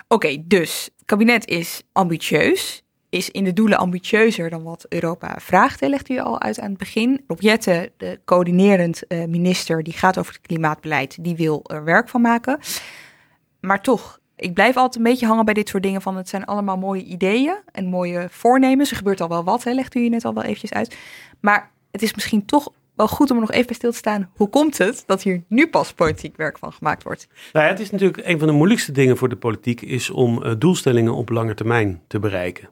Oké, 0.07 0.43
dus 0.45 0.83
het 0.83 1.05
kabinet 1.05 1.47
is 1.47 1.83
ambitieus. 1.91 2.83
Is 3.09 3.29
in 3.29 3.43
de 3.43 3.53
doelen 3.53 3.77
ambitieuzer 3.77 4.49
dan 4.49 4.63
wat 4.63 4.85
Europa 4.89 5.35
vraagt, 5.39 5.79
hè, 5.79 5.87
legt 5.87 6.09
u 6.09 6.19
al 6.19 6.41
uit 6.41 6.59
aan 6.59 6.69
het 6.69 6.77
begin. 6.77 7.23
Rob 7.27 7.41
Jetten, 7.41 7.89
de 7.97 8.19
coördinerend 8.25 9.07
eh, 9.07 9.25
minister, 9.25 9.83
die 9.83 9.93
gaat 9.93 10.17
over 10.17 10.33
het 10.33 10.41
klimaatbeleid, 10.41 11.23
die 11.23 11.35
wil 11.35 11.63
er 11.63 11.83
werk 11.83 12.09
van 12.09 12.21
maken. 12.21 12.59
Maar 13.59 13.81
toch, 13.81 14.19
ik 14.43 14.53
blijf 14.53 14.77
altijd 14.77 14.95
een 14.95 15.11
beetje 15.11 15.25
hangen 15.25 15.45
bij 15.45 15.53
dit 15.53 15.69
soort 15.69 15.83
dingen 15.83 16.01
van 16.01 16.17
het 16.17 16.29
zijn 16.29 16.45
allemaal 16.45 16.77
mooie 16.77 17.03
ideeën 17.03 17.55
en 17.71 17.85
mooie 17.85 18.27
voornemens. 18.29 18.89
Er 18.89 18.97
gebeurt 18.97 19.21
al 19.21 19.29
wel 19.29 19.43
wat, 19.43 19.63
hè, 19.63 19.71
legt 19.71 19.95
u 19.95 19.99
hier 19.99 20.09
net 20.09 20.25
al 20.25 20.33
wel 20.33 20.43
eventjes 20.43 20.73
uit. 20.73 20.97
Maar 21.39 21.71
het 21.91 22.01
is 22.01 22.13
misschien 22.13 22.45
toch 22.45 22.71
wel 22.95 23.07
goed 23.07 23.29
om 23.29 23.35
er 23.35 23.41
nog 23.41 23.51
even 23.51 23.65
bij 23.65 23.75
stil 23.75 23.91
te 23.91 23.97
staan. 23.97 24.29
Hoe 24.35 24.49
komt 24.49 24.77
het 24.77 25.03
dat 25.05 25.23
hier 25.23 25.43
nu 25.47 25.67
pas 25.67 25.93
politiek 25.93 26.37
werk 26.37 26.57
van 26.57 26.73
gemaakt 26.73 27.03
wordt? 27.03 27.27
Nou 27.53 27.67
het 27.67 27.79
is 27.79 27.91
natuurlijk 27.91 28.27
een 28.27 28.39
van 28.39 28.47
de 28.47 28.53
moeilijkste 28.53 28.91
dingen 28.91 29.17
voor 29.17 29.29
de 29.29 29.35
politiek 29.35 29.81
is 29.81 30.09
om 30.09 30.43
eh, 30.43 30.51
doelstellingen 30.57 31.15
op 31.15 31.29
lange 31.29 31.53
termijn 31.53 32.01
te 32.07 32.19
bereiken. 32.19 32.69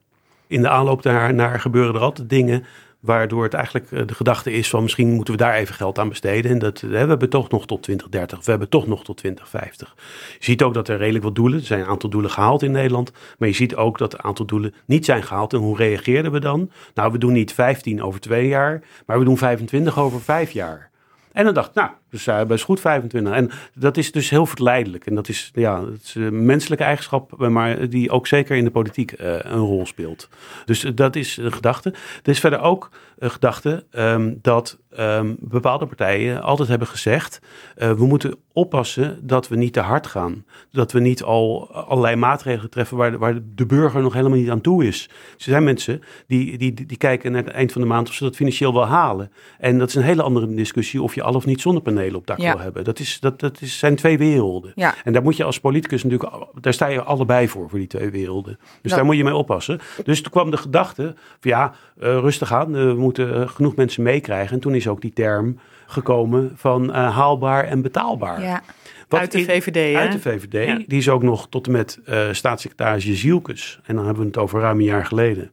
In 0.47 0.61
de 0.61 0.69
aanloop 0.69 1.01
daarnaar 1.01 1.59
gebeuren 1.59 1.95
er 1.95 2.01
altijd 2.01 2.29
dingen 2.29 2.65
waardoor 3.01 3.43
het 3.43 3.53
eigenlijk 3.53 3.91
eh, 3.91 4.07
de 4.07 4.15
gedachte 4.15 4.51
is 4.51 4.69
van 4.69 4.81
misschien 4.81 5.13
moeten 5.13 5.33
we 5.33 5.39
daar 5.39 5.53
even 5.53 5.75
geld 5.75 5.99
aan 5.99 6.09
besteden. 6.09 6.51
En 6.51 6.59
dat, 6.59 6.81
we 6.81 6.97
hebben 6.97 7.29
toch 7.29 7.49
nog 7.49 7.65
tot 7.65 7.83
2030, 7.83 8.37
of 8.37 8.45
we 8.45 8.51
hebben 8.51 8.69
toch 8.69 8.87
nog 8.87 9.03
tot 9.03 9.17
2050. 9.17 9.95
Je 10.39 10.45
ziet 10.45 10.63
ook 10.63 10.73
dat 10.73 10.87
er 10.87 10.97
redelijk 10.97 11.23
wat 11.23 11.35
doelen, 11.35 11.59
er 11.59 11.65
zijn 11.65 11.79
een 11.79 11.87
aantal 11.87 12.09
doelen 12.09 12.31
gehaald 12.31 12.63
in 12.63 12.71
Nederland, 12.71 13.11
maar 13.37 13.47
je 13.47 13.53
ziet 13.55 13.75
ook 13.75 13.97
dat 13.97 14.13
een 14.13 14.23
aantal 14.23 14.45
doelen 14.45 14.73
niet 14.85 15.05
zijn 15.05 15.23
gehaald. 15.23 15.53
En 15.53 15.59
hoe 15.59 15.77
reageerden 15.77 16.31
we 16.31 16.39
dan? 16.39 16.71
Nou, 16.93 17.11
we 17.11 17.17
doen 17.17 17.33
niet 17.33 17.53
15 17.53 18.03
over 18.03 18.19
twee 18.19 18.47
jaar, 18.47 18.83
maar 19.05 19.19
we 19.19 19.25
doen 19.25 19.37
25 19.37 19.99
over 19.99 20.21
vijf 20.21 20.51
jaar. 20.51 20.89
En 21.31 21.45
dan 21.45 21.53
dacht 21.53 21.69
ik, 21.69 21.75
nou, 21.75 21.89
dus 22.11 22.27
uh, 22.27 22.43
best 22.43 22.63
goed 22.63 22.79
25. 22.79 23.33
En 23.33 23.51
dat 23.73 23.97
is 23.97 24.11
dus 24.11 24.29
heel 24.29 24.45
verleidelijk. 24.45 25.05
En 25.05 25.15
dat 25.15 25.29
is, 25.29 25.51
ja, 25.53 25.85
het 25.85 26.03
is 26.03 26.15
een 26.15 26.45
menselijke 26.45 26.83
eigenschap, 26.83 27.37
maar 27.37 27.89
die 27.89 28.11
ook 28.11 28.27
zeker 28.27 28.55
in 28.55 28.63
de 28.63 28.71
politiek 28.71 29.11
uh, 29.11 29.33
een 29.39 29.59
rol 29.59 29.85
speelt. 29.85 30.29
Dus 30.65 30.83
uh, 30.83 30.91
dat 30.95 31.15
is 31.15 31.37
een 31.37 31.53
gedachte. 31.53 31.89
Er 32.23 32.29
is 32.29 32.39
verder 32.39 32.59
ook 32.59 32.89
een 33.17 33.31
gedachte 33.31 33.85
um, 33.91 34.39
dat 34.41 34.79
um, 34.99 35.35
bepaalde 35.39 35.85
partijen 35.85 36.41
altijd 36.41 36.69
hebben 36.69 36.87
gezegd: 36.87 37.39
we 37.75 38.05
moeten 38.05 38.35
oppassen 38.53 39.27
dat 39.27 39.47
we 39.47 39.55
niet 39.55 39.73
te 39.73 39.79
hard 39.79 40.07
gaan. 40.07 40.45
Dat 40.71 40.91
we 40.91 40.99
niet 40.99 41.23
al 41.23 41.71
allerlei 41.73 42.15
maatregelen 42.15 42.69
treffen 42.69 42.97
waar, 42.97 43.17
waar 43.17 43.39
de 43.55 43.65
burger 43.65 44.01
nog 44.01 44.13
helemaal 44.13 44.37
niet 44.37 44.49
aan 44.49 44.61
toe 44.61 44.87
is. 44.87 45.09
Er 45.09 45.43
zijn 45.43 45.63
mensen 45.63 46.01
die, 46.27 46.57
die, 46.57 46.73
die 46.73 46.97
kijken 46.97 47.31
naar 47.31 47.43
het 47.43 47.53
eind 47.53 47.71
van 47.71 47.81
de 47.81 47.87
maand 47.87 48.09
of 48.09 48.13
ze 48.13 48.23
dat 48.23 48.35
financieel 48.35 48.73
wel 48.73 48.85
halen. 48.85 49.31
En 49.59 49.77
dat 49.77 49.87
is 49.87 49.95
een 49.95 50.03
hele 50.03 50.21
andere 50.21 50.53
discussie 50.53 51.01
of 51.01 51.15
je 51.15 51.23
al 51.23 51.33
of 51.33 51.45
niet 51.45 51.61
zonnepanelen 51.61 52.00
op 52.15 52.27
dak 52.27 52.37
ja. 52.37 52.53
wil 52.53 52.61
hebben. 52.61 52.83
Dat, 52.83 52.99
is, 52.99 53.19
dat, 53.19 53.39
dat 53.39 53.61
is, 53.61 53.79
zijn 53.79 53.95
twee 53.95 54.17
werelden. 54.17 54.71
Ja. 54.75 54.95
En 55.03 55.13
daar 55.13 55.21
moet 55.21 55.37
je 55.37 55.43
als 55.43 55.59
politicus 55.59 56.03
natuurlijk, 56.03 56.33
daar 56.61 56.73
sta 56.73 56.87
je 56.87 57.01
allebei 57.01 57.47
voor, 57.47 57.69
voor 57.69 57.79
die 57.79 57.87
twee 57.87 58.09
werelden. 58.09 58.57
Dus 58.59 58.77
dat... 58.81 58.91
daar 58.91 59.05
moet 59.05 59.17
je 59.17 59.23
mee 59.23 59.35
oppassen. 59.35 59.79
Dus 60.03 60.21
toen 60.21 60.31
kwam 60.31 60.51
de 60.51 60.57
gedachte 60.57 61.03
van 61.39 61.51
ja, 61.51 61.73
uh, 62.01 62.03
rustig 62.03 62.53
aan, 62.53 62.75
uh, 62.75 62.83
we 62.83 62.93
moeten 62.93 63.49
genoeg 63.49 63.75
mensen 63.75 64.03
meekrijgen. 64.03 64.55
En 64.55 64.61
toen 64.61 64.75
is 64.75 64.87
ook 64.87 65.01
die 65.01 65.13
term 65.13 65.59
gekomen 65.87 66.51
van 66.55 66.83
uh, 66.83 67.15
haalbaar 67.15 67.63
en 67.63 67.81
betaalbaar. 67.81 68.41
Ja. 68.41 68.61
Wat 69.07 69.19
uit 69.19 69.31
de 69.31 69.39
in, 69.39 69.45
VVD, 69.45 69.95
Uit 69.95 70.11
de 70.11 70.19
VVD. 70.19 70.67
Ja. 70.67 70.83
Die 70.87 70.97
is 70.97 71.09
ook 71.09 71.23
nog 71.23 71.47
tot 71.49 71.65
en 71.65 71.71
met 71.71 71.99
uh, 72.05 72.27
staatssecretaris 72.31 73.05
Jezielkes, 73.05 73.79
en 73.83 73.95
dan 73.95 74.05
hebben 74.05 74.23
we 74.23 74.29
het 74.29 74.37
over 74.37 74.59
ruim 74.59 74.77
een 74.77 74.85
jaar 74.85 75.05
geleden, 75.05 75.51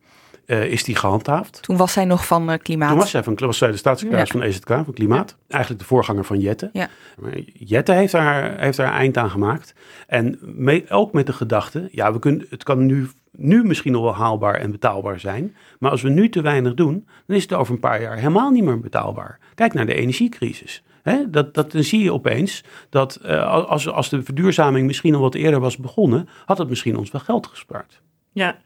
uh, 0.49 0.65
is 0.65 0.85
die 0.85 0.97
gehandhaafd. 0.97 1.63
Toen 1.63 1.77
was 1.77 1.93
zij 1.93 2.05
nog 2.05 2.27
van 2.27 2.51
uh, 2.51 2.57
Klimaat. 2.63 2.89
Toen 2.89 2.99
was 2.99 3.11
zij, 3.11 3.23
van, 3.23 3.35
was 3.37 3.59
zij 3.59 3.71
de 3.71 3.77
staatssecretaris 3.77 4.33
ja. 4.33 4.39
van 4.39 4.49
EZK, 4.49 4.85
van 4.85 4.93
Klimaat. 4.95 5.37
Ja. 5.39 5.45
Eigenlijk 5.55 5.83
de 5.83 5.89
voorganger 5.89 6.25
van 6.25 6.41
Jette. 6.41 6.71
Ja. 6.73 6.89
Maar 7.19 7.39
Jette 7.53 7.93
heeft 7.93 8.13
daar, 8.13 8.61
heeft 8.61 8.77
daar 8.77 8.93
eind 8.93 9.17
aan 9.17 9.31
gemaakt. 9.31 9.75
En 10.07 10.39
mee, 10.43 10.91
ook 10.91 11.13
met 11.13 11.27
de 11.27 11.33
gedachte, 11.33 11.89
ja, 11.93 12.13
we 12.13 12.19
kunnen, 12.19 12.47
het 12.51 12.63
kan 12.63 12.87
nu, 12.87 13.09
nu 13.33 13.65
misschien 13.65 13.93
nog 13.93 14.03
wel 14.03 14.15
haalbaar 14.15 14.55
en 14.55 14.71
betaalbaar 14.71 15.21
zijn. 15.21 15.57
Maar 15.79 15.91
als 15.91 16.03
we 16.03 16.09
nu 16.09 16.29
te 16.29 16.41
weinig 16.41 16.75
doen, 16.75 17.09
dan 17.27 17.37
is 17.37 17.43
het 17.43 17.53
over 17.53 17.75
een 17.75 17.81
paar 17.81 18.01
jaar 18.03 18.17
helemaal 18.17 18.51
niet 18.51 18.65
meer 18.65 18.81
betaalbaar. 18.81 19.39
Kijk 19.55 19.75
naar 19.75 19.87
de 19.87 19.95
energiecrisis. 19.95 20.83
He, 21.03 21.31
dat, 21.31 21.55
dat, 21.55 21.73
dan 21.73 21.83
zie 21.83 22.03
je 22.03 22.13
opeens 22.13 22.65
dat 22.89 23.21
uh, 23.25 23.67
als, 23.69 23.89
als 23.89 24.09
de 24.09 24.23
verduurzaming 24.23 24.87
misschien 24.87 25.15
al 25.15 25.21
wat 25.21 25.35
eerder 25.35 25.61
was 25.61 25.77
begonnen, 25.77 26.29
had 26.45 26.59
het 26.59 26.69
misschien 26.69 26.97
ons 26.97 27.11
wel 27.11 27.21
geld 27.21 27.47
gespaard. 27.47 28.01
Ja, 28.33 28.59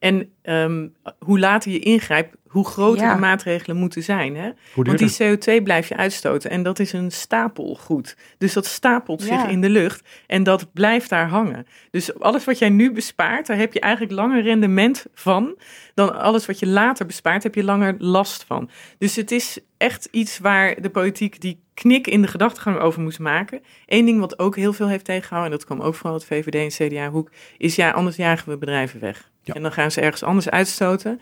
en 0.00 0.32
um, 0.42 0.94
hoe 1.18 1.38
later 1.38 1.72
je 1.72 1.78
ingrijpt, 1.78 2.36
hoe 2.46 2.66
groter 2.66 3.04
ja. 3.04 3.14
de 3.14 3.20
maatregelen 3.20 3.76
moeten 3.76 4.02
zijn. 4.02 4.36
Hè? 4.36 4.50
Want 4.74 4.98
die 4.98 5.16
CO2 5.22 5.62
blijf 5.62 5.88
je 5.88 5.96
uitstoten 5.96 6.50
en 6.50 6.62
dat 6.62 6.78
is 6.78 6.92
een 6.92 7.10
stapelgoed. 7.10 8.16
Dus 8.38 8.52
dat 8.52 8.66
stapelt 8.66 9.26
ja. 9.26 9.40
zich 9.40 9.50
in 9.50 9.60
de 9.60 9.68
lucht 9.68 10.08
en 10.26 10.42
dat 10.42 10.72
blijft 10.72 11.08
daar 11.08 11.28
hangen. 11.28 11.66
Dus 11.90 12.18
alles 12.18 12.44
wat 12.44 12.58
jij 12.58 12.68
nu 12.68 12.92
bespaart, 12.92 13.46
daar 13.46 13.56
heb 13.56 13.72
je 13.72 13.80
eigenlijk 13.80 14.12
langer 14.14 14.42
rendement 14.42 15.06
van 15.14 15.56
dan 15.94 16.20
alles 16.20 16.46
wat 16.46 16.58
je 16.58 16.66
later 16.66 17.06
bespaart, 17.06 17.42
heb 17.42 17.54
je 17.54 17.64
langer 17.64 17.94
last 17.98 18.44
van. 18.44 18.70
Dus 18.98 19.16
het 19.16 19.30
is 19.30 19.58
echt 19.76 20.08
iets 20.10 20.38
waar 20.38 20.80
de 20.80 20.90
politiek 20.90 21.40
die 21.40 21.60
knik 21.74 22.06
in 22.06 22.22
de 22.22 22.28
gedachtegang 22.28 22.78
over 22.78 23.02
moest 23.02 23.18
maken. 23.18 23.60
Eén 23.86 24.04
ding 24.04 24.20
wat 24.20 24.38
ook 24.38 24.56
heel 24.56 24.72
veel 24.72 24.88
heeft 24.88 25.04
tegengehouden, 25.04 25.52
en 25.52 25.58
dat 25.58 25.66
kwam 25.66 25.80
ook 25.80 25.94
van 25.94 26.12
het 26.12 26.24
VVD 26.24 26.54
en 26.54 26.88
CDA-hoek, 26.88 27.30
is 27.56 27.76
ja, 27.76 27.90
anders 27.90 28.16
jagen 28.16 28.48
we 28.48 28.58
bedrijven 28.58 29.00
weg. 29.00 29.29
Ja. 29.42 29.54
En 29.54 29.62
dan 29.62 29.72
gaan 29.72 29.90
ze 29.90 30.00
ergens 30.00 30.22
anders 30.22 30.50
uitstoten. 30.50 31.20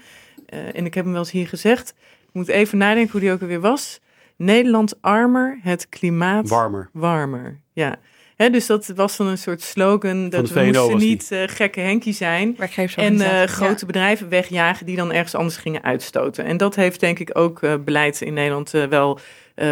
Uh, 0.55 0.77
en 0.77 0.87
ik 0.87 0.95
heb 0.95 1.05
hem 1.05 1.13
wel 1.13 1.23
eens 1.23 1.31
hier 1.31 1.49
gezegd, 1.49 1.95
ik 2.29 2.33
moet 2.33 2.49
even 2.49 2.79
nadenken 2.79 3.13
hoe 3.13 3.21
die 3.21 3.33
ook 3.33 3.41
alweer 3.41 3.61
was. 3.61 4.01
Nederland 4.37 5.03
armer, 5.03 5.59
het 5.63 5.89
klimaat 5.89 6.49
warmer. 6.49 6.91
warmer. 6.93 7.61
Ja. 7.73 7.97
He, 8.37 8.51
dus 8.51 8.67
dat 8.67 8.87
was 8.87 9.17
dan 9.17 9.27
een 9.27 9.39
soort 9.39 9.63
slogan 9.63 10.29
dat 10.29 10.51
we 10.51 10.65
moesten 10.65 10.97
niet 10.97 11.31
uh, 11.33 11.43
gekke 11.47 11.81
Henkie 11.81 12.13
zijn 12.13 12.57
en 12.97 13.15
uh, 13.15 13.43
grote 13.43 13.81
ja. 13.81 13.87
bedrijven 13.87 14.29
wegjagen 14.29 14.87
die 14.87 14.97
dan 14.97 15.13
ergens 15.13 15.35
anders 15.35 15.57
gingen 15.57 15.83
uitstoten. 15.83 16.45
En 16.45 16.57
dat 16.57 16.75
heeft 16.75 17.01
denk 17.01 17.19
ik 17.19 17.39
ook 17.39 17.63
uh, 17.63 17.75
beleid 17.85 18.21
in 18.21 18.35
Nederland 18.35 18.71
wel 18.71 19.19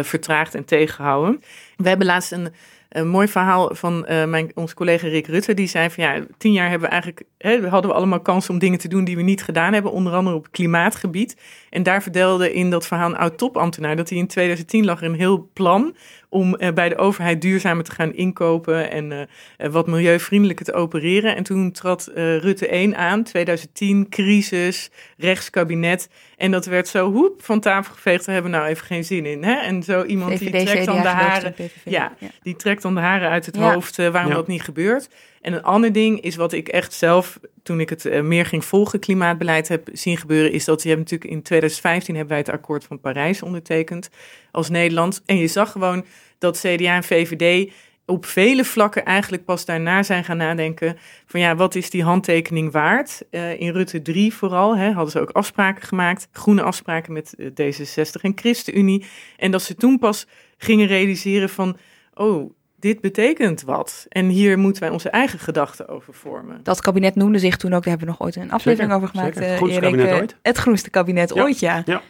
vertraagd 0.01 0.55
en 0.55 0.65
tegengehouden. 0.65 1.41
We 1.75 1.87
hebben 1.87 2.07
laatst 2.07 2.31
een, 2.31 2.53
een 2.89 3.07
mooi 3.07 3.27
verhaal 3.27 3.75
van 3.75 4.05
mijn, 4.07 4.51
onze 4.53 4.75
collega 4.75 5.07
Rick 5.07 5.27
Rutte. 5.27 5.53
Die 5.53 5.67
zei 5.67 5.89
van 5.89 6.03
ja, 6.03 6.25
tien 6.37 6.51
jaar 6.51 6.69
hebben 6.69 6.87
we 6.87 6.93
eigenlijk, 6.93 7.23
hè, 7.37 7.67
hadden 7.67 7.91
we 7.91 7.97
allemaal 7.97 8.19
kans 8.19 8.49
om 8.49 8.59
dingen 8.59 8.79
te 8.79 8.87
doen 8.87 9.03
die 9.03 9.15
we 9.15 9.21
niet 9.21 9.43
gedaan 9.43 9.73
hebben. 9.73 9.91
Onder 9.91 10.13
andere 10.13 10.35
op 10.35 10.51
klimaatgebied. 10.51 11.37
En 11.77 11.83
daar 11.83 12.01
vertelde 12.03 12.53
in 12.53 12.69
dat 12.69 12.87
verhaal 12.87 13.09
een 13.09 13.17
oud 13.17 13.37
topambtenaar 13.37 13.95
dat 13.95 14.09
hij 14.09 14.17
in 14.17 14.27
2010 14.27 14.85
lag 14.85 14.99
er 14.99 15.05
een 15.05 15.15
heel 15.15 15.49
plan 15.53 15.95
om 16.29 16.55
uh, 16.59 16.71
bij 16.73 16.89
de 16.89 16.97
overheid 16.97 17.41
duurzamer 17.41 17.83
te 17.83 17.91
gaan 17.91 18.13
inkopen 18.13 18.91
en 18.91 19.11
uh, 19.11 19.69
wat 19.71 19.87
milieuvriendelijker 19.87 20.65
te 20.65 20.73
opereren. 20.73 21.35
En 21.35 21.43
toen 21.43 21.71
trad 21.71 22.09
uh, 22.09 22.37
Rutte 22.37 22.67
1 22.67 22.95
aan, 22.95 23.23
2010, 23.23 24.09
crisis, 24.09 24.89
rechtskabinet. 25.17 26.09
En 26.37 26.51
dat 26.51 26.65
werd 26.65 26.87
zo 26.87 27.11
hoep 27.11 27.43
van 27.43 27.59
tafel 27.59 27.93
geveegd, 27.93 28.25
daar 28.25 28.33
hebben 28.33 28.51
we 28.51 28.57
nou 28.57 28.69
even 28.69 28.85
geen 28.85 29.03
zin 29.03 29.25
in. 29.25 29.43
Hè? 29.43 29.53
En 29.53 29.83
zo 29.83 30.03
iemand 30.03 30.31
VVD, 30.31 30.51
die 30.51 30.65
trekt 30.65 30.85
dan 30.85 31.01
de 31.01 31.07
haren, 31.07 31.55
ja, 31.83 32.13
ja, 32.19 32.27
die 32.41 32.55
trekt 32.55 32.81
dan 32.81 32.95
de 32.95 33.01
haren 33.01 33.29
uit 33.29 33.45
het 33.45 33.55
ja. 33.55 33.73
hoofd 33.73 33.97
waarom 33.97 34.31
ja. 34.31 34.37
dat 34.37 34.47
niet 34.47 34.61
gebeurt. 34.61 35.09
En 35.41 35.53
een 35.53 35.63
ander 35.63 35.91
ding 35.91 36.21
is 36.21 36.35
wat 36.35 36.53
ik 36.53 36.67
echt 36.67 36.93
zelf, 36.93 37.39
toen 37.67 37.79
ik 37.79 37.89
het 37.89 38.05
uh, 38.05 38.21
meer 38.21 38.45
ging 38.45 38.65
volgen, 38.65 38.99
klimaatbeleid 38.99 39.67
heb 39.67 39.89
zien 39.91 40.17
gebeuren, 40.17 40.51
is 40.51 40.65
dat 40.65 40.83
je 40.83 40.89
hebt 40.89 41.01
natuurlijk 41.01 41.31
in 41.31 41.41
2015 41.41 42.15
hebben 42.15 42.33
wij 42.33 42.43
het 42.45 42.53
akkoord 42.53 42.83
van 42.83 42.99
Parijs 42.99 43.41
ondertekend 43.41 44.09
als 44.51 44.69
Nederland. 44.69 45.21
En 45.25 45.37
je 45.37 45.47
zag 45.47 45.71
gewoon 45.71 46.05
dat 46.37 46.59
CDA 46.59 46.95
en 46.95 47.03
VVD 47.03 47.71
op 48.05 48.25
vele 48.25 48.65
vlakken 48.65 49.05
eigenlijk 49.05 49.45
pas 49.45 49.65
daarna 49.65 50.03
zijn 50.03 50.23
gaan 50.23 50.37
nadenken 50.37 50.97
van 51.25 51.39
ja, 51.39 51.55
wat 51.55 51.75
is 51.75 51.89
die 51.89 52.03
handtekening 52.03 52.71
waard? 52.71 53.21
Uh, 53.31 53.59
in 53.59 53.71
Rutte 53.71 54.01
3 54.01 54.33
vooral 54.33 54.77
hè, 54.77 54.91
hadden 54.91 55.11
ze 55.11 55.19
ook 55.19 55.31
afspraken 55.31 55.83
gemaakt, 55.83 56.27
groene 56.31 56.61
afspraken 56.61 57.13
met 57.13 57.35
D66 57.39 58.21
en 58.21 58.31
ChristenUnie. 58.35 59.05
En 59.37 59.51
dat 59.51 59.61
ze 59.61 59.75
toen 59.75 59.99
pas 59.99 60.27
gingen 60.57 60.87
realiseren 60.87 61.49
van, 61.49 61.77
oh, 62.13 62.51
dit 62.79 63.01
betekent 63.01 63.61
wat. 63.61 64.05
En 64.09 64.27
hier 64.27 64.59
moeten 64.59 64.81
wij 64.81 64.91
onze 64.91 65.09
eigen 65.09 65.39
gedachten 65.39 65.87
over 65.87 66.13
vormen. 66.13 66.59
Dat 66.63 66.81
kabinet 66.81 67.15
noemde 67.15 67.39
zich 67.39 67.57
toen 67.57 67.73
ook, 67.73 67.83
daar 67.83 67.89
hebben 67.89 68.07
we 68.07 68.13
nog 68.13 68.21
ooit 68.21 68.35
een 68.35 68.51
aflevering 68.51 68.91
zeker, 68.91 68.95
over 68.95 69.07
gemaakt. 69.07 69.33
Zeker. 69.35 69.49
Het 69.49 69.57
groenste 69.57 69.79
Erik, 69.81 69.91
kabinet 69.91 70.21
ooit. 70.21 70.35
Het 70.41 70.57
groenste 70.57 70.89
kabinet 70.89 71.33
ja. 71.33 71.41
ooit, 71.41 71.59
ja. 71.59 71.83
ja. 71.85 72.01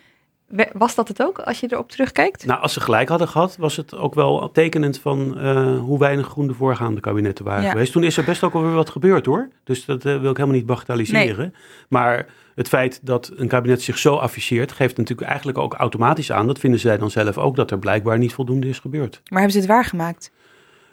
Was 0.74 0.96
dat 0.96 1.08
het 1.08 1.24
ook, 1.24 1.40
als 1.40 1.60
je 1.60 1.68
erop 1.70 1.92
terugkijkt? 1.92 2.46
Nou, 2.46 2.62
als 2.62 2.74
ze 2.74 2.80
gelijk 2.80 3.10
hadden 3.10 3.28
gehad, 3.28 3.58
was 3.58 3.76
het 3.76 3.96
ook 3.96 4.16
wel 4.16 4.52
tekenend 4.52 5.00
van 5.00 5.40
eh, 5.40 5.80
hoe 5.80 6.00
weinig 6.00 6.28
groen 6.28 6.48
de 6.48 6.54
voorgaande 6.54 7.02
kabinetten 7.02 7.46
waren 7.46 7.64
Ja. 7.64 7.72
geweest. 7.72 7.92
Toen 7.92 8.04
is 8.04 8.18
er 8.18 8.24
best 8.24 8.44
ook 8.44 8.54
alweer 8.54 8.74
wat 8.74 8.90
gebeurd 8.90 9.26
hoor. 9.26 9.50
Dus 9.64 9.86
dat 9.86 10.06
eh, 10.06 10.20
wil 10.20 10.32
ik 10.32 10.38
helemaal 10.38 10.58
niet 10.58 10.66
bagatelliseren. 10.66 11.54
Maar 11.90 12.26
het 12.56 12.68
feit 12.68 13.00
dat 13.04 13.32
een 13.36 13.48
kabinet 13.48 13.82
zich 13.82 13.98
zo 13.98 14.16
afficheert, 14.16 14.72
geeft 14.72 14.98
natuurlijk 14.98 15.28
eigenlijk 15.28 15.58
ook 15.58 15.74
automatisch 15.74 16.32
aan, 16.32 16.48
dat 16.48 16.60
vinden 16.60 16.80
zij 16.80 16.98
dan 16.98 17.12
zelf 17.12 17.38
ook, 17.38 17.56
dat 17.56 17.72
er 17.72 17.80
blijkbaar 17.80 18.18
niet 18.18 18.34
voldoende 18.34 18.68
is 18.68 18.80
gebeurd. 18.80 19.22
Maar 19.30 19.40
hebben 19.42 19.52
ze 19.52 19.68
het 19.68 19.68
waargemaakt? 19.68 20.32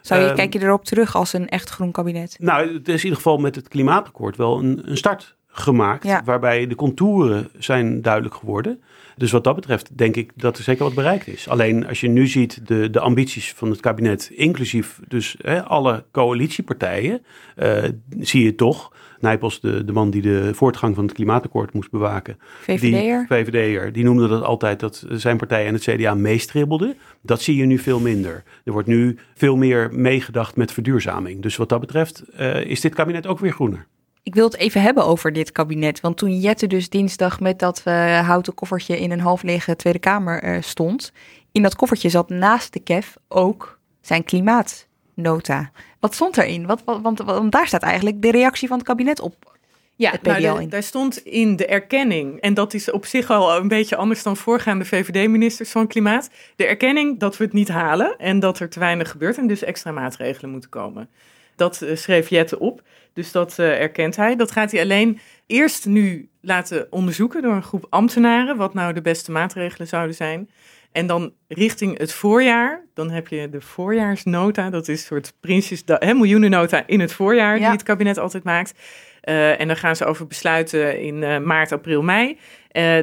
Zou 0.05 0.21
je, 0.21 0.27
Ehm, 0.27 0.35
kijk 0.35 0.53
je 0.53 0.61
erop 0.61 0.85
terug 0.85 1.15
als 1.15 1.33
een 1.33 1.49
echt 1.49 1.69
groen 1.69 1.91
kabinet? 1.91 2.35
Nou, 2.39 2.73
het 2.73 2.87
is 2.87 2.97
in 2.97 3.03
ieder 3.03 3.15
geval 3.15 3.37
met 3.37 3.55
het 3.55 3.67
klimaatakkoord 3.67 4.35
wel 4.37 4.59
een, 4.59 4.89
een 4.89 4.97
start 4.97 5.35
gemaakt, 5.55 6.03
Ja. 6.03 6.21
waarbij 6.25 6.67
de 6.67 6.75
contouren 6.75 7.49
zijn 7.57 8.01
duidelijk 8.01 8.35
geworden. 8.35 8.81
Dus 9.17 9.31
wat 9.31 9.43
dat 9.43 9.55
betreft 9.55 9.97
denk 9.97 10.15
ik 10.15 10.31
dat 10.35 10.57
er 10.57 10.63
zeker 10.63 10.83
wat 10.83 10.93
bereikt 10.93 11.27
is. 11.27 11.49
Alleen 11.49 11.87
als 11.87 12.01
je 12.01 12.07
nu 12.07 12.27
ziet 12.27 12.67
de, 12.67 12.89
de 12.89 12.99
ambities 12.99 13.53
van 13.53 13.69
het 13.69 13.79
kabinet, 13.79 14.31
inclusief 14.33 14.99
dus 15.07 15.35
hè, 15.41 15.63
alle 15.63 16.03
coalitiepartijen, 16.11 17.21
eh, 17.55 17.83
zie 18.19 18.43
je 18.43 18.55
toch, 18.55 18.93
Nijpels, 19.19 19.59
de, 19.61 19.85
de 19.85 19.91
man 19.91 20.09
die 20.09 20.21
de 20.21 20.49
voortgang 20.53 20.95
van 20.95 21.03
het 21.03 21.13
klimaatakkoord 21.13 21.73
moest 21.73 21.91
bewaken, 21.91 22.37
VVD'er? 22.61 23.27
die 23.27 23.37
VVD'er, 23.37 23.91
die 23.93 24.03
noemde 24.03 24.27
dat 24.27 24.43
altijd 24.43 24.79
dat 24.79 25.05
zijn 25.09 25.37
partij 25.37 25.65
en 25.65 25.73
het 25.73 25.83
CDA 25.83 26.13
meestribbelden. 26.13 26.97
Dat 27.21 27.41
zie 27.41 27.55
je 27.55 27.65
nu 27.65 27.77
veel 27.77 27.99
minder. 27.99 28.43
Er 28.63 28.71
wordt 28.71 28.87
nu 28.87 29.17
veel 29.35 29.55
meer 29.55 29.89
meegedacht 29.93 30.55
met 30.55 30.71
verduurzaming. 30.71 31.41
Dus 31.41 31.55
wat 31.55 31.69
dat 31.69 31.79
betreft 31.79 32.19
eh, 32.29 32.65
is 32.65 32.81
dit 32.81 32.95
kabinet 32.95 33.27
ook 33.27 33.39
weer 33.39 33.51
groener. 33.51 33.87
Ik 34.25 34.35
wil 34.35 34.45
het 34.45 34.57
even 34.57 34.81
hebben 34.81 35.05
over 35.05 35.33
dit 35.33 35.51
kabinet. 35.51 35.99
Want 35.99 36.17
toen 36.17 36.39
Jette 36.39 36.67
dus 36.67 36.89
dinsdag 36.89 37.39
met 37.39 37.59
dat 37.59 37.81
eh, 37.83 38.27
houten 38.27 38.53
koffertje 38.53 38.99
in 38.99 39.11
een 39.11 39.19
half 39.19 39.43
lege 39.43 39.75
Tweede 39.75 39.99
Kamer 39.99 40.43
eh, 40.43 40.61
stond. 40.61 41.11
In 41.51 41.61
dat 41.61 41.75
koffertje 41.75 42.09
zat 42.09 42.29
naast 42.29 42.73
de 42.73 42.79
KEF 42.79 43.17
ook 43.27 43.79
zijn 44.01 44.23
klimaatnota. 44.23 45.71
Wat 45.99 46.13
stond 46.13 46.37
erin? 46.37 46.65
Wat, 46.65 46.81
wat, 46.85 47.01
want, 47.01 47.19
want 47.19 47.51
daar 47.51 47.67
staat 47.67 47.83
eigenlijk 47.83 48.21
de 48.21 48.31
reactie 48.31 48.67
van 48.67 48.77
het 48.77 48.87
kabinet 48.87 49.19
op. 49.19 49.57
Ja, 49.95 50.11
het 50.11 50.21
nou, 50.21 50.59
PBL 50.59 50.69
daar 50.69 50.83
stond 50.83 51.17
in 51.17 51.55
de 51.55 51.65
erkenning, 51.65 52.41
en 52.41 52.53
dat 52.53 52.73
is 52.73 52.91
op 52.91 53.05
zich 53.05 53.29
al 53.29 53.57
een 53.57 53.67
beetje 53.67 53.95
anders 53.95 54.23
dan 54.23 54.37
voorgaande 54.37 54.85
VVD-ministers 54.85 55.71
van 55.71 55.87
Klimaat, 55.87 56.29
de 56.55 56.65
erkenning 56.65 57.19
dat 57.19 57.37
we 57.37 57.43
het 57.43 57.53
niet 57.53 57.69
halen 57.69 58.15
en 58.17 58.39
dat 58.39 58.59
er 58.59 58.69
te 58.69 58.79
weinig 58.79 59.11
gebeurt 59.11 59.37
en 59.37 59.47
dus 59.47 59.63
extra 59.63 59.91
maatregelen 59.91 60.51
moeten 60.51 60.69
komen. 60.69 61.09
Dat 61.55 61.81
eh, 61.81 61.95
schreef 61.95 62.29
Jette 62.29 62.59
op, 62.59 62.81
dus 63.13 63.31
dat 63.31 63.59
eh, 63.59 63.81
erkent 63.81 64.15
hij. 64.15 64.35
Dat 64.35 64.51
gaat 64.51 64.71
hij 64.71 64.81
alleen 64.81 65.19
eerst 65.47 65.85
nu 65.85 66.29
laten 66.41 66.87
onderzoeken 66.89 67.41
door 67.41 67.53
een 67.53 67.63
groep 67.63 67.85
ambtenaren, 67.89 68.57
wat 68.57 68.73
nou 68.73 68.93
de 68.93 69.01
beste 69.01 69.31
maatregelen 69.31 69.87
zouden 69.87 70.15
zijn. 70.15 70.49
En 70.91 71.07
dan 71.07 71.33
richting 71.47 71.97
het 71.97 72.13
voorjaar, 72.13 72.85
dan 72.93 73.09
heb 73.09 73.27
je 73.27 73.49
de 73.49 73.61
voorjaarsnota, 73.61 74.69
dat 74.69 74.87
is 74.87 74.99
een 74.99 75.05
soort 75.05 75.33
prinsjes, 75.39 75.83
hè, 75.85 76.13
miljoenennota 76.13 76.83
in 76.87 76.99
het 76.99 77.13
voorjaar 77.13 77.53
Ja. 77.53 77.59
die 77.59 77.71
het 77.71 77.83
kabinet 77.83 78.17
altijd 78.17 78.43
maakt. 78.43 78.73
Eh, 79.21 79.59
en 79.59 79.67
daar 79.67 79.77
gaan 79.77 79.95
ze 79.95 80.05
over 80.05 80.27
besluiten 80.27 80.99
in 80.99 81.43
maart, 81.45 81.71
april, 81.71 82.01
mei. 82.01 82.37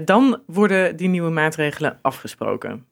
Dan 0.05 0.43
worden 0.47 0.97
die 0.97 1.09
nieuwe 1.09 1.31
maatregelen 1.31 1.99
afgesproken. 2.03 2.87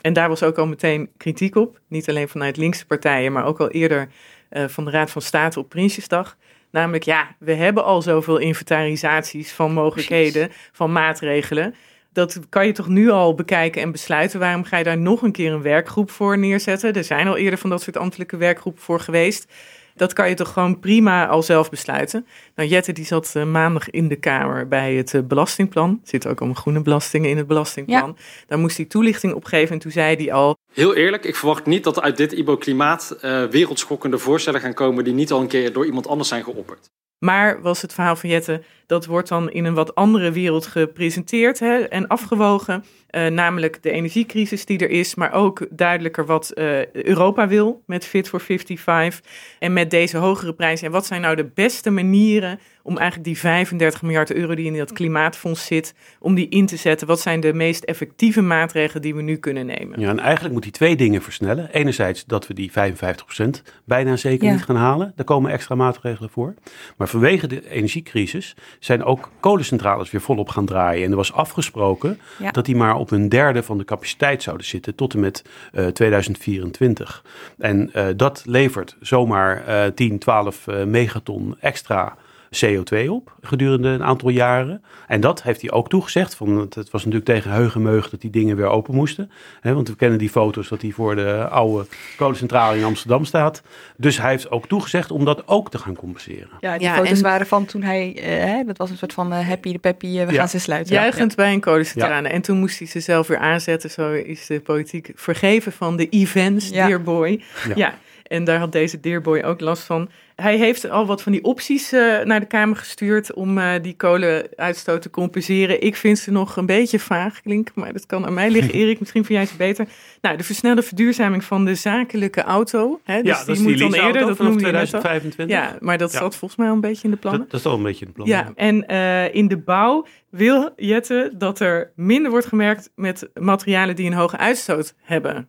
En 0.00 0.12
daar 0.12 0.28
was 0.28 0.42
ook 0.42 0.58
al 0.58 0.66
meteen 0.66 1.10
kritiek 1.16 1.56
op. 1.56 1.80
Niet 1.88 2.08
alleen 2.08 2.28
vanuit 2.28 2.56
linkse 2.56 2.86
partijen, 2.86 3.32
maar 3.32 3.44
ook 3.44 3.60
al 3.60 3.70
eerder 3.70 4.08
van 4.50 4.84
de 4.84 4.90
Raad 4.90 5.10
van 5.10 5.22
State 5.22 5.58
op 5.58 5.68
Prinsjesdag. 5.68 6.36
Namelijk, 6.70 7.04
ja, 7.04 7.36
we 7.38 7.52
hebben 7.52 7.84
al 7.84 8.02
zoveel 8.02 8.36
inventarisaties 8.36 9.52
van 9.52 9.72
mogelijkheden, 9.72 10.50
van 10.72 10.92
maatregelen. 10.92 11.74
Dat 12.12 12.40
kan 12.48 12.66
je 12.66 12.72
toch 12.72 12.88
nu 12.88 13.10
al 13.10 13.34
bekijken 13.34 13.82
en 13.82 13.92
besluiten. 13.92 14.40
Waarom 14.40 14.64
ga 14.64 14.76
je 14.76 14.84
daar 14.84 14.98
nog 14.98 15.22
een 15.22 15.32
keer 15.32 15.52
een 15.52 15.62
werkgroep 15.62 16.10
voor 16.10 16.38
neerzetten? 16.38 16.92
Er 16.92 17.04
zijn 17.04 17.28
al 17.28 17.36
eerder 17.36 17.58
van 17.58 17.70
dat 17.70 17.82
soort 17.82 17.96
ambtelijke 17.96 18.36
werkgroepen 18.36 18.82
voor 18.82 19.00
geweest. 19.00 19.52
Dat 19.96 20.12
kan 20.12 20.28
je 20.28 20.34
toch 20.34 20.52
gewoon 20.52 20.78
prima 20.78 21.26
al 21.26 21.42
zelf 21.42 21.70
besluiten. 21.70 22.26
Nou, 22.54 22.68
Jette 22.68 22.92
die 22.92 23.04
zat 23.04 23.32
eh, 23.34 23.44
maandag 23.44 23.90
in 23.90 24.08
de 24.08 24.16
Kamer 24.16 24.68
bij 24.68 24.94
het 24.94 25.14
eh, 25.14 25.22
belastingplan. 25.22 25.90
Er 25.90 26.08
zitten 26.08 26.30
ook 26.30 26.38
allemaal 26.38 26.60
groene 26.60 26.82
belastingen 26.82 27.30
in 27.30 27.36
het 27.36 27.46
belastingplan. 27.46 28.16
Daar 28.46 28.58
moest 28.58 28.76
hij 28.76 28.86
toelichting 28.86 29.34
op 29.34 29.44
geven 29.44 29.74
en 29.74 29.78
toen 29.78 29.90
zei 29.90 30.16
hij 30.16 30.32
al... 30.32 30.56
Heel 30.72 30.94
eerlijk, 30.94 31.24
ik 31.24 31.36
verwacht 31.36 31.66
niet 31.66 31.84
dat 31.84 31.96
er 31.96 32.02
uit 32.02 32.16
dit 32.16 32.32
IBO-klimaat 32.32 33.16
eh, 33.20 33.44
wereldschokkende 33.44 34.18
voorstellen 34.18 34.60
gaan 34.60 34.74
komen 34.74 35.04
die 35.04 35.14
niet 35.14 35.32
al 35.32 35.40
een 35.40 35.48
keer 35.48 35.72
door 35.72 35.86
iemand 35.86 36.06
anders 36.06 36.28
zijn 36.28 36.44
geopperd. 36.44 36.90
Maar 37.18 37.62
was 37.62 37.82
het 37.82 37.92
verhaal 37.92 38.16
van 38.16 38.28
Jette, 38.28 38.62
dat 38.86 39.06
wordt 39.06 39.28
dan 39.28 39.50
in 39.50 39.64
een 39.64 39.74
wat 39.74 39.94
andere 39.94 40.32
wereld 40.32 40.66
gepresenteerd 40.66 41.58
hè, 41.58 41.76
en 41.76 42.06
afgewogen. 42.06 42.84
Eh, 43.16 43.26
namelijk 43.26 43.82
de 43.82 43.90
energiecrisis 43.90 44.64
die 44.64 44.78
er 44.78 44.90
is, 44.90 45.14
maar 45.14 45.32
ook 45.32 45.66
duidelijker 45.70 46.26
wat 46.26 46.50
eh, 46.50 46.92
Europa 46.92 47.48
wil 47.48 47.82
met 47.86 48.06
Fit 48.06 48.28
for 48.28 48.40
55 48.40 49.20
en 49.58 49.72
met 49.72 49.90
deze 49.90 50.16
hogere 50.16 50.52
prijzen. 50.54 50.86
En 50.86 50.92
wat 50.92 51.06
zijn 51.06 51.20
nou 51.20 51.36
de 51.36 51.50
beste 51.54 51.90
manieren 51.90 52.58
om 52.82 52.96
eigenlijk 52.96 53.28
die 53.28 53.38
35 53.38 54.02
miljard 54.02 54.32
euro 54.32 54.54
die 54.54 54.66
in 54.66 54.76
dat 54.76 54.92
klimaatfonds 54.92 55.66
zit, 55.66 55.94
om 56.18 56.34
die 56.34 56.48
in 56.48 56.66
te 56.66 56.76
zetten? 56.76 57.06
Wat 57.06 57.20
zijn 57.20 57.40
de 57.40 57.52
meest 57.52 57.84
effectieve 57.84 58.40
maatregelen 58.42 59.02
die 59.02 59.14
we 59.14 59.22
nu 59.22 59.36
kunnen 59.36 59.66
nemen? 59.66 60.00
Ja, 60.00 60.08
en 60.10 60.18
eigenlijk 60.18 60.54
moet 60.54 60.62
hij 60.62 60.72
twee 60.72 60.96
dingen 60.96 61.22
versnellen. 61.22 61.68
Enerzijds 61.72 62.24
dat 62.24 62.46
we 62.46 62.54
die 62.54 62.70
55% 62.72 63.62
bijna 63.84 64.16
zeker 64.16 64.46
Ja. 64.46 64.52
niet 64.52 64.64
gaan 64.64 64.76
halen. 64.76 65.12
Daar 65.16 65.26
komen 65.26 65.50
extra 65.50 65.74
maatregelen 65.74 66.30
voor. 66.30 66.54
Maar 66.96 67.08
vanwege 67.08 67.46
de 67.46 67.70
energiecrisis 67.70 68.56
zijn 68.78 69.04
ook 69.04 69.30
kolencentrales 69.40 70.10
weer 70.10 70.20
volop 70.20 70.48
gaan 70.48 70.66
draaien. 70.66 71.04
En 71.04 71.10
er 71.10 71.16
was 71.16 71.32
afgesproken 71.32 72.20
Ja. 72.38 72.50
dat 72.50 72.64
die 72.64 72.76
maar 72.76 72.96
op 72.96 73.05
een 73.10 73.28
derde 73.28 73.62
van 73.62 73.78
de 73.78 73.84
capaciteit 73.84 74.42
zouden 74.42 74.66
zitten 74.66 74.94
tot 74.94 75.14
en 75.14 75.20
met 75.20 75.44
eh, 75.72 75.86
2024. 75.86 77.24
En 77.58 77.92
eh, 77.92 78.06
dat 78.16 78.42
levert 78.46 78.96
zomaar 79.00 79.66
eh 79.66 79.92
10, 79.94 80.18
12 80.18 80.66
eh, 80.66 80.84
megaton 80.84 81.56
extra 81.60 82.16
CO2 82.64 83.08
op 83.08 83.34
gedurende 83.40 83.88
een 83.88 84.04
aantal 84.04 84.28
jaren. 84.28 84.82
En 85.06 85.20
dat 85.20 85.42
heeft 85.42 85.60
hij 85.60 85.70
ook 85.70 85.88
toegezegd. 85.88 86.34
Van, 86.34 86.58
het 86.58 86.74
het 86.74 86.90
was 86.90 87.04
natuurlijk 87.04 87.30
tegen 87.32 87.50
heugenmeug 87.50 88.10
dat 88.10 88.20
die 88.20 88.30
dingen 88.30 88.56
weer 88.56 88.66
open 88.66 88.94
moesten. 88.94 89.30
Hè, 89.60 89.74
want 89.74 89.88
we 89.88 89.96
kennen 89.96 90.18
die 90.18 90.28
foto's 90.30 90.68
dat 90.68 90.82
hij 90.82 90.90
voor 90.90 91.14
de 91.16 91.48
oude 91.48 91.86
kolencentrale 92.16 92.76
in 92.78 92.84
Amsterdam 92.84 93.24
staat. 93.24 93.62
Dus 93.96 94.18
hij 94.20 94.30
heeft 94.30 94.50
ook 94.50 94.66
toegezegd 94.66 95.10
om 95.10 95.24
dat 95.24 95.48
ook 95.48 95.70
te 95.70 95.78
gaan 95.78 95.94
compenseren. 95.96 96.48
Ja, 96.60 96.78
die 96.78 96.86
Ja, 96.86 96.94
foto's 96.94 97.10
en- 97.10 97.22
waren 97.22 97.46
van 97.46 97.64
toen 97.64 97.82
hij, 97.82 98.16
eh, 98.16 98.24
hè, 98.44 98.64
dat 98.64 98.76
was 98.78 98.90
een 98.90 98.96
soort 98.96 99.12
van 99.12 99.32
eh, 99.32 99.48
happy 99.48 99.72
de 99.72 99.78
peppy, 99.78 100.06
eh, 100.18 100.26
we 100.26 100.32
Ja. 100.32 100.38
gaan 100.38 100.48
ze 100.48 100.58
sluiten. 100.60 100.94
Juichend 100.94 101.34
bij 101.36 101.52
een 101.52 101.60
kolencentrale. 101.60 102.28
En 102.28 102.42
toen 102.42 102.58
moest 102.58 102.78
hij 102.78 102.88
ze 102.88 103.00
zelf 103.00 103.26
weer 103.26 103.38
aanzetten. 103.38 103.90
Zo 103.90 104.12
is 104.12 104.46
de 104.46 104.60
politiek 104.60 105.10
vergeven 105.14 105.72
van 105.72 105.96
de 105.96 106.08
events, 106.08 106.68
Ja. 106.68 106.86
Dear 106.86 107.02
Boy. 107.02 107.42
Ja. 107.74 107.94
Ja. 108.28 108.36
en 108.36 108.44
daar 108.44 108.58
had 108.58 108.72
deze 108.72 109.00
Dear 109.00 109.20
Boy 109.20 109.40
ook 109.40 109.60
last 109.60 109.82
van. 109.82 110.08
Hij 110.36 110.56
heeft 110.56 110.90
al 110.90 111.06
wat 111.06 111.22
van 111.22 111.32
die 111.32 111.44
opties 111.44 111.92
eh, 111.92 112.20
naar 112.24 112.40
de 112.40 112.46
Kamer 112.46 112.76
gestuurd 112.76 113.34
om 113.34 113.58
eh, 113.58 113.82
die 113.82 113.96
kolenuitstoot 113.96 115.02
te 115.02 115.10
compenseren. 115.10 115.82
Ik 115.82 115.96
vind 115.96 116.18
ze 116.18 116.30
nog 116.30 116.56
een 116.56 116.66
beetje 116.66 116.98
vaag 116.98 117.40
klinken, 117.40 117.72
maar 117.76 117.92
dat 117.92 118.06
kan 118.06 118.26
aan 118.26 118.34
mij 118.34 118.50
liggen. 118.50 118.72
Erik, 118.80 118.98
misschien 119.00 119.24
vind 119.24 119.38
jij 119.38 119.46
ze 119.48 119.56
beter. 119.56 119.86
Nou, 120.20 120.36
de 120.36 120.44
versnelde 120.44 120.82
verduurzaming 120.82 121.44
van 121.44 121.64
de 121.64 121.74
zakelijke 121.74 122.42
auto. 122.42 123.00
Hè, 123.04 123.22
dus 123.22 123.44
die 123.44 123.60
moet 123.62 123.78
dan 123.78 123.94
eerder, 123.94 124.26
dat 124.26 124.38
noemde 124.38 124.66
je 124.66 124.72
net 124.72 124.94
al. 124.94 125.00
2025. 125.00 125.56
Ja, 125.56 125.76
maar 125.80 125.98
dat 125.98 126.12
Ja. 126.12 126.18
zat 126.18 126.36
volgens 126.36 126.60
mij 126.60 126.68
al 126.68 126.74
een 126.74 126.80
beetje 126.80 127.04
in 127.04 127.10
de 127.10 127.16
plannen. 127.16 127.40
Dat, 127.42 127.50
dat 127.50 127.60
is 127.60 127.66
al 127.66 127.76
een 127.76 127.82
beetje 127.82 128.00
in 128.00 128.06
het 128.06 128.14
plan. 128.16 128.28
Ja, 128.28 128.52
en 128.54 128.86
eh, 128.86 129.34
in 129.34 129.48
de 129.48 129.58
bouw 129.58 130.06
wil 130.30 130.70
Jette 130.76 131.32
dat 131.38 131.60
er 131.60 131.92
minder 131.96 132.30
wordt 132.30 132.46
gemerkt 132.46 132.90
met 132.94 133.28
materialen 133.34 133.96
die 133.96 134.06
een 134.06 134.12
hoge 134.12 134.36
uitstoot 134.36 134.94
hebben. 135.02 135.48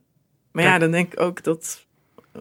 Maar 0.51 0.63
ja, 0.63 0.77
dan 0.77 0.91
denk 0.91 1.13
ik 1.13 1.19
ook 1.19 1.43
dat, 1.43 1.86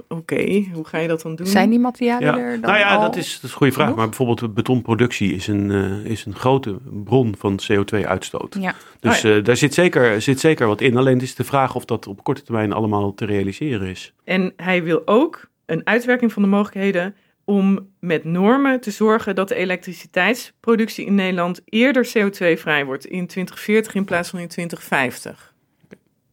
oké, 0.08 0.64
hoe 0.72 0.84
ga 0.86 0.98
je 0.98 1.08
dat 1.08 1.22
dan 1.22 1.34
doen? 1.36 1.46
Zijn 1.46 1.70
die 1.70 1.78
materialen 1.78 2.26
Ja. 2.26 2.38
er 2.38 2.50
dan 2.60 2.70
Nou 2.70 2.78
ja, 2.78 2.94
al? 2.94 3.00
dat 3.00 3.16
is, 3.16 3.34
dat 3.34 3.42
is 3.42 3.50
een 3.50 3.56
goede 3.56 3.72
vraag. 3.72 3.84
genoeg? 3.84 3.98
Maar 3.98 4.08
bijvoorbeeld 4.08 4.38
de 4.38 4.48
betonproductie 4.48 5.34
is 5.34 5.46
een, 5.46 5.70
eh, 5.70 6.10
is 6.10 6.24
een 6.24 6.34
grote 6.34 6.76
bron 7.04 7.34
van 7.38 7.58
CO2-uitstoot. 7.72 8.56
Ja. 8.60 8.74
Dus 9.00 9.24
Oh 9.24 9.36
eh, 9.36 9.44
daar 9.44 9.56
zit 9.56 9.74
zeker, 9.74 10.22
zit 10.22 10.40
zeker 10.40 10.66
wat 10.66 10.80
in. 10.80 10.96
Alleen 10.96 11.14
het 11.14 11.22
is 11.22 11.34
de 11.34 11.44
vraag 11.44 11.74
of 11.74 11.84
dat 11.84 12.06
op 12.06 12.22
korte 12.24 12.42
termijn 12.42 12.72
allemaal 12.72 13.14
te 13.14 13.24
realiseren 13.24 13.88
is. 13.88 14.12
En 14.24 14.52
hij 14.56 14.82
wil 14.82 15.02
ook 15.04 15.48
een 15.66 15.86
uitwerking 15.86 16.32
van 16.32 16.42
de 16.42 16.48
mogelijkheden 16.48 17.14
om 17.44 17.88
met 18.00 18.24
normen 18.24 18.80
te 18.80 18.90
zorgen 18.90 19.34
dat 19.34 19.48
de 19.48 19.54
elektriciteitsproductie 19.54 21.06
in 21.06 21.14
Nederland 21.14 21.60
eerder 21.64 22.06
CO2-vrij 22.06 22.84
wordt 22.84 23.06
in 23.06 23.26
2040 23.26 23.94
in 23.94 24.04
plaats 24.04 24.28
van 24.30 24.38
in 24.38 24.48
2050. 24.48 25.54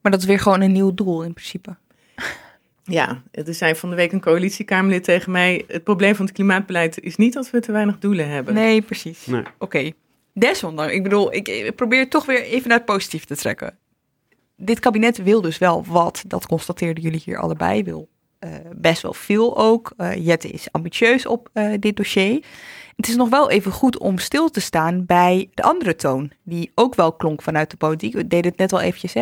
Maar 0.01 0.11
dat 0.11 0.21
is 0.21 0.27
weer 0.27 0.39
gewoon 0.39 0.61
een 0.61 0.71
nieuw 0.71 0.93
doel 0.93 1.23
in 1.23 1.33
principe. 1.33 1.75
Ja, 2.83 3.23
er 3.31 3.53
zei 3.53 3.75
van 3.75 3.89
de 3.89 3.95
week 3.95 4.11
een 4.11 4.21
coalitiekamerlid 4.21 5.03
tegen 5.03 5.31
mij: 5.31 5.63
het 5.67 5.83
probleem 5.83 6.15
van 6.15 6.25
het 6.25 6.33
klimaatbeleid 6.33 6.99
is 6.99 7.15
niet 7.15 7.33
dat 7.33 7.49
we 7.49 7.59
te 7.59 7.71
weinig 7.71 7.99
doelen 7.99 8.29
hebben. 8.29 8.53
Nee, 8.53 8.81
precies. 8.81 9.25
Nee. 9.25 9.43
Oké. 9.57 9.91
Desondanks, 10.33 10.93
ik 10.93 11.03
bedoel, 11.03 11.33
ik, 11.33 11.71
probeer 11.75 12.09
toch 12.09 12.25
weer 12.25 12.43
even 12.43 12.67
naar 12.67 12.77
het 12.77 12.85
positief 12.85 13.25
te 13.25 13.35
trekken. 13.35 13.77
Dit 14.57 14.79
kabinet 14.79 15.23
wil 15.23 15.41
dus 15.41 15.57
wel 15.57 15.85
wat, 15.85 16.23
dat 16.27 16.47
constateerden 16.47 17.03
jullie 17.03 17.21
hier 17.25 17.37
allebei, 17.37 17.83
wil 17.83 18.09
best 18.75 19.01
wel 19.01 19.13
veel 19.13 19.57
ook. 19.57 19.93
Uh, 19.97 20.25
Jette 20.25 20.49
is 20.49 20.71
ambitieus 20.71 21.25
op 21.25 21.49
dit 21.79 21.95
dossier. 21.95 22.43
Het 22.95 23.07
is 23.07 23.15
nog 23.15 23.29
wel 23.29 23.49
even 23.49 23.71
goed 23.71 23.97
om 23.97 24.17
stil 24.17 24.49
te 24.49 24.61
staan 24.61 25.05
bij 25.05 25.49
de 25.53 25.63
andere 25.63 25.95
toon, 25.95 26.31
die 26.43 26.71
ook 26.75 26.95
wel 26.95 27.13
klonk 27.13 27.41
vanuit 27.41 27.71
de 27.71 27.77
politiek. 27.77 28.13
We 28.13 28.27
deden 28.27 28.51
het 28.51 28.59
net 28.59 28.73
al 28.73 28.81
eventjes, 28.81 29.13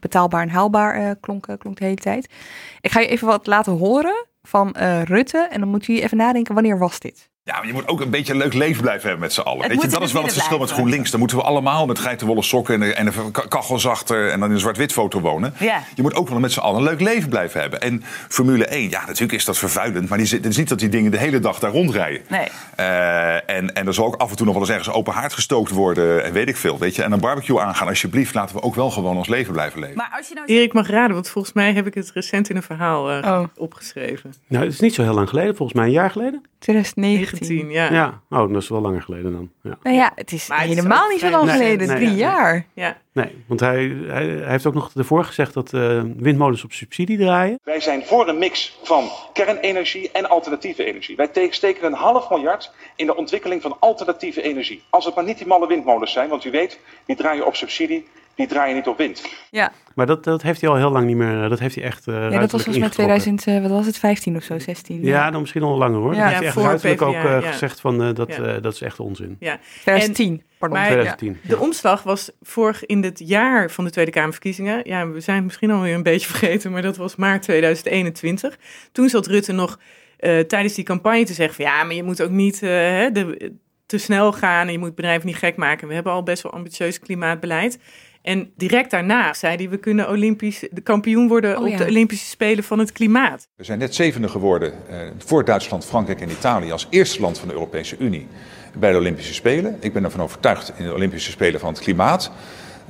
betaalbaar 0.00 0.42
en 0.42 0.48
haalbaar 0.48 1.16
klonk, 1.16 1.46
klonk 1.58 1.78
de 1.78 1.84
hele 1.84 1.96
tijd. 1.96 2.32
Ik 2.80 2.90
ga 2.90 3.00
je 3.00 3.06
even 3.06 3.26
wat 3.26 3.46
laten 3.46 3.72
horen 3.72 4.26
van 4.42 4.76
Rutte 5.04 5.38
en 5.50 5.60
dan 5.60 5.68
moet 5.68 5.86
je 5.86 6.02
even 6.02 6.16
nadenken, 6.16 6.54
wanneer 6.54 6.78
was 6.78 7.00
dit? 7.00 7.30
Ja, 7.46 7.56
maar 7.56 7.66
je 7.66 7.72
moet 7.72 7.88
ook 7.88 8.00
een 8.00 8.10
beetje 8.10 8.32
een 8.32 8.38
leuk 8.38 8.54
leven 8.54 8.82
blijven 8.82 9.02
hebben 9.02 9.20
met 9.20 9.32
z'n 9.32 9.40
allen. 9.40 9.68
Weet 9.68 9.82
je, 9.82 9.88
dat 9.88 10.02
is 10.02 10.12
wel 10.12 10.22
het 10.22 10.32
verschil 10.32 10.58
met 10.58 10.70
GroenLinks. 10.70 11.10
Dan 11.10 11.20
moeten 11.20 11.36
we 11.36 11.42
allemaal 11.42 11.86
met 11.86 11.98
geitenwolle 11.98 12.42
sokken 12.42 12.82
en, 12.82 12.96
en 12.96 13.06
een 13.06 13.30
kachelzachter 13.48 14.30
en 14.30 14.40
dan 14.40 14.48
in 14.48 14.54
een 14.54 14.60
zwart-wit 14.60 14.92
foto 14.92 15.20
wonen. 15.20 15.54
Ja. 15.58 15.82
Je 15.94 16.02
moet 16.02 16.14
ook 16.14 16.28
wel 16.28 16.38
met 16.38 16.52
z'n 16.52 16.60
allen 16.60 16.78
een 16.78 16.84
leuk 16.84 17.00
leven 17.00 17.28
blijven 17.28 17.60
hebben. 17.60 17.80
En 17.80 18.02
Formule 18.28 18.66
1, 18.66 18.90
ja, 18.90 19.00
natuurlijk 19.00 19.32
is 19.32 19.44
dat 19.44 19.58
vervuilend. 19.58 20.08
Maar 20.08 20.18
die, 20.18 20.28
het 20.28 20.46
is 20.46 20.56
niet 20.56 20.68
dat 20.68 20.78
die 20.78 20.88
dingen 20.88 21.10
de 21.10 21.18
hele 21.18 21.38
dag 21.38 21.58
daar 21.58 21.70
rondrijden. 21.70 22.20
Nee. 22.28 22.48
Uh, 22.80 23.34
en, 23.50 23.74
en 23.74 23.86
er 23.86 23.94
zal 23.94 24.06
ook 24.06 24.16
af 24.16 24.30
en 24.30 24.36
toe 24.36 24.46
nog 24.46 24.54
wel 24.54 24.62
eens 24.62 24.72
ergens 24.72 24.94
open 24.94 25.12
haard 25.12 25.32
gestookt 25.32 25.70
worden. 25.70 26.24
En 26.24 26.32
weet 26.32 26.48
ik 26.48 26.56
veel. 26.56 26.78
Weet 26.78 26.96
je. 26.96 27.02
En 27.02 27.12
een 27.12 27.20
barbecue 27.20 27.60
aangaan, 27.60 27.88
alsjeblieft. 27.88 28.34
Laten 28.34 28.56
we 28.56 28.62
ook 28.62 28.74
wel 28.74 28.90
gewoon 28.90 29.16
ons 29.16 29.28
leven 29.28 29.52
blijven 29.52 29.80
leven. 29.80 29.96
Maar 29.96 30.14
als 30.16 30.28
je 30.28 30.34
nou... 30.34 30.46
Erik 30.46 30.72
mag 30.72 30.88
raden, 30.88 31.14
want 31.14 31.28
volgens 31.28 31.54
mij 31.54 31.72
heb 31.72 31.86
ik 31.86 31.94
het 31.94 32.10
recent 32.14 32.50
in 32.50 32.56
een 32.56 32.62
verhaal 32.62 33.12
uh, 33.12 33.44
opgeschreven. 33.56 34.34
Nou, 34.46 34.64
het 34.64 34.72
is 34.72 34.80
niet 34.80 34.94
zo 34.94 35.02
heel 35.02 35.14
lang 35.14 35.28
geleden. 35.28 35.56
Volgens 35.56 35.78
mij 35.78 35.86
een 35.86 35.92
jaar 35.92 36.10
geleden. 36.10 36.44
2019. 37.38 37.70
ja. 37.70 38.20
ja. 38.30 38.40
Oh, 38.40 38.52
dat 38.52 38.62
is 38.62 38.68
wel 38.68 38.80
langer 38.80 39.02
geleden 39.02 39.32
dan. 39.32 39.50
Ja. 39.62 39.78
Nou 39.82 39.96
ja, 39.96 40.12
het 40.14 40.32
is 40.32 40.48
helemaal 40.52 41.08
niet 41.08 41.20
zo 41.20 41.30
lang 41.30 41.50
geleden, 41.50 41.88
drie 41.88 42.14
jaar. 42.14 42.66
Ja. 42.74 42.96
Nee, 43.12 43.44
want 43.46 43.60
hij, 43.60 43.96
hij, 44.06 44.26
hij, 44.26 44.50
heeft 44.50 44.66
ook 44.66 44.74
nog 44.74 44.90
ervoor 44.94 45.24
gezegd 45.24 45.54
dat 45.54 45.72
uh, 45.72 46.02
windmolens 46.16 46.64
op 46.64 46.72
subsidie 46.72 47.18
draaien. 47.18 47.58
Wij 47.64 47.80
zijn 47.80 48.04
voor 48.04 48.28
een 48.28 48.38
mix 48.38 48.78
van 48.82 49.08
kernenergie 49.32 50.10
en 50.12 50.28
alternatieve 50.28 50.84
energie. 50.84 51.16
Wij 51.16 51.48
steken 51.50 51.86
een 51.86 51.92
half 51.92 52.30
miljard 52.30 52.72
in 52.96 53.06
de 53.06 53.16
ontwikkeling 53.16 53.62
van 53.62 53.76
alternatieve 53.80 54.42
energie. 54.42 54.82
Als 54.90 55.04
het 55.04 55.14
maar 55.14 55.24
niet 55.24 55.38
die 55.38 55.46
malle 55.46 55.66
windmolens 55.66 56.12
zijn, 56.12 56.28
want 56.28 56.44
u 56.44 56.50
weet, 56.50 56.80
die 57.06 57.16
draaien 57.16 57.46
op 57.46 57.56
subsidie 57.56 58.06
die 58.36 58.46
draaien 58.46 58.74
niet 58.74 58.86
op 58.86 58.98
wind. 58.98 59.22
Ja. 59.50 59.72
Maar 59.94 60.06
dat, 60.06 60.24
dat 60.24 60.42
heeft 60.42 60.60
hij 60.60 60.70
al 60.70 60.76
heel 60.76 60.90
lang 60.90 61.06
niet 61.06 61.16
meer. 61.16 61.48
Dat 61.48 61.58
heeft 61.58 61.74
hij 61.74 61.84
echt. 61.84 62.06
Uh, 62.06 62.14
ja, 62.14 62.38
dat 62.38 62.50
was 62.50 62.62
volgens 62.62 62.78
mij 62.78 62.88
2000, 62.88 63.46
uh, 63.46 63.60
wat 63.60 63.70
was 63.70 63.86
het, 63.86 63.98
15 63.98 64.36
of 64.36 64.42
zo, 64.42 64.58
16. 64.58 65.02
Ja, 65.02 65.08
ja 65.08 65.30
dan 65.30 65.40
misschien 65.40 65.62
al 65.62 65.76
langer 65.76 66.00
hoor. 66.00 66.14
Ja, 66.14 66.18
dat 66.18 66.28
heeft 66.28 66.38
hij 66.38 66.46
echt 66.46 66.56
ruiterlijk 66.56 67.02
ook 67.02 67.14
uh, 67.14 67.50
gezegd 67.50 67.80
van 67.80 68.02
uh, 68.02 68.14
dat, 68.14 68.38
dat 68.62 68.72
is 68.72 68.80
echt 68.80 69.00
onzin. 69.00 69.36
Ja, 69.40 69.58
2010. 69.82 70.42
Pardon. 70.58 70.78
Maar 70.78 70.86
2010. 70.86 71.38
de 71.42 71.58
omslag 71.58 72.02
was 72.02 72.30
vorig 72.42 72.86
in 72.86 73.02
het 73.02 73.22
jaar 73.24 73.70
van 73.70 73.84
de 73.84 73.90
Tweede 73.90 74.10
Kamerverkiezingen. 74.10 74.80
Ja, 74.84 75.08
we 75.08 75.20
zijn 75.20 75.44
misschien 75.44 75.70
alweer 75.70 75.94
een 75.94 76.02
beetje 76.02 76.28
vergeten, 76.34 76.72
maar 76.72 76.82
dat 76.82 76.96
was 76.96 77.16
maart 77.16 77.42
2021. 77.42 78.58
Toen 78.92 79.08
zat 79.08 79.26
Rutte 79.26 79.52
nog 79.52 79.78
tijdens 80.46 80.74
die 80.74 80.84
campagne 80.84 81.24
te 81.24 81.34
zeggen 81.34 81.54
van 81.54 81.64
ja, 81.64 81.84
maar 81.84 81.94
je 81.94 82.02
moet 82.02 82.22
ook 82.22 82.30
niet 82.30 82.60
de, 82.60 83.52
te 83.86 83.98
snel 83.98 84.32
gaan 84.32 84.66
en 84.66 84.72
je 84.72 84.78
moet 84.78 84.94
bedrijven 84.94 85.26
niet 85.26 85.36
gek 85.36 85.56
maken. 85.56 85.88
We 85.88 85.94
hebben 85.94 86.12
al 86.12 86.22
best 86.22 86.42
wel 86.42 86.52
ambitieus 86.52 86.98
klimaatbeleid. 86.98 87.78
En 88.26 88.52
direct 88.56 88.90
daarna 88.90 89.34
zei 89.34 89.56
hij, 89.56 89.68
we 89.68 89.76
kunnen 89.76 90.08
Olympisch 90.08 90.64
de 90.70 90.80
kampioen 90.80 91.28
worden 91.28 91.58
oh, 91.58 91.66
op 91.66 91.78
de 91.78 91.86
Olympische 91.86 92.26
Spelen 92.26 92.64
van 92.64 92.78
het 92.78 92.92
klimaat. 92.92 93.48
We 93.56 93.64
zijn 93.64 93.78
net 93.78 93.94
zevende 93.94 94.28
geworden 94.28 94.72
uh, 94.90 94.96
voor 95.18 95.44
Duitsland, 95.44 95.84
Frankrijk 95.84 96.20
en 96.20 96.30
Italië 96.30 96.72
als 96.72 96.86
eerste 96.90 97.20
land 97.20 97.38
van 97.38 97.48
de 97.48 97.54
Europese 97.54 97.96
Unie 97.98 98.26
bij 98.78 98.92
de 98.92 98.98
Olympische 98.98 99.34
Spelen. 99.34 99.76
Ik 99.80 99.92
ben 99.92 100.04
ervan 100.04 100.22
overtuigd 100.22 100.72
in 100.76 100.84
de 100.84 100.94
Olympische 100.94 101.30
Spelen 101.30 101.60
van 101.60 101.68
het 101.68 101.80
klimaat 101.80 102.30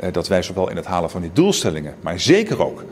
uh, 0.02 0.12
dat 0.12 0.28
wij 0.28 0.42
zowel 0.42 0.70
in 0.70 0.76
het 0.76 0.86
halen 0.86 1.10
van 1.10 1.20
die 1.20 1.32
doelstellingen, 1.32 1.94
maar 2.00 2.20
zeker 2.20 2.64
ook 2.64 2.84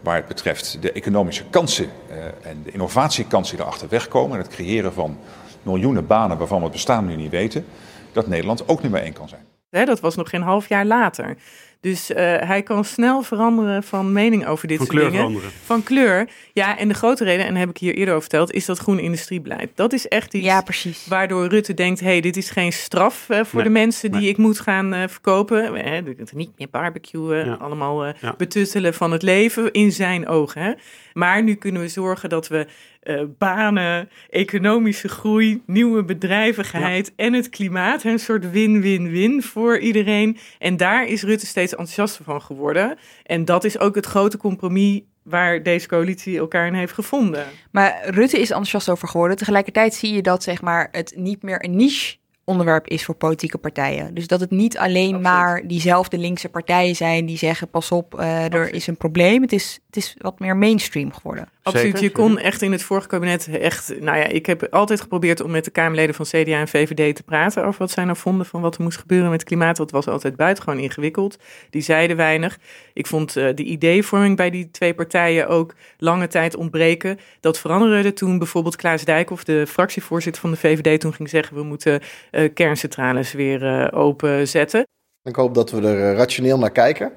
waar 0.00 0.16
het 0.16 0.28
betreft 0.28 0.78
de 0.80 0.92
economische 0.92 1.44
kansen 1.50 1.88
uh, 2.10 2.16
en 2.50 2.62
de 2.64 2.70
innovatiekansen 2.70 3.56
die 3.56 3.64
erachter 3.64 3.88
wegkomen 3.88 4.36
en 4.36 4.42
het 4.42 4.54
creëren 4.54 4.92
van 4.92 5.18
miljoenen 5.62 6.06
banen 6.06 6.38
waarvan 6.38 6.58
we 6.58 6.64
het 6.64 6.72
bestaan 6.72 7.06
nu 7.06 7.16
niet 7.16 7.30
weten, 7.30 7.64
dat 8.12 8.26
Nederland 8.26 8.68
ook 8.68 8.82
nummer 8.82 9.02
één 9.02 9.12
kan 9.12 9.28
zijn. 9.28 9.86
dat 9.86 10.00
was 10.00 10.16
nog 10.16 10.28
geen 10.28 10.42
half 10.42 10.68
jaar 10.68 10.84
later. 10.84 11.36
Dus 11.82 12.10
uh, 12.10 12.16
hij 12.16 12.62
kan 12.62 12.84
snel 12.84 13.22
veranderen 13.22 13.82
van 13.82 14.12
mening 14.12 14.46
over 14.46 14.68
dit 14.68 14.76
van 14.76 14.86
soort 14.86 14.98
kleur 14.98 15.10
dingen. 15.10 15.26
Veranderen. 15.26 15.58
Van 15.64 15.82
kleur. 15.82 16.28
Ja, 16.52 16.78
en 16.78 16.88
de 16.88 16.94
grote 16.94 17.24
reden, 17.24 17.46
en 17.46 17.56
heb 17.56 17.68
ik 17.68 17.76
hier 17.76 17.94
eerder 17.94 18.14
over 18.14 18.28
verteld, 18.28 18.52
is 18.52 18.66
dat 18.66 18.78
groen 18.78 18.98
industriebeleid. 18.98 19.70
Dat 19.74 19.92
is 19.92 20.08
echt 20.08 20.34
iets 20.34 20.44
ja, 20.44 20.60
precies. 20.60 21.06
waardoor 21.06 21.46
Rutte 21.46 21.74
denkt: 21.74 22.00
hé, 22.00 22.06
hey, 22.06 22.20
dit 22.20 22.36
is 22.36 22.50
geen 22.50 22.72
straf 22.72 23.26
uh, 23.28 23.44
voor 23.44 23.54
nee, 23.54 23.64
de 23.64 23.70
mensen 23.70 24.10
die 24.10 24.20
nee. 24.20 24.28
ik 24.28 24.36
moet 24.36 24.60
gaan 24.60 24.94
uh, 24.94 25.02
verkopen. 25.08 25.86
Uh, 25.86 26.14
niet 26.32 26.50
meer 26.58 26.68
barbecuen, 26.70 27.46
ja. 27.46 27.54
allemaal 27.54 28.06
ja. 28.06 28.34
betuttelen 28.36 28.94
van 28.94 29.12
het 29.12 29.22
leven 29.22 29.72
in 29.72 29.92
zijn 29.92 30.28
ogen. 30.28 30.62
Hè? 30.62 30.72
Maar 31.12 31.42
nu 31.42 31.54
kunnen 31.54 31.82
we 31.82 31.88
zorgen 31.88 32.28
dat 32.28 32.48
we 32.48 32.66
uh, 33.02 33.22
banen, 33.38 34.08
economische 34.30 35.08
groei, 35.08 35.62
nieuwe 35.66 36.04
bedrijvigheid 36.04 37.06
ja. 37.06 37.24
en 37.24 37.32
het 37.32 37.48
klimaat. 37.48 38.04
Een 38.04 38.18
soort 38.18 38.50
win-win-win 38.50 39.42
voor 39.42 39.78
iedereen. 39.78 40.38
En 40.58 40.76
daar 40.76 41.06
is 41.06 41.22
Rutte 41.22 41.46
steeds 41.46 41.72
enthousiaster 41.72 42.24
van 42.24 42.42
geworden. 42.42 42.98
En 43.22 43.44
dat 43.44 43.64
is 43.64 43.78
ook 43.78 43.94
het 43.94 44.06
grote 44.06 44.36
compromis 44.36 45.00
waar 45.22 45.62
deze 45.62 45.88
coalitie 45.88 46.38
elkaar 46.38 46.66
in 46.66 46.74
heeft 46.74 46.92
gevonden. 46.92 47.46
Maar 47.70 48.00
Rutte 48.04 48.40
is 48.40 48.50
enthousiast 48.50 48.88
over 48.88 49.08
geworden. 49.08 49.36
Tegelijkertijd 49.36 49.94
zie 49.94 50.14
je 50.14 50.22
dat 50.22 50.42
zeg 50.42 50.62
maar, 50.62 50.88
het 50.90 51.12
niet 51.16 51.42
meer 51.42 51.64
een 51.64 51.76
niche 51.76 52.16
onderwerp 52.44 52.88
is 52.88 53.04
voor 53.04 53.14
politieke 53.14 53.58
partijen. 53.58 54.14
Dus 54.14 54.26
dat 54.26 54.40
het 54.40 54.50
niet 54.50 54.78
alleen 54.78 55.14
Absoluut. 55.14 55.22
maar 55.22 55.66
diezelfde 55.66 56.18
linkse 56.18 56.48
partijen 56.48 56.96
zijn 56.96 57.26
die 57.26 57.36
zeggen: 57.36 57.68
pas 57.68 57.90
op, 57.90 58.14
uh, 58.18 58.52
er 58.52 58.74
is 58.74 58.86
een 58.86 58.96
probleem. 58.96 59.42
Het 59.42 59.52
is, 59.52 59.80
het 59.86 59.96
is 59.96 60.14
wat 60.18 60.38
meer 60.38 60.56
mainstream 60.56 61.12
geworden. 61.12 61.48
Absoluut. 61.62 61.86
Zeker. 61.86 62.02
Je 62.02 62.10
kon 62.10 62.38
echt 62.38 62.62
in 62.62 62.72
het 62.72 62.82
vorige 62.82 63.08
kabinet 63.08 63.48
echt. 63.48 64.00
Nou 64.00 64.18
ja, 64.18 64.24
ik 64.24 64.46
heb 64.46 64.66
altijd 64.70 65.00
geprobeerd 65.00 65.40
om 65.40 65.50
met 65.50 65.64
de 65.64 65.70
Kamerleden 65.70 66.14
van 66.14 66.24
CDA 66.24 66.58
en 66.58 66.68
VVD 66.68 67.16
te 67.16 67.22
praten 67.22 67.64
over 67.64 67.78
wat 67.78 67.90
zij 67.90 68.04
nou 68.04 68.16
vonden 68.16 68.46
van 68.46 68.60
wat 68.60 68.76
er 68.76 68.82
moest 68.82 68.98
gebeuren 68.98 69.30
met 69.30 69.40
het 69.40 69.48
klimaat. 69.48 69.76
Dat 69.76 69.90
was 69.90 70.08
altijd 70.08 70.36
buitengewoon 70.36 70.78
ingewikkeld. 70.78 71.36
Die 71.70 71.82
zeiden 71.82 72.16
weinig. 72.16 72.58
Ik 72.92 73.06
vond 73.06 73.36
uh, 73.36 73.54
de 73.54 73.62
ideevorming 73.62 74.36
bij 74.36 74.50
die 74.50 74.70
twee 74.70 74.94
partijen 74.94 75.48
ook 75.48 75.74
lange 75.98 76.26
tijd 76.26 76.56
ontbreken. 76.56 77.18
Dat 77.40 77.58
veranderde 77.58 78.12
toen 78.12 78.38
bijvoorbeeld 78.38 78.76
Klaas 78.76 79.04
Dijkhoff, 79.04 79.44
de 79.44 79.66
fractievoorzitter 79.66 80.40
van 80.40 80.50
de 80.50 80.56
VVD, 80.56 81.00
toen 81.00 81.14
ging 81.14 81.28
zeggen: 81.28 81.56
we 81.56 81.62
moeten 81.62 82.00
uh, 82.30 82.48
kerncentrales 82.54 83.32
weer 83.32 83.62
uh, 83.62 83.98
openzetten. 83.98 84.86
Ik 85.24 85.36
hoop 85.36 85.54
dat 85.54 85.70
we 85.70 85.80
er 85.80 86.14
rationeel 86.14 86.58
naar 86.58 86.72
kijken. 86.72 87.12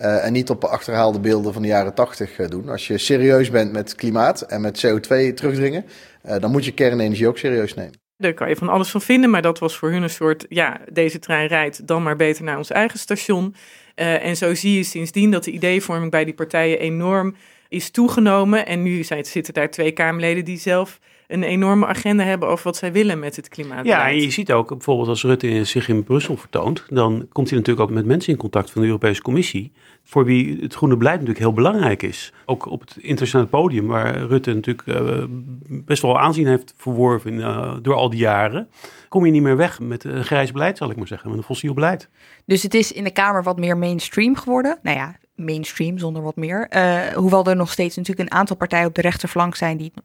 Uh, 0.00 0.24
en 0.24 0.32
niet 0.32 0.50
op 0.50 0.64
achterhaalde 0.64 1.20
beelden 1.20 1.52
van 1.52 1.62
de 1.62 1.68
jaren 1.68 1.94
80 1.94 2.38
uh, 2.38 2.48
doen. 2.48 2.68
Als 2.68 2.86
je 2.86 2.98
serieus 2.98 3.50
bent 3.50 3.72
met 3.72 3.94
klimaat 3.94 4.40
en 4.40 4.60
met 4.60 4.86
CO2 4.86 5.34
terugdringen, 5.34 5.84
uh, 6.26 6.38
dan 6.38 6.50
moet 6.50 6.64
je 6.64 6.72
kernenergie 6.72 7.28
ook 7.28 7.38
serieus 7.38 7.74
nemen. 7.74 8.00
Daar 8.16 8.34
kan 8.34 8.48
je 8.48 8.56
van 8.56 8.68
alles 8.68 8.90
van 8.90 9.00
vinden, 9.00 9.30
maar 9.30 9.42
dat 9.42 9.58
was 9.58 9.76
voor 9.76 9.90
hun 9.90 10.02
een 10.02 10.10
soort, 10.10 10.46
ja, 10.48 10.80
deze 10.92 11.18
trein 11.18 11.46
rijdt, 11.46 11.86
dan 11.86 12.02
maar 12.02 12.16
beter 12.16 12.44
naar 12.44 12.56
ons 12.56 12.70
eigen 12.70 12.98
station. 12.98 13.54
en 13.94 14.36
zo 14.36 14.54
zie 14.54 14.76
je 14.76 14.82
sindsdien 14.82 15.30
dat 15.30 15.44
de 15.44 15.50
ideevorming 15.50 16.10
bij 16.10 16.24
die 16.24 16.34
partijen 16.34 16.78
enorm 16.78 17.34
is 17.68 17.90
toegenomen. 17.90 18.66
En 18.66 18.82
nu 18.82 19.04
zitten 19.22 19.54
daar 19.54 19.70
twee 19.70 19.92
Kamerleden 19.92 20.44
die 20.44 20.58
zelf 20.58 20.98
een 21.32 21.42
enorme 21.42 21.86
agenda 21.86 22.24
hebben 22.24 22.48
over 22.48 22.64
wat 22.64 22.76
zij 22.76 22.92
willen 22.92 23.18
met 23.18 23.36
het 23.36 23.48
klimaat. 23.48 23.84
Ja, 23.84 24.08
en 24.08 24.20
je 24.20 24.30
ziet 24.30 24.52
ook 24.52 24.68
bijvoorbeeld 24.68 25.08
als 25.08 25.22
Rutte 25.22 25.64
zich 25.64 25.88
in 25.88 26.04
Brussel 26.04 26.36
vertoont, 26.36 26.84
dan 26.88 27.26
komt 27.32 27.48
hij 27.48 27.58
natuurlijk 27.58 27.88
ook 27.88 27.94
met 27.94 28.06
mensen 28.06 28.32
in 28.32 28.38
contact 28.38 28.70
van 28.70 28.80
de 28.80 28.86
Europese 28.86 29.22
Commissie, 29.22 29.72
voor 30.04 30.24
wie 30.24 30.58
het 30.60 30.74
groene 30.74 30.96
beleid 30.96 31.14
natuurlijk 31.14 31.44
heel 31.44 31.52
belangrijk 31.52 32.02
is. 32.02 32.32
Ook 32.46 32.66
op 32.66 32.80
het 32.80 32.96
internationale 32.96 33.48
podium, 33.48 33.86
waar 33.86 34.18
Rutte 34.18 34.54
natuurlijk 34.54 34.86
uh, 34.86 35.24
best 35.68 36.02
wel 36.02 36.18
aanzien 36.18 36.46
heeft 36.46 36.74
verworven 36.76 37.34
uh, 37.34 37.76
door 37.82 37.94
al 37.94 38.10
die 38.10 38.20
jaren, 38.20 38.68
kom 39.08 39.26
je 39.26 39.32
niet 39.32 39.42
meer 39.42 39.56
weg 39.56 39.80
met 39.80 40.04
een 40.04 40.24
grijs 40.24 40.52
beleid, 40.52 40.76
zal 40.76 40.90
ik 40.90 40.96
maar 40.96 41.06
zeggen, 41.06 41.28
met 41.28 41.38
een 41.38 41.44
fossiel 41.44 41.74
beleid. 41.74 42.08
Dus 42.44 42.62
het 42.62 42.74
is 42.74 42.92
in 42.92 43.04
de 43.04 43.12
Kamer 43.12 43.42
wat 43.42 43.58
meer 43.58 43.76
mainstream 43.76 44.36
geworden. 44.36 44.78
Nou 44.82 44.96
ja, 44.96 45.16
mainstream 45.34 45.98
zonder 45.98 46.22
wat 46.22 46.36
meer. 46.36 46.66
Uh, 46.70 47.00
hoewel 47.00 47.46
er 47.46 47.56
nog 47.56 47.70
steeds 47.70 47.96
natuurlijk 47.96 48.30
een 48.30 48.36
aantal 48.36 48.56
partijen 48.56 48.86
op 48.86 48.94
de 48.94 49.00
rechterflank 49.00 49.56
zijn 49.56 49.76
die 49.76 49.90
het 49.94 50.04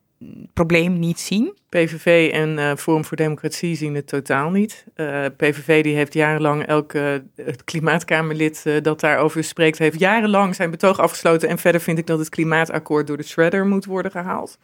probleem 0.53 0.99
niet 0.99 1.19
zien. 1.19 1.57
PVV 1.69 2.31
en 2.33 2.57
uh, 2.57 2.75
Forum 2.75 3.05
voor 3.05 3.17
Democratie 3.17 3.75
zien 3.75 3.95
het 3.95 4.07
totaal 4.07 4.49
niet. 4.49 4.85
Uh, 4.95 5.25
PVV 5.37 5.83
die 5.83 5.95
heeft 5.95 6.13
jarenlang 6.13 6.65
elke 6.65 7.23
het 7.35 7.63
klimaatkamerlid 7.63 8.65
dat 8.81 8.99
daarover 8.99 9.43
spreekt, 9.43 9.77
heeft 9.77 9.99
jarenlang 9.99 10.55
zijn 10.55 10.71
betoog 10.71 10.99
afgesloten. 10.99 11.49
En 11.49 11.57
verder 11.57 11.81
vind 11.81 11.97
ik 11.97 12.07
dat 12.07 12.19
het 12.19 12.29
klimaatakkoord 12.29 13.07
door 13.07 13.17
de 13.17 13.23
shredder 13.23 13.65
moet 13.65 13.85
worden 13.85 14.11
gehaald. 14.11 14.57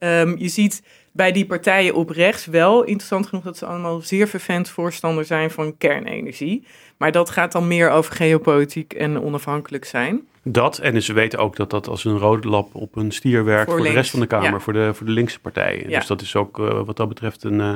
Um, 0.00 0.38
je 0.38 0.48
ziet 0.48 0.82
bij 1.12 1.32
die 1.32 1.46
partijen 1.46 1.94
op 1.94 2.10
rechts 2.10 2.46
wel, 2.46 2.82
interessant 2.84 3.26
genoeg 3.26 3.44
dat 3.44 3.56
ze 3.56 3.66
allemaal 3.66 4.00
zeer 4.00 4.28
vervent 4.28 4.68
voorstander 4.68 5.24
zijn 5.24 5.50
van 5.50 5.76
kernenergie. 5.76 6.64
Maar 7.00 7.12
dat 7.12 7.30
gaat 7.30 7.52
dan 7.52 7.68
meer 7.68 7.90
over 7.90 8.14
geopolitiek 8.14 8.92
en 8.92 9.22
onafhankelijk 9.22 9.84
zijn. 9.84 10.20
Dat, 10.42 10.78
en 10.78 11.02
ze 11.02 11.12
weten 11.12 11.38
ook 11.38 11.56
dat 11.56 11.70
dat 11.70 11.88
als 11.88 12.04
een 12.04 12.18
rode 12.18 12.48
lap 12.48 12.74
op 12.74 12.96
een 12.96 13.10
stier 13.10 13.44
werkt 13.44 13.70
voor, 13.70 13.78
voor 13.78 13.86
de 13.86 13.92
rest 13.92 14.10
van 14.10 14.20
de 14.20 14.26
Kamer, 14.26 14.50
ja. 14.50 14.60
voor, 14.60 14.72
de, 14.72 14.94
voor 14.94 15.06
de 15.06 15.12
linkse 15.12 15.40
partijen. 15.40 15.90
Ja. 15.90 15.98
Dus 15.98 16.06
dat 16.06 16.20
is 16.20 16.36
ook 16.36 16.58
uh, 16.58 16.80
wat 16.84 16.96
dat 16.96 17.08
betreft 17.08 17.44
een, 17.44 17.58
uh, 17.58 17.72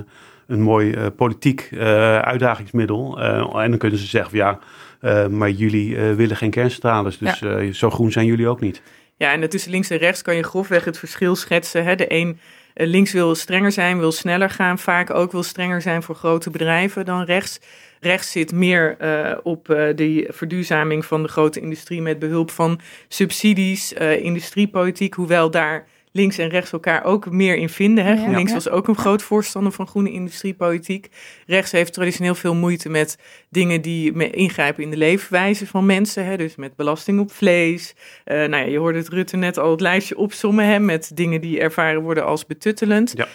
een 0.46 0.60
mooi 0.60 0.90
uh, 0.90 1.06
politiek 1.16 1.68
uitdagingsmiddel. 2.20 3.20
en 3.20 3.70
dan 3.70 3.78
kunnen 3.78 3.98
ze 3.98 4.06
zeggen, 4.06 4.36
ja, 4.36 4.58
maar 5.28 5.50
jullie 5.50 5.96
willen 5.98 6.36
geen 6.36 6.50
kerncentrales, 6.50 7.18
dus 7.18 7.42
zo 7.78 7.90
groen 7.90 8.12
zijn 8.12 8.26
jullie 8.26 8.48
ook 8.48 8.60
niet. 8.60 8.82
Ja, 9.16 9.32
en 9.32 9.48
tussen 9.48 9.70
links 9.70 9.90
en 9.90 9.98
rechts 9.98 10.22
kan 10.22 10.36
je 10.36 10.42
grofweg 10.42 10.84
het 10.84 10.98
verschil 10.98 11.36
schetsen. 11.36 11.84
Hè? 11.84 11.94
De 11.94 12.12
een 12.12 12.38
eh, 12.74 12.86
links 12.86 13.12
wil 13.12 13.34
strenger 13.34 13.72
zijn, 13.72 13.98
wil 13.98 14.12
sneller 14.12 14.50
gaan, 14.50 14.78
vaak 14.78 15.10
ook 15.10 15.32
wil 15.32 15.42
strenger 15.42 15.82
zijn 15.82 16.02
voor 16.02 16.14
grote 16.14 16.50
bedrijven 16.50 17.04
dan 17.04 17.22
rechts. 17.22 17.60
Rechts 18.04 18.30
zit 18.30 18.52
meer 18.52 18.96
uh, 19.00 19.36
op 19.42 19.68
uh, 19.68 19.76
de 19.96 20.28
verduurzaming 20.28 21.04
van 21.04 21.22
de 21.22 21.28
grote 21.28 21.60
industrie 21.60 22.02
met 22.02 22.18
behulp 22.18 22.50
van 22.50 22.80
subsidies, 23.08 23.92
industriepolitiek, 23.92 25.14
hoewel 25.14 25.50
daar 25.50 25.86
links 26.14 26.38
en 26.38 26.48
rechts 26.48 26.72
elkaar 26.72 27.04
ook 27.04 27.30
meer 27.30 27.56
in 27.56 27.68
vinden. 27.68 28.04
Hè? 28.04 28.16
GroenLinks 28.16 28.52
was 28.52 28.68
ook 28.68 28.88
een 28.88 28.96
groot 28.96 29.22
voorstander 29.22 29.72
van 29.72 29.86
groene 29.86 30.10
industriepolitiek. 30.10 31.08
Rechts 31.46 31.72
heeft 31.72 31.92
traditioneel 31.92 32.34
veel 32.34 32.54
moeite 32.54 32.88
met 32.88 33.18
dingen 33.48 33.80
die 33.80 34.30
ingrijpen 34.30 34.82
in 34.82 34.90
de 34.90 34.96
leefwijze 34.96 35.66
van 35.66 35.86
mensen. 35.86 36.24
Hè? 36.24 36.36
Dus 36.36 36.56
met 36.56 36.76
belasting 36.76 37.20
op 37.20 37.32
vlees. 37.32 37.94
Uh, 38.24 38.36
nou 38.36 38.56
ja, 38.56 38.70
je 38.70 38.78
hoorde 38.78 38.98
het 38.98 39.08
Rutte 39.08 39.36
net 39.36 39.58
al 39.58 39.70
het 39.70 39.80
lijstje 39.80 40.16
opsommen 40.16 40.64
hè? 40.66 40.78
met 40.78 41.10
dingen 41.14 41.40
die 41.40 41.60
ervaren 41.60 42.02
worden 42.02 42.24
als 42.24 42.46
betuttelend. 42.46 43.14
Ja. 43.16 43.28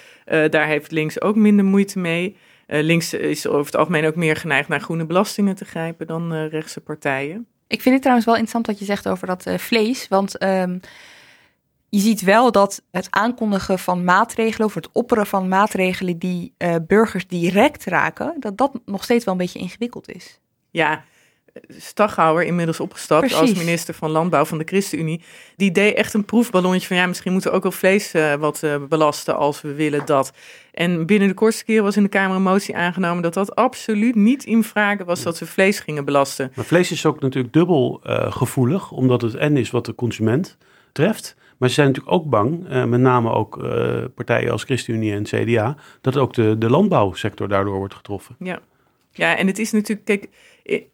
Uh, 0.44 0.50
daar 0.50 0.68
heeft 0.68 0.92
links 0.92 1.22
ook 1.22 1.36
minder 1.36 1.66
moeite 1.66 2.00
mee. 2.00 2.36
Uh, 2.70 2.84
links 2.84 3.14
is 3.14 3.48
over 3.48 3.66
het 3.66 3.76
algemeen 3.76 4.06
ook 4.06 4.16
meer 4.16 4.36
geneigd 4.36 4.68
naar 4.68 4.82
groene 4.82 5.06
belastingen 5.06 5.56
te 5.56 5.66
grijpen 5.66 6.08
dan 6.08 6.34
rechtse 6.34 6.82
partijen. 6.82 7.48
Ik 7.68 7.82
vind 7.82 7.94
het 7.94 8.02
trouwens 8.02 8.28
wel 8.28 8.36
interessant 8.36 8.68
wat 8.68 8.80
je 8.80 8.86
zegt 8.86 9.08
over 9.08 9.28
dat 9.28 9.46
vlees. 9.58 10.08
Want 10.08 10.44
um, 10.44 10.80
je 11.90 12.00
ziet 12.00 12.22
wel 12.22 12.52
dat 12.52 12.82
het 12.92 13.08
aankondigen 13.10 13.80
van 13.80 14.04
maatregelen 14.04 14.68
of 14.68 14.74
het 14.74 14.90
opperen 14.92 15.28
van 15.28 15.48
maatregelen 15.48 16.18
die 16.18 16.54
uh, 16.58 16.76
burgers 16.88 17.28
direct 17.28 17.86
raken, 17.86 18.36
dat 18.40 18.58
dat 18.58 18.80
nog 18.86 19.04
steeds 19.04 19.26
wel 19.26 19.34
een 19.34 19.40
beetje 19.40 19.60
ingewikkeld 19.60 20.12
is. 20.12 20.40
Ja, 20.70 21.04
Staghouwer, 21.78 22.44
inmiddels 22.44 22.80
opgestapt 22.80 23.34
als 23.34 23.54
minister 23.54 23.94
van 23.94 24.10
Landbouw 24.12 24.46
van 24.46 24.58
de 24.58 24.64
ChristenUnie, 24.64 25.22
die 25.56 25.72
deed 25.72 25.96
echt 25.96 26.14
een 26.14 26.26
proefballonnetje 26.26 26.88
van 26.88 26.98
ja, 26.98 27.06
misschien 27.06 27.32
moeten 27.32 27.50
we 27.50 27.56
ook 27.56 27.64
wel 27.64 27.72
vlees 27.72 28.16
uh, 28.16 28.34
wat 28.34 28.62
uh, 28.64 28.76
belasten 28.90 29.38
als 29.38 29.62
we 29.62 29.74
willen 29.74 30.06
dat. 30.06 30.34
En 30.74 31.06
binnen 31.06 31.28
de 31.28 31.34
kortste 31.34 31.66
keer 31.66 31.84
was 31.84 31.98
in 31.98 32.04
de 32.04 32.10
Kamer 32.10 32.36
een 32.36 32.42
motie 32.42 32.76
aangenomen 32.76 33.24
dat 33.24 33.34
dat 33.34 33.56
absoluut 33.56 34.16
niet 34.16 34.44
in 34.44 34.64
vragen 34.64 35.06
was 35.06 35.24
dat 35.24 35.40
we 35.40 35.46
vlees 35.46 35.80
gingen 35.80 36.06
belasten. 36.06 36.52
Maar 36.56 36.66
vlees 36.66 36.92
is 36.92 37.06
ook 37.06 37.20
natuurlijk 37.20 37.54
dubbel 37.54 38.00
gevoelig, 38.30 38.92
omdat 38.92 39.22
het 39.22 39.36
en 39.36 39.58
is 39.58 39.72
wat 39.72 39.86
de 39.86 39.96
consument 39.96 40.58
treft. 40.92 41.36
Maar 41.58 41.70
ze 41.70 41.76
zijn 41.76 41.88
natuurlijk 41.88 42.16
ook 42.16 42.30
bang, 42.30 42.68
met 42.70 43.00
name 43.00 43.32
ook 43.32 43.58
partijen 44.16 44.52
als 44.52 44.64
ChristenUnie 44.64 45.14
en 45.14 45.24
CDA, 45.24 45.76
dat 46.02 46.18
ook 46.18 46.34
de, 46.34 46.58
de 46.58 46.70
landbouwsector 46.70 47.48
daardoor 47.48 47.78
wordt 47.78 47.94
getroffen. 47.94 48.36
Ja. 48.40 48.60
ja, 49.12 49.38
en 49.38 49.48
het 49.48 49.60
is 49.60 49.72
natuurlijk, 49.72 50.06
kijk, 50.06 50.30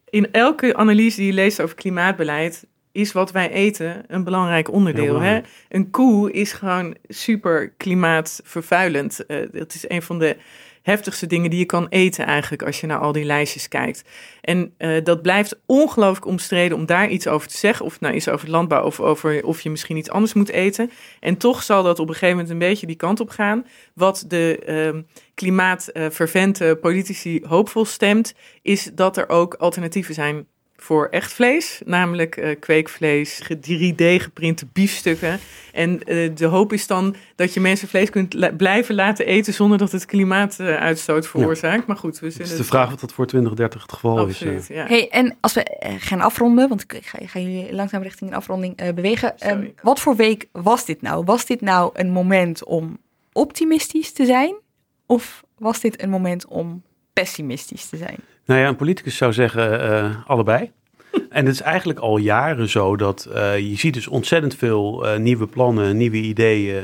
in 0.10 0.32
elke 0.32 0.76
analyse 0.76 1.18
die 1.18 1.26
je 1.26 1.34
leest 1.34 1.62
over 1.62 1.76
klimaatbeleid, 1.76 2.66
is 2.92 3.12
wat 3.12 3.32
wij 3.32 3.52
eten 3.52 4.04
een 4.08 4.24
belangrijk 4.24 4.72
onderdeel. 4.72 5.20
Hè? 5.20 5.40
Een 5.70 5.90
koe 5.90 6.32
is 6.32 6.54
gewoon 6.54 6.96
super 7.08 7.70
klimaatvervuilend. 7.78 9.24
Uh, 9.28 9.38
dat 9.52 9.74
is 9.74 9.90
een 9.90 10.02
van 10.02 10.20
de 10.20 10.38
heftigste 10.86 11.28
dingen 11.28 11.50
die 11.50 11.60
je 11.60 11.66
kan 11.66 11.88
eten 11.90 12.26
eigenlijk 12.26 12.64
als 12.64 12.82
je 12.82 12.88
naar 12.88 13.00
al 13.00 13.12
die 13.12 13.24
lijstjes 13.24 13.68
kijkt. 13.68 14.04
En 14.42 14.74
uh, 14.78 15.04
dat 15.04 15.22
blijft 15.22 15.60
ongelooflijk 15.66 16.26
omstreden 16.26 16.78
om 16.78 16.86
daar 16.86 17.10
iets 17.10 17.28
over 17.28 17.48
te 17.48 17.58
zeggen. 17.58 17.86
Of 17.86 17.92
het 17.92 18.02
nou 18.02 18.16
is 18.16 18.30
over 18.30 18.50
landbouw 18.50 18.84
of 18.84 19.00
over 19.00 19.46
of 19.46 19.62
je 19.62 19.70
misschien 19.70 19.98
iets 19.98 20.10
anders 20.10 20.34
moet 20.34 20.50
eten. 20.50 20.92
En 21.20 21.38
toch 21.38 21.64
zal 21.64 21.84
dat 21.84 22.00
op 22.00 22.08
een 22.08 22.14
gegeven 22.14 22.36
moment 22.36 22.54
een 22.54 22.68
beetje 22.68 22.88
die 22.88 22.96
kant 22.96 23.20
op 23.20 23.30
gaan. 23.30 23.66
Wat 23.94 24.26
de 24.28 24.64
uh, 24.96 25.02
klimaatvervente 25.34 26.78
politici 26.82 27.42
hoopvol 27.48 27.86
stemt, 27.86 28.34
is 28.62 28.90
dat 28.94 29.18
er 29.18 29.30
ook 29.30 29.54
alternatieven 29.54 30.14
zijn 30.14 30.48
voor 30.78 31.08
echt 31.08 31.34
vlees, 31.34 31.82
namelijk 31.86 32.38
uh, 32.38 32.56
kweekvlees, 32.60 33.42
3D-geprinte 33.44 34.66
biefstukken. 34.74 35.40
En 35.74 35.92
uh, 36.06 36.36
de 36.36 36.46
hoop 36.46 36.74
is 36.74 36.88
dan 36.88 37.16
dat 37.36 37.54
je 37.54 37.60
mensen 37.60 37.88
vlees 37.88 38.10
kunt 38.10 38.58
blijven 38.58 38.96
laten 38.96 39.26
eten 39.26 39.54
zonder 39.54 39.78
dat 39.78 39.92
het 39.92 40.06
klimaatuitstoot 40.06 41.28
veroorzaakt. 41.28 41.80
Ja. 41.80 41.84
Maar 41.88 41.98
goed, 41.98 42.20
we 42.20 42.30
zullen. 42.30 42.48
Het 42.48 42.52
is 42.52 42.58
de 42.58 42.72
vraag 42.72 42.94
of 42.94 43.00
dat 43.00 43.14
voor 43.14 43.26
2030 43.26 43.82
het 43.82 43.92
geval 43.92 44.20
Absoluut, 44.20 44.60
is. 44.60 44.68
Ja. 44.68 44.86
Hey, 44.86 45.10
en 45.10 45.38
als 45.40 45.54
we 45.54 45.78
uh, 45.86 45.94
gaan 45.98 46.22
afronden, 46.22 46.70
want 46.70 46.82
ik 46.82 47.00
ga, 47.06 47.20
ga 47.22 47.40
jullie 47.40 47.74
langzaam 47.74 48.02
richting 48.02 48.30
een 48.30 48.38
afronding 48.38 48.94
bewegen. 48.94 49.34
Um, 49.48 49.74
wat 49.82 50.00
voor 50.00 50.16
week 50.16 50.48
was 50.52 50.86
dit 50.86 51.02
nou? 51.02 51.24
Was 51.26 51.46
dit 51.46 51.62
nou 51.62 51.90
een 51.94 52.12
moment 52.12 52.64
om 52.64 52.98
optimistisch 53.32 54.12
te 54.12 54.26
zijn? 54.26 54.56
Of 55.06 55.44
was 55.58 55.80
dit 55.80 56.02
een 56.02 56.10
moment 56.10 56.46
om 56.46 56.84
pessimistisch 57.14 57.90
te 57.90 57.98
zijn? 57.98 58.20
Nou 58.46 58.60
ja, 58.60 58.68
een 58.68 58.76
politicus 58.76 59.18
zou 59.18 59.34
zeggen 59.34 59.82
uh, 59.82 60.16
allebei. 60.28 60.72
en 61.30 61.46
het 61.46 61.54
is 61.54 61.62
eigenlijk 61.62 62.00
al 62.00 62.18
jaren 62.18 62.70
zo 62.70 62.96
dat 62.96 63.28
uh, 63.30 63.60
je 63.60 63.76
ziet 63.76 63.94
dus 63.94 64.08
ontzettend 64.08 64.56
veel 64.56 65.06
uh, 65.06 65.18
nieuwe 65.18 65.48
plannen, 65.48 65.98
nieuwe 65.98 66.18
ideeën. 66.18 66.84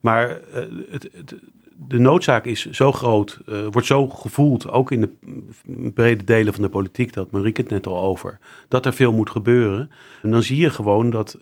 Maar 0.00 0.40
het, 0.90 1.08
het, 1.12 1.34
de 1.88 1.98
noodzaak 1.98 2.44
is 2.44 2.70
zo 2.70 2.92
groot, 2.92 3.38
wordt 3.70 3.86
zo 3.86 4.08
gevoeld, 4.08 4.70
ook 4.70 4.90
in 4.90 5.00
de 5.00 5.10
brede 5.94 6.24
delen 6.24 6.52
van 6.52 6.62
de 6.62 6.68
politiek, 6.68 7.12
dat 7.12 7.30
Marieke 7.30 7.60
het 7.60 7.70
net 7.70 7.86
al 7.86 8.02
over, 8.02 8.38
dat 8.68 8.86
er 8.86 8.92
veel 8.92 9.12
moet 9.12 9.30
gebeuren. 9.30 9.90
En 10.22 10.30
dan 10.30 10.42
zie 10.42 10.56
je 10.56 10.70
gewoon 10.70 11.10
dat 11.10 11.38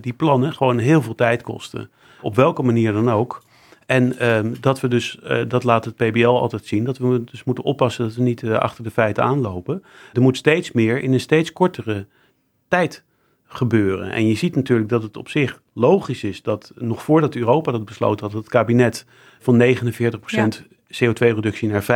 die 0.00 0.12
plannen 0.12 0.52
gewoon 0.52 0.78
heel 0.78 1.02
veel 1.02 1.14
tijd 1.14 1.42
kosten. 1.42 1.90
Op 2.20 2.34
welke 2.34 2.62
manier 2.62 2.92
dan 2.92 3.10
ook. 3.10 3.42
En 3.90 4.28
um, 4.28 4.56
dat 4.60 4.80
we 4.80 4.88
dus, 4.88 5.18
uh, 5.24 5.42
dat 5.48 5.64
laat 5.64 5.84
het 5.84 5.94
PBL 5.94 6.26
altijd 6.26 6.66
zien, 6.66 6.84
dat 6.84 6.98
we 6.98 7.24
dus 7.24 7.44
moeten 7.44 7.64
oppassen 7.64 8.04
dat 8.04 8.14
we 8.14 8.22
niet 8.22 8.42
uh, 8.42 8.58
achter 8.58 8.84
de 8.84 8.90
feiten 8.90 9.22
aanlopen. 9.24 9.82
Er 10.12 10.20
moet 10.20 10.36
steeds 10.36 10.72
meer 10.72 11.02
in 11.02 11.12
een 11.12 11.20
steeds 11.20 11.52
kortere 11.52 12.06
tijd 12.68 13.04
gebeuren. 13.46 14.10
En 14.10 14.26
je 14.26 14.34
ziet 14.34 14.54
natuurlijk 14.54 14.88
dat 14.88 15.02
het 15.02 15.16
op 15.16 15.28
zich 15.28 15.60
logisch 15.72 16.24
is 16.24 16.42
dat 16.42 16.72
nog 16.74 17.02
voordat 17.02 17.34
Europa 17.34 17.72
dat 17.72 17.84
besloten 17.84 18.26
had, 18.26 18.34
het 18.34 18.48
kabinet 18.48 19.06
van 19.38 19.62
49% 19.62 19.64
ja. 20.26 20.48
CO2-reductie 20.94 21.68
naar 21.68 21.82
55% 21.82 21.86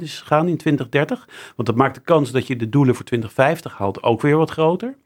is 0.00 0.20
gegaan 0.20 0.48
in 0.48 0.56
2030. 0.56 1.28
Want 1.56 1.68
dat 1.68 1.76
maakt 1.76 1.94
de 1.94 2.00
kans 2.00 2.30
dat 2.30 2.46
je 2.46 2.56
de 2.56 2.68
doelen 2.68 2.94
voor 2.94 3.04
2050 3.04 3.78
haalt 3.78 4.02
ook 4.02 4.20
weer 4.20 4.36
wat 4.36 4.50
groter. 4.50 4.96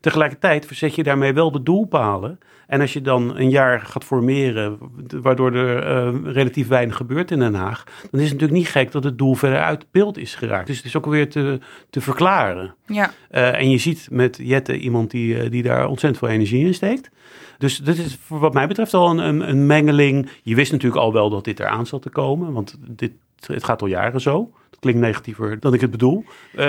Tegelijkertijd 0.00 0.66
verzet 0.66 0.94
je 0.94 1.02
daarmee 1.02 1.32
wel 1.32 1.52
de 1.52 1.62
doelpalen. 1.62 2.38
En 2.66 2.80
als 2.80 2.92
je 2.92 3.00
dan 3.00 3.36
een 3.36 3.50
jaar 3.50 3.80
gaat 3.80 4.04
formeren, 4.04 4.78
waardoor 5.22 5.54
er 5.54 6.12
uh, 6.14 6.32
relatief 6.32 6.68
weinig 6.68 6.96
gebeurt 6.96 7.30
in 7.30 7.38
Den 7.38 7.54
Haag, 7.54 7.84
dan 7.84 8.20
is 8.20 8.30
het 8.30 8.40
natuurlijk 8.40 8.52
niet 8.52 8.68
gek 8.68 8.92
dat 8.92 9.04
het 9.04 9.18
doel 9.18 9.34
verder 9.34 9.60
uit 9.60 9.86
beeld 9.90 10.18
is 10.18 10.34
geraakt. 10.34 10.66
Dus 10.66 10.76
het 10.76 10.86
is 10.86 10.96
ook 10.96 11.06
weer 11.06 11.30
te, 11.30 11.58
te 11.90 12.00
verklaren. 12.00 12.74
Ja. 12.86 13.12
Uh, 13.30 13.58
en 13.58 13.70
je 13.70 13.78
ziet 13.78 14.08
met 14.10 14.38
Jette 14.42 14.78
iemand 14.78 15.10
die, 15.10 15.36
uh, 15.36 15.50
die 15.50 15.62
daar 15.62 15.86
ontzettend 15.86 16.24
veel 16.24 16.34
energie 16.34 16.66
in 16.66 16.74
steekt. 16.74 17.10
Dus 17.58 17.78
dit 17.78 17.98
is 17.98 18.18
wat 18.28 18.52
mij 18.52 18.66
betreft 18.66 18.94
al 18.94 19.10
een, 19.10 19.18
een, 19.18 19.48
een, 19.48 19.66
mengeling. 19.66 20.28
Je 20.42 20.54
wist 20.54 20.72
natuurlijk 20.72 21.02
al 21.02 21.12
wel 21.12 21.30
dat 21.30 21.44
dit 21.44 21.60
eraan 21.60 21.86
zat 21.86 22.02
te 22.02 22.10
komen, 22.10 22.52
want 22.52 22.78
dit, 22.80 23.12
het 23.46 23.64
gaat 23.64 23.82
al 23.82 23.88
jaren 23.88 24.20
zo. 24.20 24.52
Dat 24.70 24.80
klinkt 24.80 25.00
negatiever 25.00 25.60
dan 25.60 25.74
ik 25.74 25.80
het 25.80 25.90
bedoel. 25.90 26.24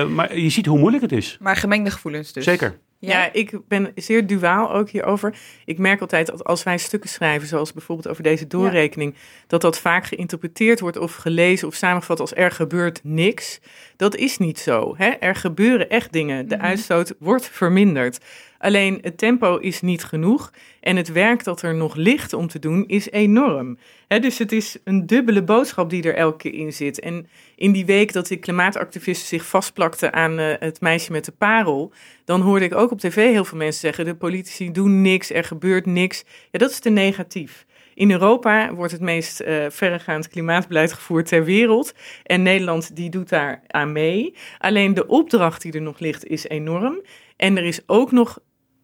maar 0.09 0.37
je 0.37 0.49
ziet 0.49 0.65
hoe 0.65 0.79
moeilijk 0.79 1.03
het 1.03 1.11
is. 1.11 1.37
Maar 1.41 1.55
gemengde 1.55 1.91
gevoelens 1.91 2.33
dus. 2.33 2.43
Zeker. 2.43 2.79
Ja. 3.11 3.33
ik 3.33 3.67
ben 3.67 3.91
zeer 3.95 4.27
duaal 4.27 4.73
ook 4.73 4.89
hierover. 4.89 5.35
Ik 5.65 5.77
merk 5.77 6.01
altijd 6.01 6.27
dat 6.27 6.43
als 6.43 6.63
wij 6.63 6.77
stukken 6.77 7.09
schrijven, 7.09 7.47
zoals 7.47 7.73
bijvoorbeeld 7.73 8.07
over 8.07 8.23
deze 8.23 8.47
doorrekening, 8.47 9.15
dat 9.47 9.61
dat 9.61 9.79
vaak 9.79 10.05
geïnterpreteerd 10.05 10.79
wordt 10.79 10.97
of 10.97 11.15
gelezen 11.15 11.67
of 11.67 11.75
samengevat 11.75 12.19
als 12.19 12.35
er 12.35 12.51
gebeurt 12.51 12.99
niks. 13.03 13.59
Dat 13.95 14.15
is 14.15 14.37
niet 14.37 14.59
zo. 14.59 14.93
Hè? 14.97 15.09
Er 15.09 15.35
gebeuren 15.35 15.89
echt 15.89 16.11
dingen. 16.11 16.47
De 16.47 16.59
uitstoot 16.59 17.13
wordt 17.19 17.49
verminderd. 17.49 18.19
Alleen 18.57 18.99
het 19.01 19.17
tempo 19.17 19.57
is 19.57 19.81
niet 19.81 20.03
genoeg 20.03 20.51
en 20.83 20.95
het 20.95 21.11
werk 21.11 21.43
dat 21.43 21.61
er 21.61 21.75
nog 21.75 21.95
ligt 21.95 22.33
om 22.33 22.47
te 22.47 22.59
doen 22.59 22.83
is 22.87 23.11
enorm. 23.11 23.77
dus 24.07 24.37
het 24.37 24.51
is 24.51 24.77
een 24.83 25.05
dubbele 25.05 25.43
boodschap 25.43 25.89
die 25.89 26.03
er 26.03 26.15
elke 26.15 26.37
keer 26.37 26.53
in 26.53 26.73
zit. 26.73 26.99
En 26.99 27.27
in 27.55 27.71
die 27.71 27.85
week 27.85 28.13
dat 28.13 28.27
die 28.27 28.37
klimaatactivisten 28.37 29.27
zich 29.27 29.45
vastplakten 29.45 30.13
aan 30.13 30.39
uh, 30.39 30.53
het 30.59 30.81
meisje 30.81 31.11
met 31.11 31.25
de 31.25 31.31
parel, 31.31 31.93
dan 32.25 32.41
hoorde 32.41 32.65
ik 32.65 32.75
ook 32.75 32.91
op 32.91 32.99
tv 32.99 33.15
heel 33.31 33.45
veel 33.45 33.57
mensen 33.57 33.79
zeggen: 33.79 34.05
de 34.05 34.15
politici 34.15 34.71
doen 34.71 35.01
niks, 35.01 35.31
er 35.31 35.43
gebeurt 35.43 35.85
niks. 35.85 36.23
Ja, 36.51 36.59
dat 36.59 36.71
is 36.71 36.79
te 36.79 36.89
negatief. 36.89 37.65
In 37.93 38.11
Europa 38.11 38.73
wordt 38.73 38.91
het 38.91 39.01
meest 39.01 39.41
uh, 39.41 39.65
verregaand 39.69 40.27
klimaatbeleid 40.27 40.93
gevoerd 40.93 41.27
ter 41.27 41.43
wereld. 41.43 41.93
En 42.23 42.41
Nederland 42.41 42.95
die 42.95 43.09
doet 43.09 43.29
daar 43.29 43.61
aan 43.67 43.91
mee. 43.91 44.33
Alleen 44.57 44.93
de 44.93 45.07
opdracht 45.07 45.61
die 45.61 45.73
er 45.73 45.81
nog 45.81 45.99
ligt 45.99 46.25
is 46.25 46.47
enorm. 46.47 47.01
En 47.35 47.57
er 47.57 47.63
is 47.63 47.81
ook 47.85 48.11
nog 48.11 48.39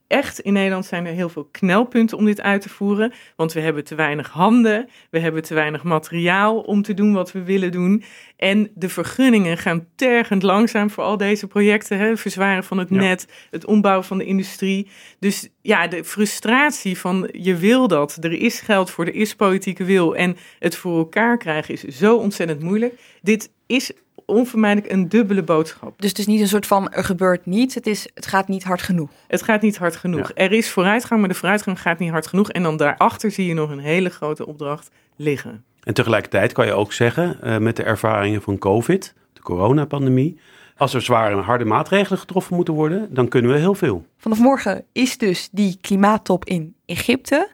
echt, 0.10 0.39
in 0.39 0.53
Nederland 0.53 0.86
zijn 0.86 1.05
er 1.05 1.14
heel 1.14 1.30
veel 1.30 1.47
knelpunten 1.51 2.18
om 2.18 2.26
dit 2.26 2.41
uit 2.41 2.62
te 2.62 2.70
voeren. 2.70 3.14
Want 3.36 3.53
we 3.53 3.60
hebben 3.60 3.84
te 3.84 3.95
weinig 3.95 4.30
handen, 4.30 4.89
we 5.10 5.20
hebben 5.20 5.43
te 5.43 5.53
weinig 5.53 5.84
materiaal 5.84 6.60
om 6.60 6.82
te 6.82 6.93
doen 6.93 7.14
wat 7.14 7.32
we 7.32 7.43
willen 7.43 7.72
doen. 7.72 8.03
En 8.36 8.72
de 8.76 8.89
vergunningen 8.89 9.57
gaan 9.57 9.88
tergend 9.95 10.43
langzaam 10.43 10.89
voor 10.89 11.03
al 11.03 11.18
deze 11.18 11.47
projecten. 11.47 11.97
Hè? 11.97 12.18
Verzwaren 12.18 12.64
van 12.64 12.78
het 12.78 12.89
net, 12.89 13.28
het 13.49 13.66
ombouwen 13.66 14.05
van 14.05 14.18
de 14.18 14.26
industrie. 14.26 14.88
Dus 15.20 15.49
ja, 15.62 15.88
de 15.88 16.03
frustratie 16.03 16.97
van 16.97 17.30
je 17.32 17.55
wil 17.55 17.88
dat, 17.88 18.18
er 18.22 18.34
is 18.34 18.60
geld 18.60 18.89
voor, 18.89 19.05
er 19.05 19.16
is 19.16 19.36
politieke 19.36 19.84
wil. 19.84 20.16
En 20.16 20.38
het 20.60 20.76
voor 20.76 20.97
elkaar 20.97 21.38
krijgen 21.38 21.74
is 21.74 21.82
zo 21.82 22.18
ontzettend 22.18 22.62
moeilijk. 22.62 22.93
Dit 23.22 23.51
is 23.68 23.91
onvermijdelijk 24.30 24.93
een 24.93 25.09
dubbele 25.09 25.43
boodschap. 25.43 26.01
Dus 26.01 26.09
het 26.09 26.19
is 26.19 26.25
niet 26.25 26.41
een 26.41 26.47
soort 26.47 26.67
van 26.67 26.91
er 26.91 27.03
gebeurt 27.03 27.45
niets, 27.45 27.75
het, 27.75 27.88
is, 27.88 28.07
het 28.13 28.27
gaat 28.27 28.47
niet 28.47 28.63
hard 28.63 28.82
genoeg. 28.82 29.09
Het 29.27 29.41
gaat 29.41 29.61
niet 29.61 29.77
hard 29.77 29.95
genoeg. 29.95 30.32
Er 30.34 30.51
is 30.51 30.69
vooruitgang, 30.69 31.19
maar 31.19 31.30
de 31.30 31.36
vooruitgang 31.36 31.82
gaat 31.82 31.99
niet 31.99 32.11
hard 32.11 32.27
genoeg. 32.27 32.51
En 32.51 32.63
dan 32.63 32.77
daarachter 32.77 33.32
zie 33.32 33.45
je 33.45 33.53
nog 33.53 33.69
een 33.69 33.80
hele 33.80 34.09
grote 34.09 34.47
opdracht 34.47 34.89
liggen. 35.15 35.63
En 35.84 35.93
tegelijkertijd 35.93 36.51
kan 36.51 36.65
je 36.65 36.73
ook 36.73 36.93
zeggen, 36.93 37.38
uh, 37.43 37.57
met 37.57 37.75
de 37.75 37.84
ervaringen 37.84 38.41
van 38.41 38.57
COVID, 38.57 39.13
de 39.34 39.41
coronapandemie, 39.41 40.39
als 40.77 40.93
er 40.93 41.01
zware 41.01 41.36
en 41.36 41.43
harde 41.43 41.65
maatregelen 41.65 42.19
getroffen 42.19 42.55
moeten 42.55 42.73
worden, 42.73 43.13
dan 43.13 43.27
kunnen 43.27 43.51
we 43.51 43.57
heel 43.57 43.73
veel. 43.73 44.05
Vanaf 44.17 44.39
morgen 44.39 44.86
is 44.91 45.17
dus 45.17 45.49
die 45.51 45.77
klimaattop 45.82 46.45
in 46.45 46.75
Egypte. 46.86 47.49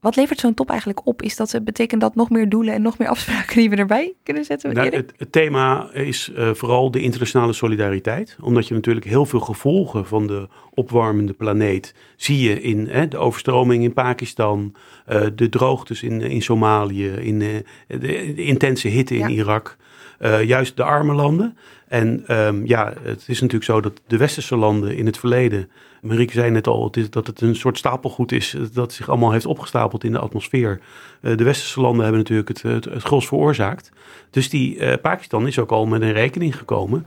Wat 0.00 0.16
levert 0.16 0.40
zo'n 0.40 0.54
top 0.54 0.70
eigenlijk 0.70 1.06
op? 1.06 1.22
Is 1.22 1.36
dat, 1.36 1.60
betekent 1.62 2.00
dat 2.00 2.14
nog 2.14 2.30
meer 2.30 2.48
doelen 2.48 2.74
en 2.74 2.82
nog 2.82 2.98
meer 2.98 3.08
afspraken 3.08 3.56
die 3.56 3.70
we 3.70 3.76
erbij 3.76 4.14
kunnen 4.22 4.44
zetten? 4.44 4.74
Nou, 4.74 4.88
het, 4.88 5.12
het, 5.16 5.32
thema 5.32 5.92
is 5.92 6.30
uh, 6.36 6.54
vooral 6.54 6.90
de 6.90 7.00
internationale 7.00 7.52
solidariteit. 7.52 8.36
Omdat 8.40 8.68
je 8.68 8.74
natuurlijk 8.74 9.06
heel 9.06 9.26
veel 9.26 9.40
gevolgen 9.40 10.06
van 10.06 10.26
de 10.26 10.48
opwarmende 10.70 11.32
planeet 11.32 11.94
zie 12.16 12.40
je 12.48 12.62
in 12.62 12.88
hè, 12.88 13.08
de 13.08 13.16
overstroming 13.16 13.84
in 13.84 13.92
Pakistan, 13.92 14.74
uh, 15.08 15.26
de 15.34 15.48
droogtes 15.48 16.02
in, 16.02 16.20
in 16.20 16.42
Somalië, 16.42 17.08
in 17.08 17.40
uh, 17.40 17.48
de, 17.86 17.98
de, 17.98 18.34
intense 18.34 18.88
hitte 18.88 19.14
in 19.14 19.20
ja. 19.20 19.28
Irak. 19.28 19.76
Juist 20.44 20.76
de 20.76 20.82
arme 20.82 21.14
landen. 21.14 21.56
En 21.88 22.24
um, 22.36 22.66
ja, 22.66 22.92
het 23.02 23.24
is 23.26 23.40
natuurlijk 23.40 23.70
zo 23.70 23.80
dat 23.80 24.00
de 24.06 24.16
westerse 24.16 24.56
landen 24.56 24.96
in 24.96 25.06
het 25.06 25.18
verleden 25.18 25.68
Marieke 26.02 26.32
zei 26.32 26.50
net 26.50 26.66
al 26.66 26.92
dat 27.10 27.26
het 27.26 27.40
een 27.40 27.56
soort 27.56 27.78
stapelgoed 27.78 28.32
is 28.32 28.56
dat 28.72 28.92
zich 28.92 29.08
allemaal 29.08 29.32
heeft 29.32 29.46
opgestapeld 29.46 30.04
in 30.04 30.12
de 30.12 30.18
atmosfeer. 30.18 30.80
Uh, 31.20 31.36
de 31.36 31.44
westerse 31.44 31.80
landen 31.80 32.02
hebben 32.02 32.20
natuurlijk 32.20 32.48
het, 32.48 32.62
het, 32.62 32.84
het 32.84 33.02
gros 33.02 33.26
veroorzaakt. 33.26 33.92
Dus 34.30 34.50
die 34.50 34.76
uh, 34.76 34.92
Pakistan 35.02 35.46
is 35.46 35.58
ook 35.58 35.70
al 35.70 35.86
met 35.86 36.02
een 36.02 36.12
rekening 36.12 36.56
gekomen 36.56 37.06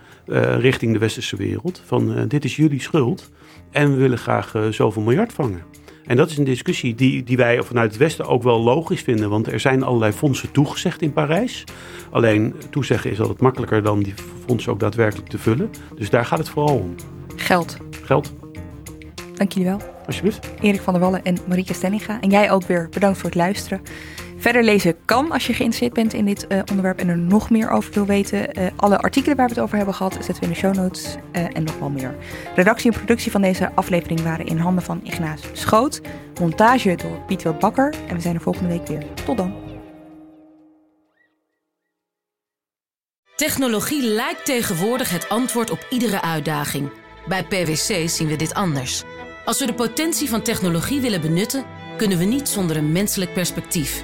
richting 0.57 0.93
de 0.93 0.99
westerse 0.99 1.35
wereld. 1.35 1.81
Van 1.85 2.27
dit 2.27 2.43
is 2.45 2.55
jullie 2.55 2.81
schuld 2.81 3.31
en 3.71 3.91
we 3.91 3.97
willen 3.97 4.17
graag 4.17 4.55
zoveel 4.69 5.01
miljard 5.01 5.33
vangen. 5.33 5.80
En 6.05 6.15
dat 6.17 6.29
is 6.29 6.37
een 6.37 6.43
discussie 6.43 6.95
die, 6.95 7.23
die 7.23 7.37
wij 7.37 7.63
vanuit 7.63 7.91
het 7.91 7.99
Westen 7.99 8.27
ook 8.27 8.43
wel 8.43 8.61
logisch 8.61 9.01
vinden. 9.01 9.29
Want 9.29 9.51
er 9.51 9.59
zijn 9.59 9.83
allerlei 9.83 10.11
fondsen 10.11 10.51
toegezegd 10.51 11.01
in 11.01 11.13
Parijs. 11.13 11.63
Alleen 12.09 12.55
toezeggen 12.69 13.11
is 13.11 13.19
altijd 13.19 13.41
makkelijker 13.41 13.83
dan 13.83 14.03
die 14.03 14.13
fondsen 14.45 14.71
ook 14.71 14.79
daadwerkelijk 14.79 15.29
te 15.29 15.37
vullen. 15.37 15.69
Dus 15.95 16.09
daar 16.09 16.25
gaat 16.25 16.39
het 16.39 16.49
vooral 16.49 16.75
om. 16.75 16.95
Geld. 17.35 17.77
Geld. 18.03 18.33
Dank 19.33 19.51
jullie 19.51 19.69
wel. 19.69 19.81
Alsjeblieft. 20.05 20.51
Erik 20.61 20.81
van 20.81 20.93
der 20.93 21.01
Wallen 21.01 21.23
en 21.23 21.37
Marieke 21.47 21.73
Stenninga. 21.73 22.21
En 22.21 22.29
jij 22.29 22.51
ook 22.51 22.63
weer 22.63 22.89
bedankt 22.91 23.17
voor 23.17 23.29
het 23.29 23.37
luisteren. 23.37 23.81
Verder 24.41 24.63
lezen 24.63 24.95
kan 25.05 25.31
als 25.31 25.47
je 25.47 25.53
geïnteresseerd 25.53 25.93
bent 25.93 26.13
in 26.13 26.25
dit 26.25 26.45
uh, 26.49 26.59
onderwerp 26.69 26.99
en 26.99 27.07
er 27.07 27.17
nog 27.17 27.49
meer 27.49 27.69
over 27.69 27.93
wil 27.93 28.05
weten. 28.05 28.59
Uh, 28.59 28.67
alle 28.75 28.97
artikelen 28.97 29.37
waar 29.37 29.47
we 29.47 29.53
het 29.53 29.63
over 29.63 29.77
hebben 29.77 29.95
gehad 29.95 30.13
zetten 30.13 30.35
we 30.35 30.41
in 30.41 30.49
de 30.49 30.57
show 30.57 30.75
notes 30.75 31.15
uh, 31.31 31.55
en 31.55 31.63
nog 31.63 31.79
wel 31.79 31.89
meer. 31.89 32.15
Redactie 32.55 32.91
en 32.91 32.97
productie 32.97 33.31
van 33.31 33.41
deze 33.41 33.71
aflevering 33.75 34.21
waren 34.21 34.45
in 34.45 34.57
handen 34.57 34.83
van 34.83 35.01
Ignaas 35.03 35.41
Schoot. 35.53 36.01
Montage 36.39 36.95
door 36.95 37.19
Pieter 37.27 37.55
Bakker. 37.55 37.93
En 38.07 38.15
we 38.15 38.21
zijn 38.21 38.35
er 38.35 38.41
volgende 38.41 38.69
week 38.69 38.87
weer. 38.87 39.03
Tot 39.25 39.37
dan. 39.37 39.53
Technologie 43.35 44.03
lijkt 44.03 44.45
tegenwoordig 44.45 45.09
het 45.09 45.29
antwoord 45.29 45.71
op 45.71 45.85
iedere 45.89 46.21
uitdaging. 46.21 46.89
Bij 47.27 47.43
PwC 47.43 48.09
zien 48.09 48.27
we 48.27 48.35
dit 48.35 48.53
anders. 48.53 49.03
Als 49.45 49.59
we 49.59 49.65
de 49.65 49.73
potentie 49.73 50.29
van 50.29 50.41
technologie 50.41 51.01
willen 51.01 51.21
benutten, 51.21 51.63
kunnen 51.97 52.17
we 52.17 52.25
niet 52.25 52.49
zonder 52.49 52.77
een 52.77 52.91
menselijk 52.91 53.33
perspectief. 53.33 54.03